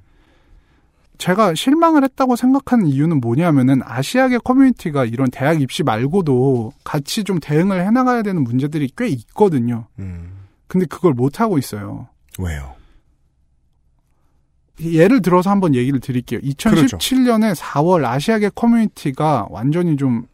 제가 1.17 1.55
실망을 1.55 2.05
했다고 2.05 2.37
생각하는 2.37 2.87
이유는 2.87 3.21
뭐냐면은 3.21 3.81
아시아계 3.83 4.39
커뮤니티가 4.39 5.05
이런 5.05 5.31
대학 5.31 5.61
입시 5.61 5.83
말고도 5.83 6.73
같이 6.85 7.25
좀 7.25 7.41
대응을 7.41 7.85
해나가야 7.85 8.23
되는 8.23 8.45
문제들이 8.45 8.91
꽤 8.97 9.09
있거든요. 9.09 9.87
음... 9.99 10.31
근데 10.67 10.87
그걸 10.87 11.15
못 11.15 11.41
하고 11.41 11.59
있어요. 11.59 12.09
왜요? 12.39 12.78
예를 14.81 15.23
들어서 15.23 15.51
한번 15.51 15.75
얘기를 15.75 16.01
드릴게요. 16.01 16.41
2017년에 16.41 17.41
그렇죠. 17.41 17.63
4월 17.63 18.05
아시아계 18.05 18.51
커뮤니티가 18.55 19.47
완전히 19.51 19.97
좀 19.97 20.25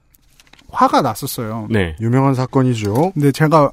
화가 0.71 1.03
났었어요. 1.03 1.69
네. 1.71 1.97
유명한 2.01 2.35
사건이죠. 2.35 3.13
근데 3.13 3.33
제가 3.33 3.73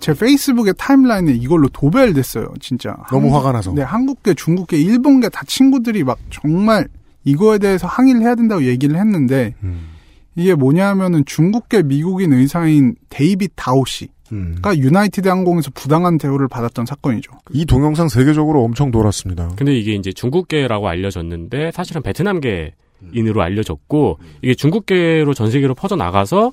제 0.00 0.14
페이스북의 0.14 0.74
타임라인에 0.76 1.32
이걸로 1.32 1.68
도배됐어요, 1.68 2.54
진짜. 2.60 2.96
너무 3.10 3.26
한국, 3.26 3.36
화가 3.36 3.52
나서. 3.52 3.72
네, 3.72 3.82
한국계, 3.82 4.34
중국계, 4.34 4.78
일본계 4.78 5.28
다 5.28 5.42
친구들이 5.46 6.02
막 6.02 6.18
정말 6.30 6.88
이거에 7.24 7.58
대해서 7.58 7.86
항의를 7.86 8.22
해야 8.22 8.34
된다고 8.34 8.64
얘기를 8.64 8.96
했는데, 8.96 9.54
음. 9.62 9.90
이게 10.34 10.54
뭐냐면은 10.54 11.24
중국계 11.24 11.82
미국인 11.82 12.32
의사인 12.32 12.96
데이빗 13.10 13.52
다오 13.54 13.84
씨. 13.84 14.08
그러니까 14.32 14.76
유나이티드 14.76 15.28
항공에서 15.28 15.70
부당한 15.74 16.16
대우를 16.18 16.48
받았던 16.48 16.86
사건이죠. 16.86 17.32
이 17.50 17.66
동영상 17.66 18.08
세계적으로 18.08 18.64
엄청 18.64 18.90
돌았습니다. 18.90 19.50
근데 19.56 19.74
이게 19.74 19.94
이제 19.94 20.12
중국계라고 20.12 20.88
알려졌는데 20.88 21.70
사실은 21.72 22.02
베트남계인으로 22.02 23.42
알려졌고 23.42 24.18
이게 24.40 24.54
중국계로 24.54 25.34
전 25.34 25.50
세계로 25.50 25.74
퍼져 25.74 25.96
나가서 25.96 26.52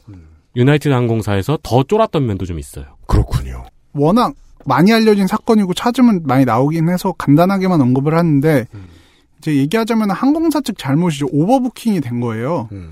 유나이티드 0.55 0.93
항공사에서 0.93 1.57
더 1.63 1.83
쫄았던 1.83 2.25
면도 2.25 2.45
좀 2.45 2.59
있어요. 2.59 2.85
그렇군요. 3.07 3.65
워낙 3.93 4.33
많이 4.65 4.91
알려진 4.91 5.25
사건이고 5.25 5.73
찾으면 5.73 6.23
많이 6.25 6.45
나오긴 6.45 6.89
해서 6.89 7.13
간단하게만 7.13 7.79
언급을 7.79 8.13
하는데 8.15 8.65
음. 8.73 8.85
이제 9.37 9.55
얘기하자면 9.55 10.11
항공사 10.11 10.59
측 10.61 10.77
잘못이죠. 10.77 11.27
오버부킹이 11.31 12.01
된 12.01 12.19
거예요. 12.19 12.67
음. 12.73 12.91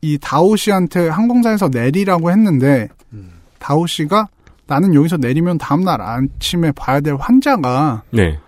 이 0.00 0.16
다오 0.18 0.54
씨한테 0.54 1.08
항공사에서 1.08 1.68
내리라고 1.68 2.30
했는데 2.30 2.88
음. 3.12 3.32
다오 3.58 3.86
씨가 3.86 4.28
나는 4.66 4.94
여기서 4.94 5.16
내리면 5.16 5.58
다음날 5.58 6.00
아침에 6.00 6.72
봐야 6.72 7.00
될 7.00 7.16
환자가 7.16 8.02
네. 8.10 8.38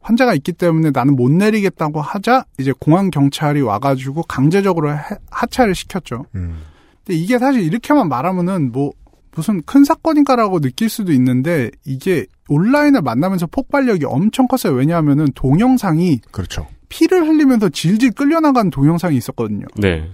환자가 0.00 0.34
있기 0.34 0.52
때문에 0.52 0.90
나는 0.90 1.16
못 1.16 1.30
내리겠다고 1.30 2.00
하자 2.00 2.44
이제 2.58 2.72
공항 2.78 3.10
경찰이 3.10 3.60
와가지고 3.60 4.22
강제적으로 4.24 4.90
하차를 5.30 5.74
시켰죠. 5.74 6.24
음. 6.34 6.62
근데 7.04 7.18
이게 7.18 7.38
사실 7.38 7.62
이렇게만 7.62 8.08
말하면은 8.08 8.72
뭐 8.72 8.92
무슨 9.34 9.62
큰 9.62 9.84
사건인가라고 9.84 10.60
느낄 10.60 10.88
수도 10.88 11.12
있는데 11.12 11.70
이게 11.84 12.26
온라인을 12.48 13.02
만나면서 13.02 13.46
폭발력이 13.46 14.04
엄청 14.04 14.48
컸어요. 14.48 14.74
왜냐하면은 14.74 15.28
동영상이 15.34 16.20
그렇죠. 16.32 16.66
피를 16.88 17.28
흘리면서 17.28 17.68
질질 17.68 18.12
끌려나간 18.12 18.70
동영상이 18.70 19.16
있었거든요. 19.16 19.66
네. 19.76 20.10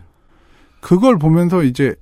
그걸 0.80 1.18
보면서 1.18 1.62
이제 1.62 1.94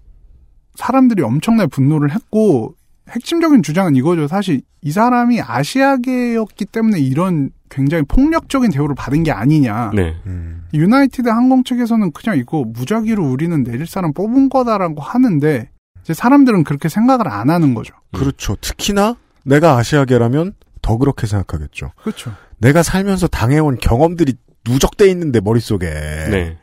사람들이 0.74 1.22
엄청나게 1.22 1.68
분노를 1.68 2.12
했고 2.12 2.74
핵심적인 3.10 3.62
주장은 3.62 3.96
이거죠. 3.96 4.28
사실 4.28 4.62
이 4.80 4.90
사람이 4.90 5.40
아시아계였기 5.40 6.66
때문에 6.66 6.98
이런 6.98 7.50
굉장히 7.68 8.04
폭력적인 8.06 8.70
대우를 8.70 8.94
받은 8.94 9.22
게 9.22 9.30
아니냐. 9.32 9.92
네. 9.94 10.16
음. 10.26 10.64
유나이티드 10.74 11.28
항공 11.28 11.64
측에서는 11.64 12.12
그냥 12.12 12.38
이거 12.38 12.64
무작위로 12.66 13.24
우리는 13.24 13.62
내릴 13.62 13.86
사람 13.86 14.12
뽑은 14.12 14.48
거다라고 14.48 15.00
하는데 15.00 15.70
이제 16.02 16.14
사람들은 16.14 16.64
그렇게 16.64 16.88
생각을 16.88 17.28
안 17.28 17.50
하는 17.50 17.74
거죠. 17.74 17.94
음. 18.14 18.18
그렇죠. 18.18 18.56
특히나 18.60 19.16
내가 19.44 19.76
아시아계라면 19.76 20.54
더 20.82 20.96
그렇게 20.98 21.26
생각하겠죠. 21.26 21.92
그렇죠. 21.96 22.32
내가 22.58 22.82
살면서 22.82 23.28
당해온 23.28 23.78
경험들이 23.78 24.34
누적돼 24.68 25.08
있는데 25.10 25.40
머릿속에 25.40 25.86
네. 25.86 26.58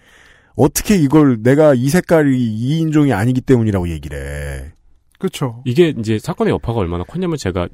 어떻게 0.60 0.96
이걸 0.96 1.42
내가 1.42 1.74
이 1.74 1.88
색깔이 1.90 2.38
이 2.38 2.80
인종이 2.80 3.14
아니기 3.14 3.40
때문이라고 3.42 3.90
얘기를 3.90 4.18
해. 4.18 4.72
그렇죠. 5.18 5.62
이게 5.66 5.94
이제 5.98 6.20
사건의 6.20 6.52
여파가 6.54 6.80
얼마나 6.80 7.04
컸냐면 7.06 7.38
제가 7.38 7.68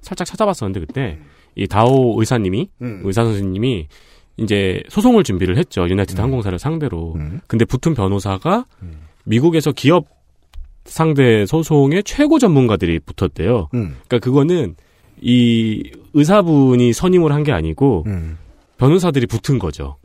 살짝 0.00 0.26
찾아봤었는데 0.26 0.80
그때 0.80 1.18
이 1.56 1.66
다오 1.66 2.18
의사님이 2.20 2.70
음. 2.82 3.00
의사 3.04 3.24
선생님이 3.24 3.88
이제 4.36 4.82
소송을 4.88 5.24
준비를 5.24 5.58
했죠 5.58 5.88
유나이티드 5.88 6.20
음. 6.20 6.24
항공사를 6.24 6.56
상대로. 6.58 7.14
음. 7.16 7.40
근데 7.48 7.64
붙은 7.64 7.94
변호사가 7.94 8.64
음. 8.82 8.92
미국에서 9.24 9.72
기업 9.72 10.06
상대 10.84 11.44
소송의 11.46 12.04
최고 12.04 12.38
전문가들이 12.38 13.00
붙었대요. 13.00 13.68
음. 13.74 13.96
그러니까 14.06 14.18
그거는 14.20 14.76
이 15.20 15.82
의사분이 16.14 16.92
선임을 16.92 17.32
한 17.32 17.42
게 17.42 17.52
아니고 17.52 18.04
음. 18.06 18.38
변호사들이 18.78 19.26
붙은 19.26 19.58
거죠. 19.58 19.96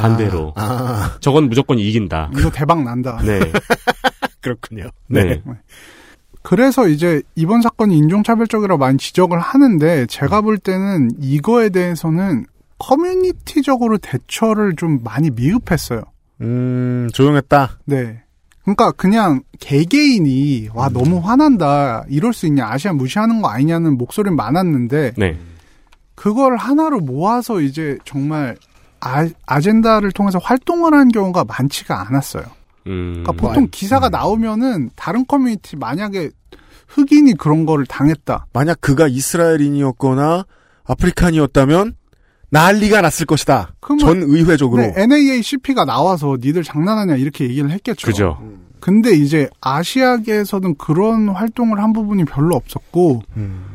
반대로. 0.00 0.52
아, 0.56 0.62
아. 0.62 1.16
저건 1.20 1.48
무조건 1.48 1.78
이긴다. 1.78 2.30
이거 2.36 2.50
대박 2.50 2.82
난다. 2.82 3.18
네. 3.24 3.40
그렇군요. 4.40 4.88
네. 5.08 5.24
네. 5.24 5.42
그래서 6.42 6.88
이제 6.88 7.22
이번 7.34 7.60
사건이 7.60 7.96
인종차별적이라고 7.96 8.78
많이 8.78 8.96
지적을 8.96 9.38
하는데 9.38 10.06
제가 10.06 10.40
볼 10.40 10.58
때는 10.58 11.10
이거에 11.20 11.68
대해서는 11.68 12.46
커뮤니티적으로 12.78 13.98
대처를 13.98 14.76
좀 14.76 15.02
많이 15.02 15.30
미흡했어요. 15.30 16.02
음, 16.40 17.08
조용했다? 17.12 17.80
네. 17.86 18.22
그러니까 18.62 18.92
그냥 18.92 19.42
개개인이 19.60 20.68
와 20.74 20.88
음. 20.88 20.92
너무 20.92 21.18
화난다 21.18 22.04
이럴 22.08 22.32
수 22.32 22.46
있냐 22.46 22.68
아시아 22.68 22.92
무시하는 22.92 23.40
거 23.40 23.48
아니냐는 23.48 23.96
목소리는 23.96 24.36
많았는데 24.36 25.14
네. 25.16 25.38
그걸 26.14 26.56
하나로 26.56 27.00
모아서 27.00 27.60
이제 27.60 27.96
정말 28.04 28.56
아, 29.00 29.28
아젠다를 29.46 30.12
통해서 30.12 30.38
활동을 30.38 30.92
하는 30.92 31.08
경우가 31.08 31.44
많지가 31.44 32.08
않았어요. 32.08 32.44
음, 32.86 33.22
그러니까 33.22 33.32
보통 33.32 33.62
뭐, 33.64 33.68
기사가 33.70 34.08
음. 34.08 34.12
나오면은 34.12 34.90
다른 34.96 35.26
커뮤니티 35.26 35.76
만약에 35.76 36.30
흑인이 36.88 37.34
그런 37.34 37.66
거를 37.66 37.86
당했다. 37.86 38.46
만약 38.52 38.80
그가 38.80 39.08
이스라엘인이었거나 39.08 40.44
아프리칸이었다면 40.84 41.94
난리가 42.50 43.02
났을 43.02 43.26
것이다. 43.26 43.74
전 44.00 44.22
의회적으로. 44.22 44.80
네, 44.80 44.94
NAACP가 44.96 45.84
나와서 45.84 46.38
니들 46.40 46.62
장난하냐 46.62 47.16
이렇게 47.16 47.44
얘기를 47.44 47.70
했겠죠. 47.70 48.06
그죠. 48.06 48.38
근데 48.80 49.10
이제 49.12 49.50
아시아계에서는 49.60 50.76
그런 50.76 51.28
활동을 51.28 51.82
한 51.82 51.92
부분이 51.92 52.24
별로 52.24 52.56
없었고 52.56 53.22
음. 53.36 53.67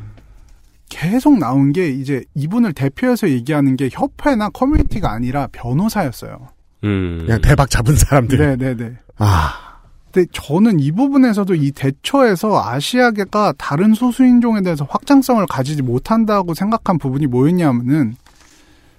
계속 0.90 1.38
나온 1.40 1.74
게 1.74 1.90
이제 1.90 2.24
이분을 2.36 2.74
대표해서 2.74 3.30
얘기하는 3.30 3.76
게 3.76 3.90
협회나 3.92 4.50
커뮤니티가 4.50 5.12
아니라 5.12 5.48
변호사였어요. 5.52 6.48
음. 6.84 7.24
그냥 7.26 7.42
대박 7.42 7.70
잡은 7.70 7.96
사람들. 7.96 8.38
네네네. 8.38 8.98
아. 9.18 9.74
근데 10.12 10.28
저는 10.32 10.80
이 10.80 10.92
부분에서도 10.92 11.56
이 11.56 11.72
대처에서 11.72 12.64
아시아계가 12.64 13.54
다른 13.58 13.96
소수인종에 13.96 14.62
대해서 14.62 14.86
확장성을 14.88 15.44
가지지 15.48 15.82
못한다고 15.82 16.54
생각한 16.54 17.00
부분이 17.00 17.26
뭐였냐면은 17.26 18.16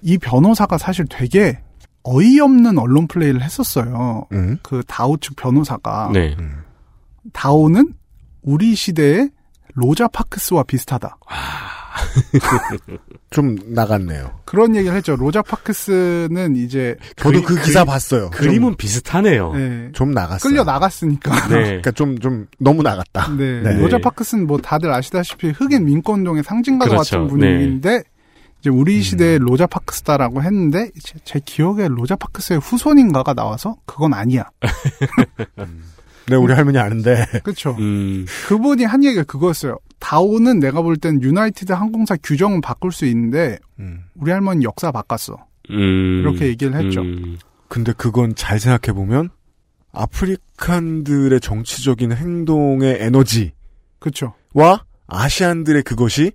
이 0.01 0.17
변호사가 0.17 0.77
사실 0.77 1.05
되게 1.09 1.59
어이없는 2.03 2.77
언론 2.77 3.07
플레이를 3.07 3.41
했었어요. 3.41 4.27
음? 4.33 4.57
그 4.61 4.83
다오 4.85 5.17
측 5.17 5.37
변호사가. 5.37 6.11
네. 6.13 6.35
다오는 7.31 7.93
우리 8.41 8.75
시대의 8.75 9.29
로자 9.73 10.07
파크스와 10.09 10.63
비슷하다. 10.63 11.17
아. 11.27 11.74
좀 13.29 13.55
나갔네요. 13.65 14.39
그런 14.45 14.75
얘기를 14.75 14.95
했죠. 14.95 15.15
로자 15.15 15.41
파크스는 15.41 16.55
이제 16.55 16.95
저도 17.15 17.41
그, 17.41 17.55
그 17.55 17.63
기사 17.63 17.83
그, 17.83 17.91
봤어요. 17.91 18.29
그림은 18.31 18.69
좀, 18.69 18.75
비슷하네요. 18.77 19.53
네. 19.53 19.89
좀 19.93 20.11
나갔어요. 20.11 20.49
끌려 20.49 20.63
나갔으니까. 20.63 21.47
네. 21.49 21.63
그러니까 21.65 21.91
좀좀 21.91 22.47
너무 22.59 22.83
나갔다. 22.83 23.29
네. 23.35 23.61
네. 23.61 23.77
로자 23.79 23.97
파크스는 23.97 24.47
뭐 24.47 24.57
다들 24.57 24.91
아시다시피 24.91 25.49
흑인 25.49 25.85
민권동의 25.85 26.43
상징과 26.43 26.85
그렇죠. 26.85 27.17
같은 27.17 27.27
분위기인데 27.27 27.89
네. 27.89 28.03
이제 28.59 28.69
우리 28.69 28.97
음. 28.97 29.01
시대의 29.01 29.37
음. 29.37 29.45
로자 29.45 29.67
파크스다라고 29.67 30.41
했는데 30.41 30.89
제, 31.03 31.19
제 31.23 31.39
기억에 31.43 31.87
로자 31.87 32.15
파크스의 32.15 32.59
후손인가가 32.59 33.33
나와서 33.33 33.75
그건 33.85 34.13
아니야. 34.13 34.49
네, 36.27 36.35
우리 36.35 36.53
할머니 36.53 36.77
아는데. 36.77 37.25
그렇죠. 37.43 37.75
음. 37.79 38.25
그분이 38.47 38.83
한 38.83 39.03
얘기가 39.03 39.23
그거였어요. 39.23 39.77
다오는 39.99 40.59
내가 40.59 40.81
볼 40.81 40.97
땐 40.97 41.21
유나이티드 41.21 41.71
항공사 41.71 42.15
규정은 42.21 42.61
바꿀 42.61 42.91
수 42.91 43.05
있는데 43.05 43.59
음. 43.79 44.03
우리 44.15 44.31
할머니 44.31 44.65
역사 44.65 44.91
바꿨어. 44.91 45.37
음. 45.71 46.19
이렇게 46.21 46.47
얘기를 46.47 46.75
했죠. 46.75 47.01
음. 47.01 47.37
근데 47.67 47.93
그건 47.93 48.35
잘 48.35 48.59
생각해 48.59 48.93
보면 48.95 49.29
아프리칸들의 49.91 51.39
정치적인 51.39 52.11
행동의 52.11 52.97
에너지, 52.99 53.53
그렇죠. 53.99 54.33
와 54.53 54.83
아시안들의 55.07 55.83
그것이 55.83 56.31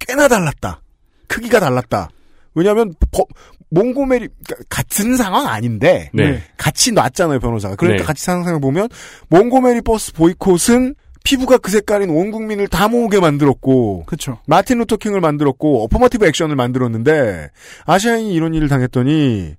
꽤나 0.00 0.28
달랐다. 0.28 0.80
크기가 1.28 1.60
달랐다. 1.60 2.08
왜냐하면 2.54 2.94
몽고메리 3.74 4.28
그러니까 4.46 4.66
같은 4.68 5.16
상황 5.16 5.48
아닌데 5.48 6.10
네. 6.14 6.42
같이 6.56 6.92
놨잖아요 6.92 7.40
변호사가. 7.40 7.76
그러니까 7.76 8.02
네. 8.02 8.06
같이 8.06 8.24
상상해 8.24 8.60
보면 8.60 8.88
몽고메리 9.28 9.82
버스 9.82 10.12
보이콧은 10.12 10.94
피부가 11.24 11.56
그 11.58 11.70
색깔인 11.70 12.10
온 12.10 12.30
국민을 12.30 12.68
다 12.68 12.86
모으게 12.86 13.18
만들었고, 13.18 14.04
그렇죠. 14.04 14.40
마틴 14.46 14.76
루터킹을 14.78 15.22
만들었고, 15.22 15.84
affirmative 15.84 16.26
action을 16.26 16.54
만들었는데 16.54 17.48
아시아인이 17.86 18.34
이런 18.34 18.52
일을 18.52 18.68
당했더니 18.68 19.54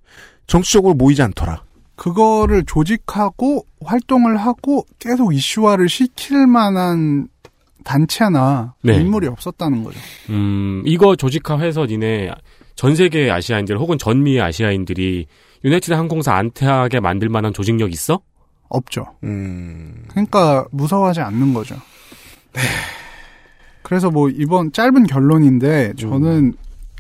정치적으로 0.46 0.94
모이지 0.94 1.24
않더라. 1.24 1.64
그거를 1.96 2.66
조직하고 2.66 3.66
활동을 3.84 4.38
하고 4.38 4.86
계속 5.00 5.34
이슈화를 5.34 5.90
시킬 5.90 6.46
만한 6.46 7.30
단체나 7.84 8.76
네. 8.84 8.96
인물이 8.98 9.28
없었다는 9.28 9.84
거죠. 9.84 9.98
음, 10.30 10.84
이거 10.86 11.16
조직화해서 11.16 11.86
니네 11.86 12.32
전 12.76 12.96
세계 12.96 13.30
아시아인들 13.32 13.78
혹은 13.80 13.98
전미의 13.98 14.42
아시아인들이 14.42 15.28
유나이티드 15.64 15.94
항공사 15.94 16.36
안태하게 16.36 17.00
만들 17.00 17.30
만한 17.30 17.54
조직력 17.54 17.92
있어? 17.92 18.20
없죠. 18.70 19.06
음... 19.24 20.04
그러니까 20.10 20.66
무서워하지 20.72 21.22
않는 21.22 21.54
거죠. 21.54 21.76
네. 22.54 22.62
그래서 23.84 24.10
뭐 24.10 24.30
이번 24.30 24.72
짧은 24.72 25.06
결론인데 25.06 25.94
저는 25.98 26.26
음. 26.26 26.54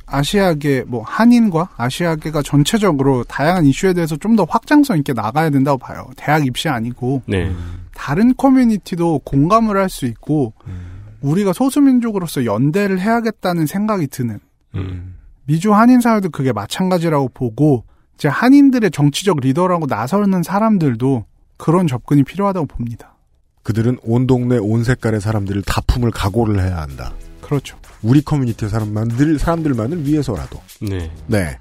아시아계 0.06 0.84
뭐 0.86 1.02
한인과 1.04 1.70
아시아계가 1.78 2.44
전체적으로 2.44 3.24
다양한 3.24 3.66
이슈에 3.66 3.94
대해서 3.94 4.16
좀 4.18 4.36
더 4.36 4.46
확장성 4.48 4.98
있게 5.00 5.14
나가야 5.14 5.50
된다고 5.50 5.78
봐요. 5.80 6.08
대학 6.16 6.46
입시 6.46 6.70
아니고 6.70 7.24
네. 7.26 7.52
다른 7.96 8.36
커뮤니티도 8.36 9.20
공감을 9.20 9.78
할 9.78 9.90
수 9.90 10.06
있고 10.06 10.54
음. 10.68 11.02
우리가 11.22 11.54
소수민족으로서 11.54 12.46
연대를 12.46 13.00
해야겠다는 13.00 13.66
생각이 13.66 14.08
드는 14.08 14.40
음. 14.76 15.15
미주 15.46 15.74
한인 15.74 16.02
사회도 16.02 16.30
그게 16.30 16.52
마찬가지라고 16.52 17.30
보고 17.34 17.84
이제 18.16 18.28
한인들의 18.28 18.92
정치적 18.92 19.40
리더라고 19.42 19.86
나서는 19.88 20.44
사람들도 20.44 21.26
그런 21.58 21.88
접근이 21.88 22.24
필요하다고 22.24 22.66
봅니다. 22.68 23.16
그들은 23.64 23.98
온 24.04 24.28
동네 24.28 24.58
온 24.58 24.84
색깔의 24.84 25.22
사람들을 25.22 25.64
다 25.64 25.82
품을 25.88 26.12
각오를 26.12 26.62
해야 26.62 26.78
한다. 26.82 27.14
그렇죠. 27.42 27.78
우리 28.02 28.22
커뮤니티 28.22 28.68
사람만들 28.70 29.40
사람들만을 29.40 30.06
위해서라도. 30.06 30.62
네. 30.82 31.12
네. 31.28 31.58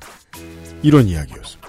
이런 0.83 1.07
이야기였습니다. 1.07 1.65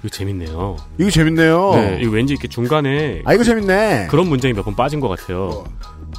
이거 0.00 0.08
재밌네요. 0.08 0.76
이거 0.98 1.10
재밌네요. 1.10 1.74
네, 1.76 1.98
이거 2.02 2.10
왠지 2.12 2.32
이렇게 2.32 2.48
중간에 2.48 3.22
아 3.24 3.34
이거 3.34 3.44
재밌네. 3.44 4.08
그런 4.10 4.28
문장이 4.28 4.52
몇 4.54 4.64
번 4.64 4.74
빠진 4.74 4.98
것 4.98 5.08
같아요. 5.08 5.44
어. 5.48 5.64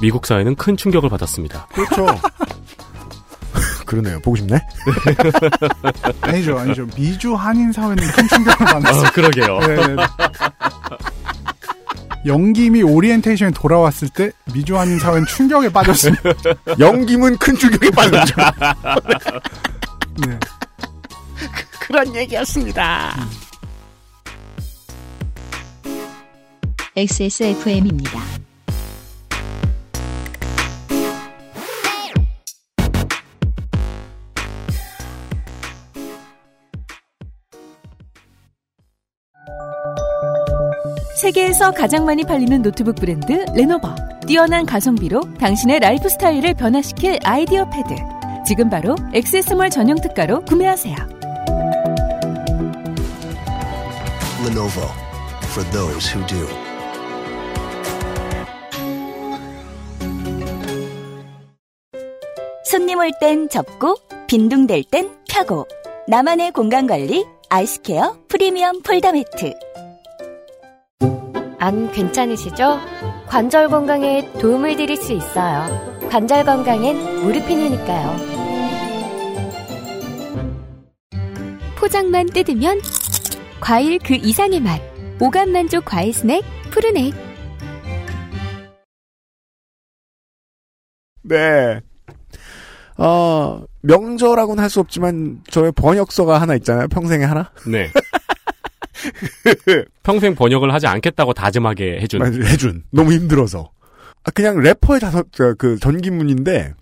미국 0.00 0.24
사회는 0.26 0.54
큰 0.56 0.76
충격을 0.76 1.10
받았습니다. 1.10 1.66
그렇죠. 1.66 2.06
그러네요. 3.86 4.20
보고 4.20 4.36
싶네. 4.36 4.58
아니죠, 6.22 6.58
아니죠. 6.58 6.86
미주 6.96 7.34
한인 7.34 7.72
사회는 7.72 7.96
큰 8.12 8.28
충격을 8.28 8.66
받았어요. 8.66 9.06
어, 9.06 9.10
그러게요. 9.12 9.58
네, 9.60 9.76
네. 9.88 9.96
영김이 12.26 12.82
오리엔테이션에 12.82 13.50
돌아왔을 13.50 14.08
때 14.08 14.30
미주 14.54 14.78
한인 14.78 14.98
사회는 14.98 15.26
충격에 15.26 15.68
빠졌습니다. 15.70 16.22
영김은 16.80 17.36
큰 17.38 17.54
충격에 17.56 17.90
빠졌죠. 17.90 18.34
네. 20.26 20.38
그 21.80 21.92
런 21.92 22.14
얘기였습니다. 22.16 23.14
XSFM입니다. 26.96 28.20
세계에서 41.24 41.70
가장 41.70 42.04
많이 42.04 42.22
팔리는 42.22 42.60
노트북 42.60 42.96
브랜드 42.96 43.46
레노버. 43.54 43.94
뛰어난 44.26 44.66
가성비로 44.66 45.22
당신의 45.40 45.80
라이프 45.80 46.06
스타일을 46.06 46.52
변화시킬 46.52 47.18
아이디어 47.24 47.64
패드. 47.70 47.94
지금 48.46 48.68
바로 48.68 48.94
액세스몰 49.14 49.70
전용 49.70 49.98
특가로 49.98 50.42
구매하세요. 50.44 50.94
Lenovo 54.44 54.86
for 55.44 55.70
those 55.70 56.14
who 56.14 56.26
do. 56.26 56.46
손님 62.66 62.98
올 62.98 63.10
땐 63.18 63.48
접고 63.48 63.96
빈둥댈 64.26 64.84
땐 64.90 65.10
펴고 65.30 65.66
나만의 66.06 66.52
공간 66.52 66.86
관리 66.86 67.24
아이스케어 67.48 68.18
프리미엄 68.28 68.82
폴더 68.82 69.12
매트. 69.12 69.54
안 71.64 71.90
괜찮으시죠? 71.92 72.78
관절 73.26 73.68
건강에 73.70 74.30
도움을 74.34 74.76
드릴 74.76 74.98
수 74.98 75.14
있어요. 75.14 75.64
관절 76.10 76.44
건강엔 76.44 77.22
무르핀이니까요. 77.22 78.16
포장만 81.78 82.26
뜯으면 82.26 82.82
과일 83.60 83.98
그 83.98 84.12
이상의 84.12 84.60
맛. 84.60 84.78
오감 85.18 85.52
만족 85.52 85.86
과일 85.86 86.12
스낵 86.12 86.44
푸르넥. 86.70 87.14
네. 91.22 91.80
어, 92.98 93.64
명저라고는 93.80 94.62
할 94.62 94.68
수 94.68 94.80
없지만 94.80 95.42
저의 95.50 95.72
번역서가 95.72 96.42
하나 96.42 96.54
있잖아요. 96.56 96.88
평생에 96.88 97.24
하나. 97.24 97.50
네. 97.66 97.88
평생 100.02 100.34
번역을 100.34 100.72
하지 100.72 100.86
않겠다고 100.86 101.32
다짐하게 101.34 101.98
해준. 102.00 102.44
해준. 102.44 102.82
너무 102.90 103.12
힘들어서. 103.12 103.70
아, 104.24 104.30
그냥 104.32 104.58
래퍼의 104.58 105.00
자선, 105.00 105.24
그 105.58 105.78
전기문인데, 105.78 106.74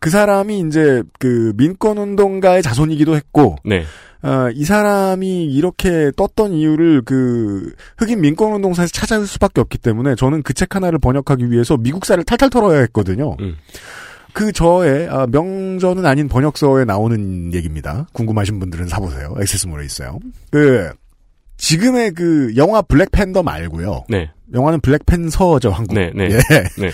그 0.00 0.10
사람이 0.10 0.60
이제 0.68 1.02
그 1.18 1.52
민권 1.56 1.98
운동가의 1.98 2.62
자손이기도 2.62 3.16
했고, 3.16 3.56
네. 3.64 3.84
어, 4.22 4.48
이 4.52 4.64
사람이 4.64 5.44
이렇게 5.44 6.10
떴던 6.16 6.52
이유를 6.52 7.02
그 7.02 7.72
흑인 7.98 8.20
민권 8.20 8.52
운동사에서 8.52 8.90
찾아올 8.92 9.26
수밖에 9.28 9.60
없기 9.60 9.78
때문에 9.78 10.16
저는 10.16 10.42
그 10.42 10.52
책 10.54 10.74
하나를 10.74 10.98
번역하기 10.98 11.52
위해서 11.52 11.76
미국사를 11.76 12.22
탈탈 12.24 12.50
털어야 12.50 12.80
했거든요. 12.80 13.36
음. 13.38 13.56
그 14.32 14.50
저의 14.52 15.08
아, 15.08 15.26
명저는 15.28 16.04
아닌 16.04 16.28
번역서에 16.28 16.84
나오는 16.84 17.52
얘기입니다. 17.54 18.06
궁금하신 18.12 18.58
분들은 18.58 18.88
사보세요. 18.88 19.34
액세스몰에 19.40 19.84
있어요. 19.84 20.18
그 20.50 20.90
지금의 21.58 22.12
그 22.12 22.54
영화 22.56 22.80
블랙팬더 22.80 23.42
말고요. 23.42 24.04
네. 24.08 24.30
영화는 24.54 24.80
블랙팬서죠 24.80 25.70
한국. 25.70 25.94
네, 25.94 26.10
네. 26.14 26.30
예. 26.30 26.38
네. 26.80 26.90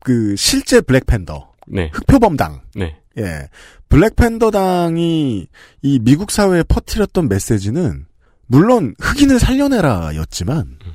그 0.00 0.34
실제 0.36 0.80
블랙팬더. 0.80 1.52
네. 1.66 1.90
흑표범당. 1.92 2.62
네. 2.76 2.96
예. 3.18 3.48
블랙팬더당이 3.88 5.48
이 5.82 5.98
미국 6.00 6.30
사회에 6.30 6.62
퍼뜨렸던 6.62 7.28
메시지는 7.28 8.06
물론 8.46 8.94
흑인을 9.00 9.38
살려내라였지만 9.40 10.58
음. 10.58 10.92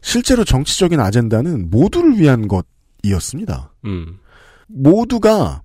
실제로 0.00 0.44
정치적인 0.44 1.00
아젠다는 1.00 1.70
모두를 1.70 2.18
위한 2.18 2.48
것이었습니다. 2.48 3.72
음. 3.84 4.18
모두가 4.68 5.62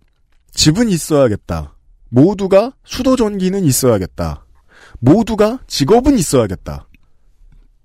집은 0.52 0.90
있어야겠다. 0.90 1.76
모두가 2.10 2.74
수도 2.84 3.16
전기는 3.16 3.64
있어야겠다. 3.64 4.46
모두가 5.00 5.60
직업은 5.68 6.18
있어야겠다. 6.18 6.88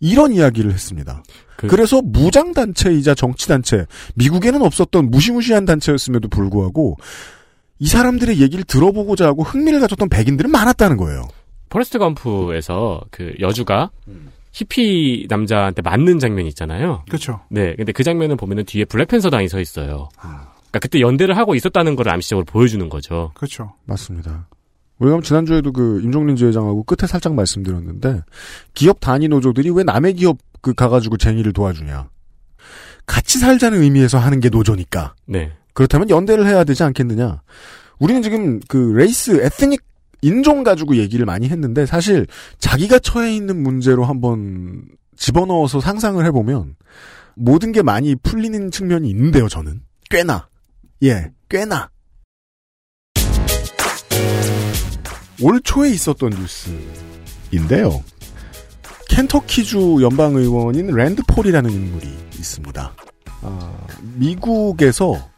이런 0.01 0.33
이야기를 0.33 0.73
했습니다. 0.73 1.23
그... 1.57 1.67
래서 1.75 2.03
무장단체이자 2.03 3.15
정치단체, 3.15 3.87
미국에는 4.15 4.63
없었던 4.63 5.11
무시무시한 5.11 5.65
단체였음에도 5.65 6.29
불구하고 6.29 6.97
이 7.79 7.87
사람들의 7.87 8.41
얘기를 8.41 8.65
들어보고자 8.65 9.27
하고 9.27 9.43
흥미를 9.43 9.81
가졌던 9.81 10.09
백인들은 10.09 10.51
많았다는 10.51 10.97
거예요. 10.97 11.29
포레스트 11.69 11.99
검프에서 11.99 13.01
그 13.11 13.35
여주가 13.41 13.91
히피 14.53 15.27
남자한테 15.29 15.83
맞는 15.83 16.21
장면이 16.21 16.49
있잖아요. 16.51 17.03
그렇죠. 17.09 17.41
네, 17.51 17.75
근데 17.75 17.91
그 17.93 18.05
장면을 18.05 18.37
보면은 18.37 18.65
뒤에 18.65 18.85
블랙팬서 18.85 19.31
당이 19.31 19.49
서 19.49 19.61
있어요. 19.61 20.09
아. 20.19 20.53
그러니까 20.57 20.79
그때 20.81 21.01
연대를 21.01 21.37
하고 21.37 21.55
있었다는 21.55 21.97
걸 21.97 22.09
암시적으로 22.09 22.45
보여주는 22.45 22.89
거죠. 22.89 23.33
그렇죠. 23.35 23.75
맞습니다. 23.85 24.49
왜냐면 24.99 25.23
지난주에도 25.23 25.73
그 25.73 26.01
임종린 26.03 26.37
지회장하고 26.37 26.85
끝에 26.85 27.07
살짝 27.07 27.35
말씀드렸는데 27.35 28.23
기업 28.75 29.01
단위 29.01 29.29
노조들이 29.29 29.71
왜 29.71 29.83
남의 29.83 30.15
기업 30.15 30.39
그 30.61 30.73
가가지고 30.73 31.17
쟁의를 31.17 31.53
도와주냐. 31.53 32.09
같이 33.07 33.39
살자는 33.39 33.83
의미에서 33.83 34.19
하는 34.19 34.41
게 34.41 34.49
노조니까. 34.49 35.15
네. 35.27 35.53
그렇다면 35.75 36.09
연대를 36.09 36.47
해야 36.47 36.65
되지 36.65 36.85
않겠느냐. 36.85 37.43
우리는 37.99 38.23
지금 38.23 38.61
그 38.69 38.95
레이스, 38.97 39.43
에스닉 39.43 39.83
인종 40.23 40.63
가지고 40.63 40.97
얘기를 40.97 41.27
많이 41.27 41.49
했는데 41.49 41.85
사실 41.85 42.27
자기가 42.59 42.99
처해 43.01 43.35
있는 43.35 43.63
문제로 43.63 44.05
한번 44.05 44.85
집어넣어서 45.17 45.81
상상을 45.81 46.25
해보면 46.25 46.77
모든 47.37 47.73
게 47.73 47.83
많이 47.83 48.15
풀리는 48.15 48.71
측면이 48.71 49.09
있는데요, 49.11 49.49
저는. 49.49 49.83
꽤나. 50.09 50.49
예, 51.03 51.31
꽤나. 51.49 51.91
올 55.41 55.61
초에 55.63 55.91
있었던 55.91 56.31
뉴스인데요. 57.51 58.03
켄터키주 59.09 59.99
연방의원인 60.03 60.89
랜드폴이라는 60.95 61.71
인물이 61.71 62.07
있습니다. 62.39 62.93
아, 63.43 63.73
미국에서 64.15 65.29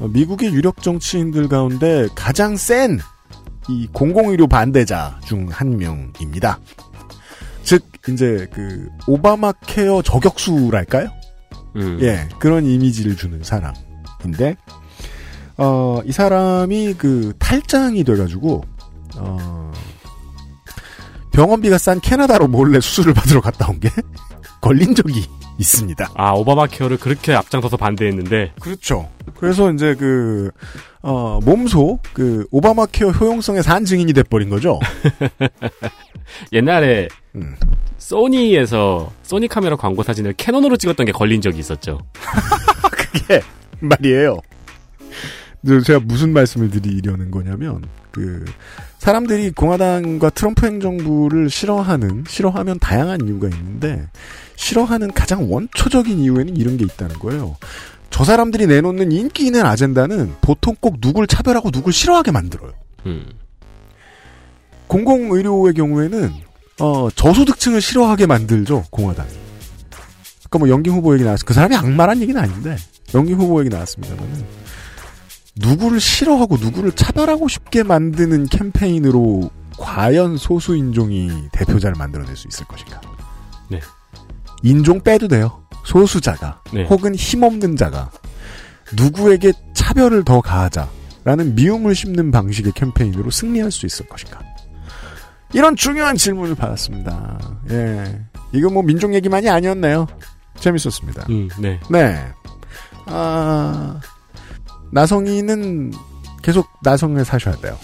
미국의 0.00 0.52
유력 0.52 0.82
정치인들 0.82 1.48
가운데 1.48 2.06
가장 2.14 2.56
센 2.56 2.98
이 3.70 3.86
공공의료 3.92 4.46
반대자 4.46 5.20
중 5.26 5.46
한 5.50 5.76
명입니다. 5.76 6.58
즉 7.64 7.84
이제 8.08 8.46
그 8.50 8.88
오바마 9.06 9.52
케어 9.66 10.00
저격수랄까요? 10.00 11.10
음. 11.76 11.98
예 12.00 12.26
그런 12.38 12.64
이미지를 12.64 13.14
주는 13.14 13.42
사람인데 13.42 14.56
어, 15.58 16.00
이 16.06 16.12
사람이 16.12 16.94
그 16.96 17.34
탈장이 17.38 18.04
돼가지고 18.04 18.64
어, 19.20 19.72
병원비가 21.32 21.78
싼 21.78 22.00
캐나다로 22.00 22.48
몰래 22.48 22.80
수술을 22.80 23.14
받으러 23.14 23.40
갔다 23.40 23.68
온 23.68 23.78
게 23.80 23.90
걸린 24.60 24.94
적이 24.94 25.24
있습니다. 25.58 26.10
아 26.14 26.32
오바마 26.32 26.66
케어를 26.66 26.96
그렇게 26.98 27.32
앞장서서 27.34 27.76
반대했는데 27.76 28.54
그렇죠. 28.60 29.08
그래서 29.36 29.70
이제 29.72 29.94
그 29.94 30.50
어, 31.02 31.38
몸소 31.44 32.00
그 32.12 32.46
오바마 32.50 32.86
케어 32.86 33.10
효용성의 33.10 33.62
산 33.62 33.84
증인이 33.84 34.12
돼버린 34.12 34.48
거죠. 34.50 34.80
옛날에 36.52 37.08
음. 37.36 37.56
소니에서 37.98 39.12
소니 39.22 39.48
카메라 39.48 39.76
광고 39.76 40.02
사진을 40.02 40.34
캐논으로 40.34 40.76
찍었던 40.76 41.06
게 41.06 41.12
걸린 41.12 41.40
적이 41.40 41.58
있었죠. 41.58 41.98
그게 42.92 43.40
말이에요. 43.80 44.38
제가 45.84 46.00
무슨 46.00 46.32
말씀을 46.32 46.70
드리려는 46.70 47.30
거냐면 47.30 47.84
그 48.10 48.44
사람들이 48.98 49.52
공화당과 49.52 50.30
트럼프 50.30 50.66
행정부를 50.66 51.50
싫어하는 51.50 52.24
싫어하면 52.28 52.78
다양한 52.78 53.26
이유가 53.26 53.48
있는데 53.48 54.06
싫어하는 54.56 55.12
가장 55.12 55.50
원초적인 55.50 56.18
이유에는 56.18 56.56
이런 56.56 56.76
게 56.76 56.84
있다는 56.84 57.18
거예요. 57.18 57.56
저 58.10 58.24
사람들이 58.24 58.66
내놓는 58.66 59.12
인기 59.12 59.46
있는 59.46 59.64
아젠다는 59.64 60.34
보통 60.40 60.74
꼭 60.80 61.00
누굴 61.00 61.26
차별하고 61.26 61.70
누굴 61.70 61.92
싫어하게 61.92 62.32
만들어요. 62.32 62.72
음. 63.06 63.26
공공의료의 64.88 65.74
경우에는 65.74 66.32
어, 66.80 67.08
저소득층을 67.14 67.80
싫어하게 67.80 68.26
만들죠 68.26 68.84
공화당이. 68.90 69.30
아까 70.46 70.58
뭐 70.58 70.68
영김 70.68 70.92
후보 70.92 71.14
얘기 71.14 71.24
나왔어. 71.24 71.44
그 71.44 71.54
사람이 71.54 71.76
악마란 71.76 72.22
얘기는 72.22 72.40
아닌데 72.40 72.76
영김 73.14 73.38
후보 73.38 73.60
얘기 73.60 73.68
나왔습니다만은 73.68 74.44
누구를 75.58 76.00
싫어하고 76.00 76.56
누구를 76.56 76.92
차별하고 76.92 77.48
싶게 77.48 77.82
만드는 77.82 78.46
캠페인으로 78.46 79.50
과연 79.78 80.36
소수 80.36 80.76
인종이 80.76 81.30
대표자를 81.52 81.96
만들어낼 81.96 82.36
수 82.36 82.48
있을 82.48 82.66
것인가? 82.66 83.00
네. 83.68 83.80
인종 84.62 85.00
빼도 85.00 85.28
돼요. 85.28 85.62
소수자가 85.84 86.62
네. 86.72 86.84
혹은 86.84 87.14
힘없는 87.14 87.76
자가 87.76 88.10
누구에게 88.96 89.52
차별을 89.74 90.24
더 90.24 90.40
가하자라는 90.40 91.54
미움을 91.54 91.94
심는 91.94 92.30
방식의 92.30 92.72
캠페인으로 92.72 93.30
승리할 93.30 93.70
수 93.70 93.86
있을 93.86 94.06
것인가? 94.06 94.40
이런 95.52 95.76
중요한 95.76 96.16
질문을 96.16 96.54
받았습니다. 96.56 97.38
예. 97.70 98.20
이거 98.52 98.70
뭐 98.70 98.82
민족 98.82 99.14
얘기만이 99.14 99.48
아니었네요. 99.48 100.06
재밌었습니다. 100.58 101.26
음, 101.30 101.48
네. 101.58 101.80
네. 101.90 102.26
아, 103.06 104.00
나성인은 104.90 105.92
계속 106.42 106.68
나성에 106.82 107.24
사셔야 107.24 107.56
돼요. 107.56 107.76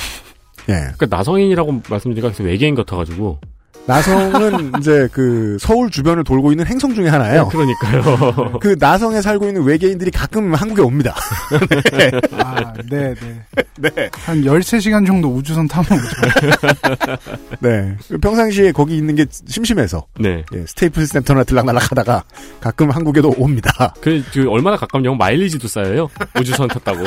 예. 0.68 0.92
그러니까 0.96 1.06
나성인이라고 1.06 1.82
말씀드리니까 1.88 2.28
계속 2.28 2.42
외계인 2.44 2.74
같아가지고. 2.74 3.40
나성은 3.88 4.72
이제 4.78 5.08
그 5.10 5.56
서울 5.58 5.90
주변을 5.90 6.22
돌고 6.22 6.52
있는 6.52 6.66
행성 6.66 6.94
중에 6.94 7.08
하나예요. 7.08 7.44
네, 7.44 7.48
그러니까요. 7.50 8.58
그 8.60 8.76
나성에 8.78 9.22
살고 9.22 9.46
있는 9.46 9.62
외계인들이 9.64 10.10
가끔 10.10 10.54
한국에 10.54 10.82
옵니다. 10.82 11.16
네. 11.96 12.10
아, 12.32 12.74
네, 12.90 13.14
네. 13.14 13.44
네. 13.78 14.10
한 14.12 14.42
13시간 14.42 15.06
정도 15.06 15.28
우주선 15.28 15.66
타면 15.66 15.88
오죠. 15.98 17.16
네. 17.60 17.96
평상시에 18.20 18.72
거기 18.72 18.98
있는 18.98 19.14
게 19.14 19.24
심심해서. 19.30 20.06
네. 20.20 20.44
예, 20.54 20.66
스테이플 20.66 21.06
센터나 21.06 21.42
들락날락 21.44 21.90
하다가 21.90 22.24
가끔 22.60 22.90
한국에도 22.90 23.34
옵니다. 23.38 23.94
그, 24.02 24.22
그 24.32 24.50
얼마나 24.50 24.76
가깝냐면 24.76 25.16
마일리지도 25.16 25.66
쌓여요. 25.66 26.10
우주선 26.38 26.68
탔다고. 26.68 27.04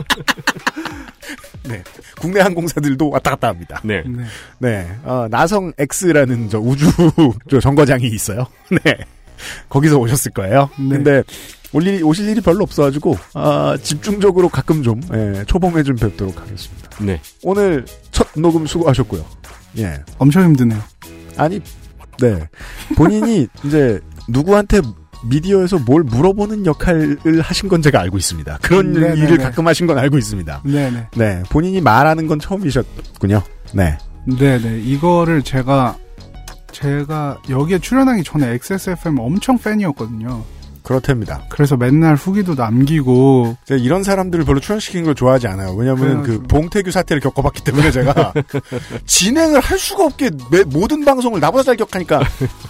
네. 1.68 1.82
국내 2.20 2.40
항공사들도 2.40 3.10
왔다 3.10 3.30
갔다 3.30 3.48
합니다. 3.48 3.80
네. 3.84 4.02
네. 4.06 4.24
네. 4.58 4.88
어, 5.04 5.26
나성 5.30 5.72
X라는 5.78 6.48
저 6.48 6.58
우주 6.58 6.86
저 7.50 7.60
정거장이 7.60 8.06
있어요. 8.06 8.46
네. 8.84 8.96
거기서 9.68 9.98
오셨을 9.98 10.32
거예요. 10.32 10.70
네. 10.78 10.96
근데 10.96 11.22
올 11.72 11.86
일이, 11.86 12.02
오실 12.02 12.28
일이 12.28 12.40
별로 12.40 12.64
없어가지고 12.64 13.16
아, 13.34 13.76
집중적으로 13.80 14.48
가끔 14.48 14.82
좀 14.82 15.00
예, 15.14 15.44
초봉에 15.46 15.82
좀 15.82 15.96
뵙도록 15.96 16.40
하겠습니다. 16.40 16.90
네. 17.00 17.20
오늘 17.42 17.84
첫 18.10 18.26
녹음 18.36 18.66
수고하셨고요. 18.66 19.24
예. 19.78 20.02
엄청 20.18 20.44
힘드네요. 20.44 20.80
아니, 21.36 21.60
네. 22.18 22.48
본인이 22.96 23.46
이제 23.64 24.00
누구한테 24.28 24.80
미디어에서 25.24 25.78
뭘 25.80 26.02
물어보는 26.02 26.66
역할을 26.66 27.40
하신 27.42 27.68
건 27.68 27.82
제가 27.82 28.00
알고 28.00 28.18
있습니다. 28.18 28.58
그런 28.62 28.92
네네네. 28.92 29.20
일을 29.20 29.38
가끔 29.38 29.66
하신 29.66 29.86
건 29.86 29.98
알고 29.98 30.18
있습니다. 30.18 30.62
네네. 30.64 31.08
네. 31.16 31.42
본인이 31.50 31.80
말하는 31.80 32.26
건 32.26 32.38
처음이셨군요. 32.38 33.42
네. 33.72 33.98
네네. 34.38 34.80
이거를 34.80 35.42
제가, 35.42 35.96
제가 36.72 37.38
여기에 37.48 37.78
출연하기 37.80 38.24
전에 38.24 38.48
XSFM 38.50 39.18
엄청 39.18 39.58
팬이었거든요. 39.58 40.42
그렇답니다. 40.90 41.42
그래서 41.48 41.76
맨날 41.76 42.16
후기도 42.16 42.56
남기고, 42.56 43.56
제가 43.64 43.80
이런 43.80 44.02
사람들을 44.02 44.44
별로 44.44 44.58
출연시키는 44.58 45.04
걸 45.04 45.14
좋아하지 45.14 45.46
않아요. 45.46 45.72
왜냐하면 45.74 46.22
그. 46.24 46.42
봉태규 46.42 46.90
사태를 46.90 47.20
겪어봤기 47.20 47.62
때문에 47.62 47.92
제가 47.92 48.32
진행을 49.06 49.60
할 49.60 49.78
수가 49.78 50.06
없게 50.06 50.30
매- 50.50 50.64
모든 50.64 51.04
방송을 51.04 51.38
나보다 51.38 51.62
잘 51.62 51.76
기억하니까 51.76 52.20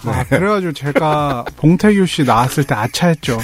아, 0.05 0.23
그래가지고 0.25 0.71
제가 0.73 1.45
봉태규 1.57 2.05
씨 2.05 2.23
나왔을 2.23 2.63
때 2.63 2.75
아차했죠. 2.75 3.39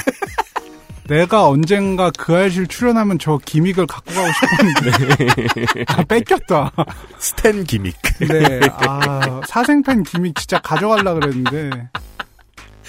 내가 1.08 1.48
언젠가 1.48 2.12
그 2.16 2.36
알실 2.36 2.68
출연하면 2.68 3.18
저 3.18 3.40
기믹을 3.44 3.88
갖고 3.88 4.14
가고 4.14 4.28
싶었는데. 4.34 5.84
아, 5.88 6.04
뺏겼다. 6.04 6.72
스탠 7.18 7.64
기믹. 7.64 7.96
네, 8.20 8.60
아, 8.74 9.42
사생팬 9.48 10.04
기믹 10.04 10.36
진짜 10.36 10.60
가져가려 10.60 11.16
그랬는데. 11.16 11.88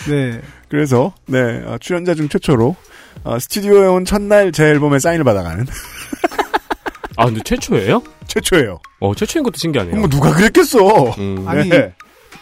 네. 0.09 0.41
그래서 0.69 1.13
네 1.27 1.63
어, 1.67 1.79
출연자 1.81 2.15
중 2.15 2.29
최초로 2.29 2.77
어, 3.25 3.39
스튜디오에 3.39 3.87
온 3.87 4.05
첫날 4.05 4.53
제 4.53 4.65
앨범에 4.65 4.99
사인을 4.99 5.25
받아가는 5.25 5.67
아, 7.17 7.25
근데 7.27 7.41
최초예요? 7.45 8.03
최초예요. 8.29 8.79
어, 9.01 9.15
최초인 9.15 9.43
것도 9.43 9.57
신기하네요. 9.57 9.97
뭐 9.97 10.09
누가 10.09 10.33
그랬겠어. 10.33 10.79
음. 11.19 11.45
아니, 11.49 11.69
네. 11.69 11.93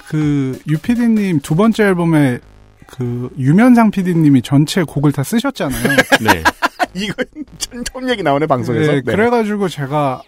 그, 0.09 0.59
유피디님 0.68 1.41
두 1.41 1.55
번째 1.55 1.85
앨범에 1.85 2.41
그, 2.87 3.31
유면상 3.39 3.91
피디님이 3.91 4.43
전체 4.43 4.83
곡을 4.83 5.12
다 5.12 5.22
쓰셨잖아요. 5.22 5.83
네. 6.20 6.43
이거 6.93 7.24
참 7.59 7.83
처음 7.85 8.11
얘기 8.11 8.22
나오네 8.22 8.47
방송에서. 8.47 8.93
네, 8.93 9.01
그래가지고 9.01 9.70
제가 9.70 10.20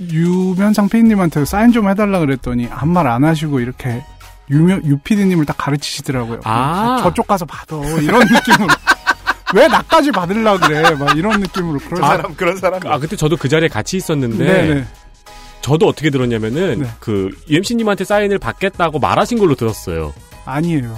유면상 0.00 0.88
피디님한테 0.88 1.44
사인 1.44 1.72
좀 1.72 1.88
해달라 1.88 2.20
그랬더니 2.20 2.68
아무 2.70 2.92
말 2.92 3.08
안 3.08 3.24
하시고 3.24 3.58
이렇게 3.58 4.04
유면 4.50 4.84
유피디님을 4.84 5.46
딱 5.46 5.56
가르치시더라고요. 5.56 6.40
아. 6.44 6.98
저쪽 7.02 7.26
가서 7.26 7.44
받아 7.44 7.76
이런 8.00 8.20
느낌으로 8.20 8.68
왜 9.54 9.66
나까지 9.68 10.12
받으려 10.12 10.58
그래 10.58 10.94
막 10.94 11.16
이런 11.16 11.40
느낌으로 11.40 11.78
그런 11.78 11.94
그런 11.94 12.10
사람 12.10 12.34
그런 12.34 12.56
사람. 12.56 12.86
아, 12.86 12.98
그때 12.98 13.16
저도 13.16 13.36
그 13.36 13.48
자리에 13.48 13.68
같이 13.68 13.96
있었는데. 13.96 14.44
네네 14.44 14.86
저도 15.60 15.86
어떻게 15.86 16.08
들었냐면은, 16.08 16.80
네. 16.80 16.90
그, 17.00 17.30
UMC님한테 17.50 18.04
사인을 18.04 18.38
받겠다고 18.38 18.98
말하신 18.98 19.38
걸로 19.38 19.54
들었어요. 19.54 20.14
아니에요. 20.52 20.90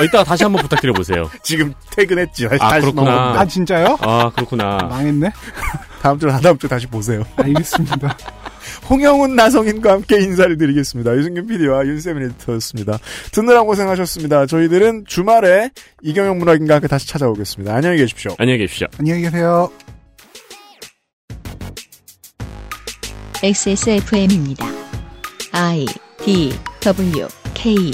어, 0.00 0.04
이따가 0.04 0.24
다시 0.24 0.44
한번 0.44 0.62
부탁드려 0.62 0.92
보세요. 0.92 1.30
지금 1.42 1.74
퇴근했지. 1.94 2.48
다시, 2.48 2.62
아, 2.62 2.68
다시 2.70 2.80
그렇구나. 2.82 3.40
아 3.40 3.44
진짜요? 3.44 3.98
아, 4.00 4.30
그렇구나. 4.34 4.78
망했네. 4.88 5.30
다음 6.02 6.18
주 6.18 6.26
다다음 6.26 6.56
주 6.58 6.68
다시 6.68 6.86
보세요. 6.86 7.22
알겠습니다. 7.36 8.16
홍영훈 8.88 9.36
나성인과 9.36 9.92
함께 9.92 10.16
인사를 10.20 10.56
드리겠습니다. 10.56 11.14
유승균 11.16 11.46
PD와 11.46 11.84
윤세민 11.86 12.24
에디터였습니다. 12.24 12.98
듣느라 13.32 13.62
고생하셨습니다. 13.62 14.46
저희들은 14.46 15.04
주말에 15.06 15.70
이경영 16.02 16.38
문학인과 16.38 16.74
함께 16.74 16.88
다시 16.88 17.06
찾아오겠습니다. 17.08 17.74
안녕히 17.74 17.98
계십시오. 17.98 18.34
안녕히 18.38 18.58
계십시오. 18.60 18.86
안녕히 18.98 19.22
계세요. 19.22 19.70
XSFM입니다. 23.42 24.66
I 25.52 25.86
D 26.22 26.52
W 26.82 27.26
K 27.54 27.90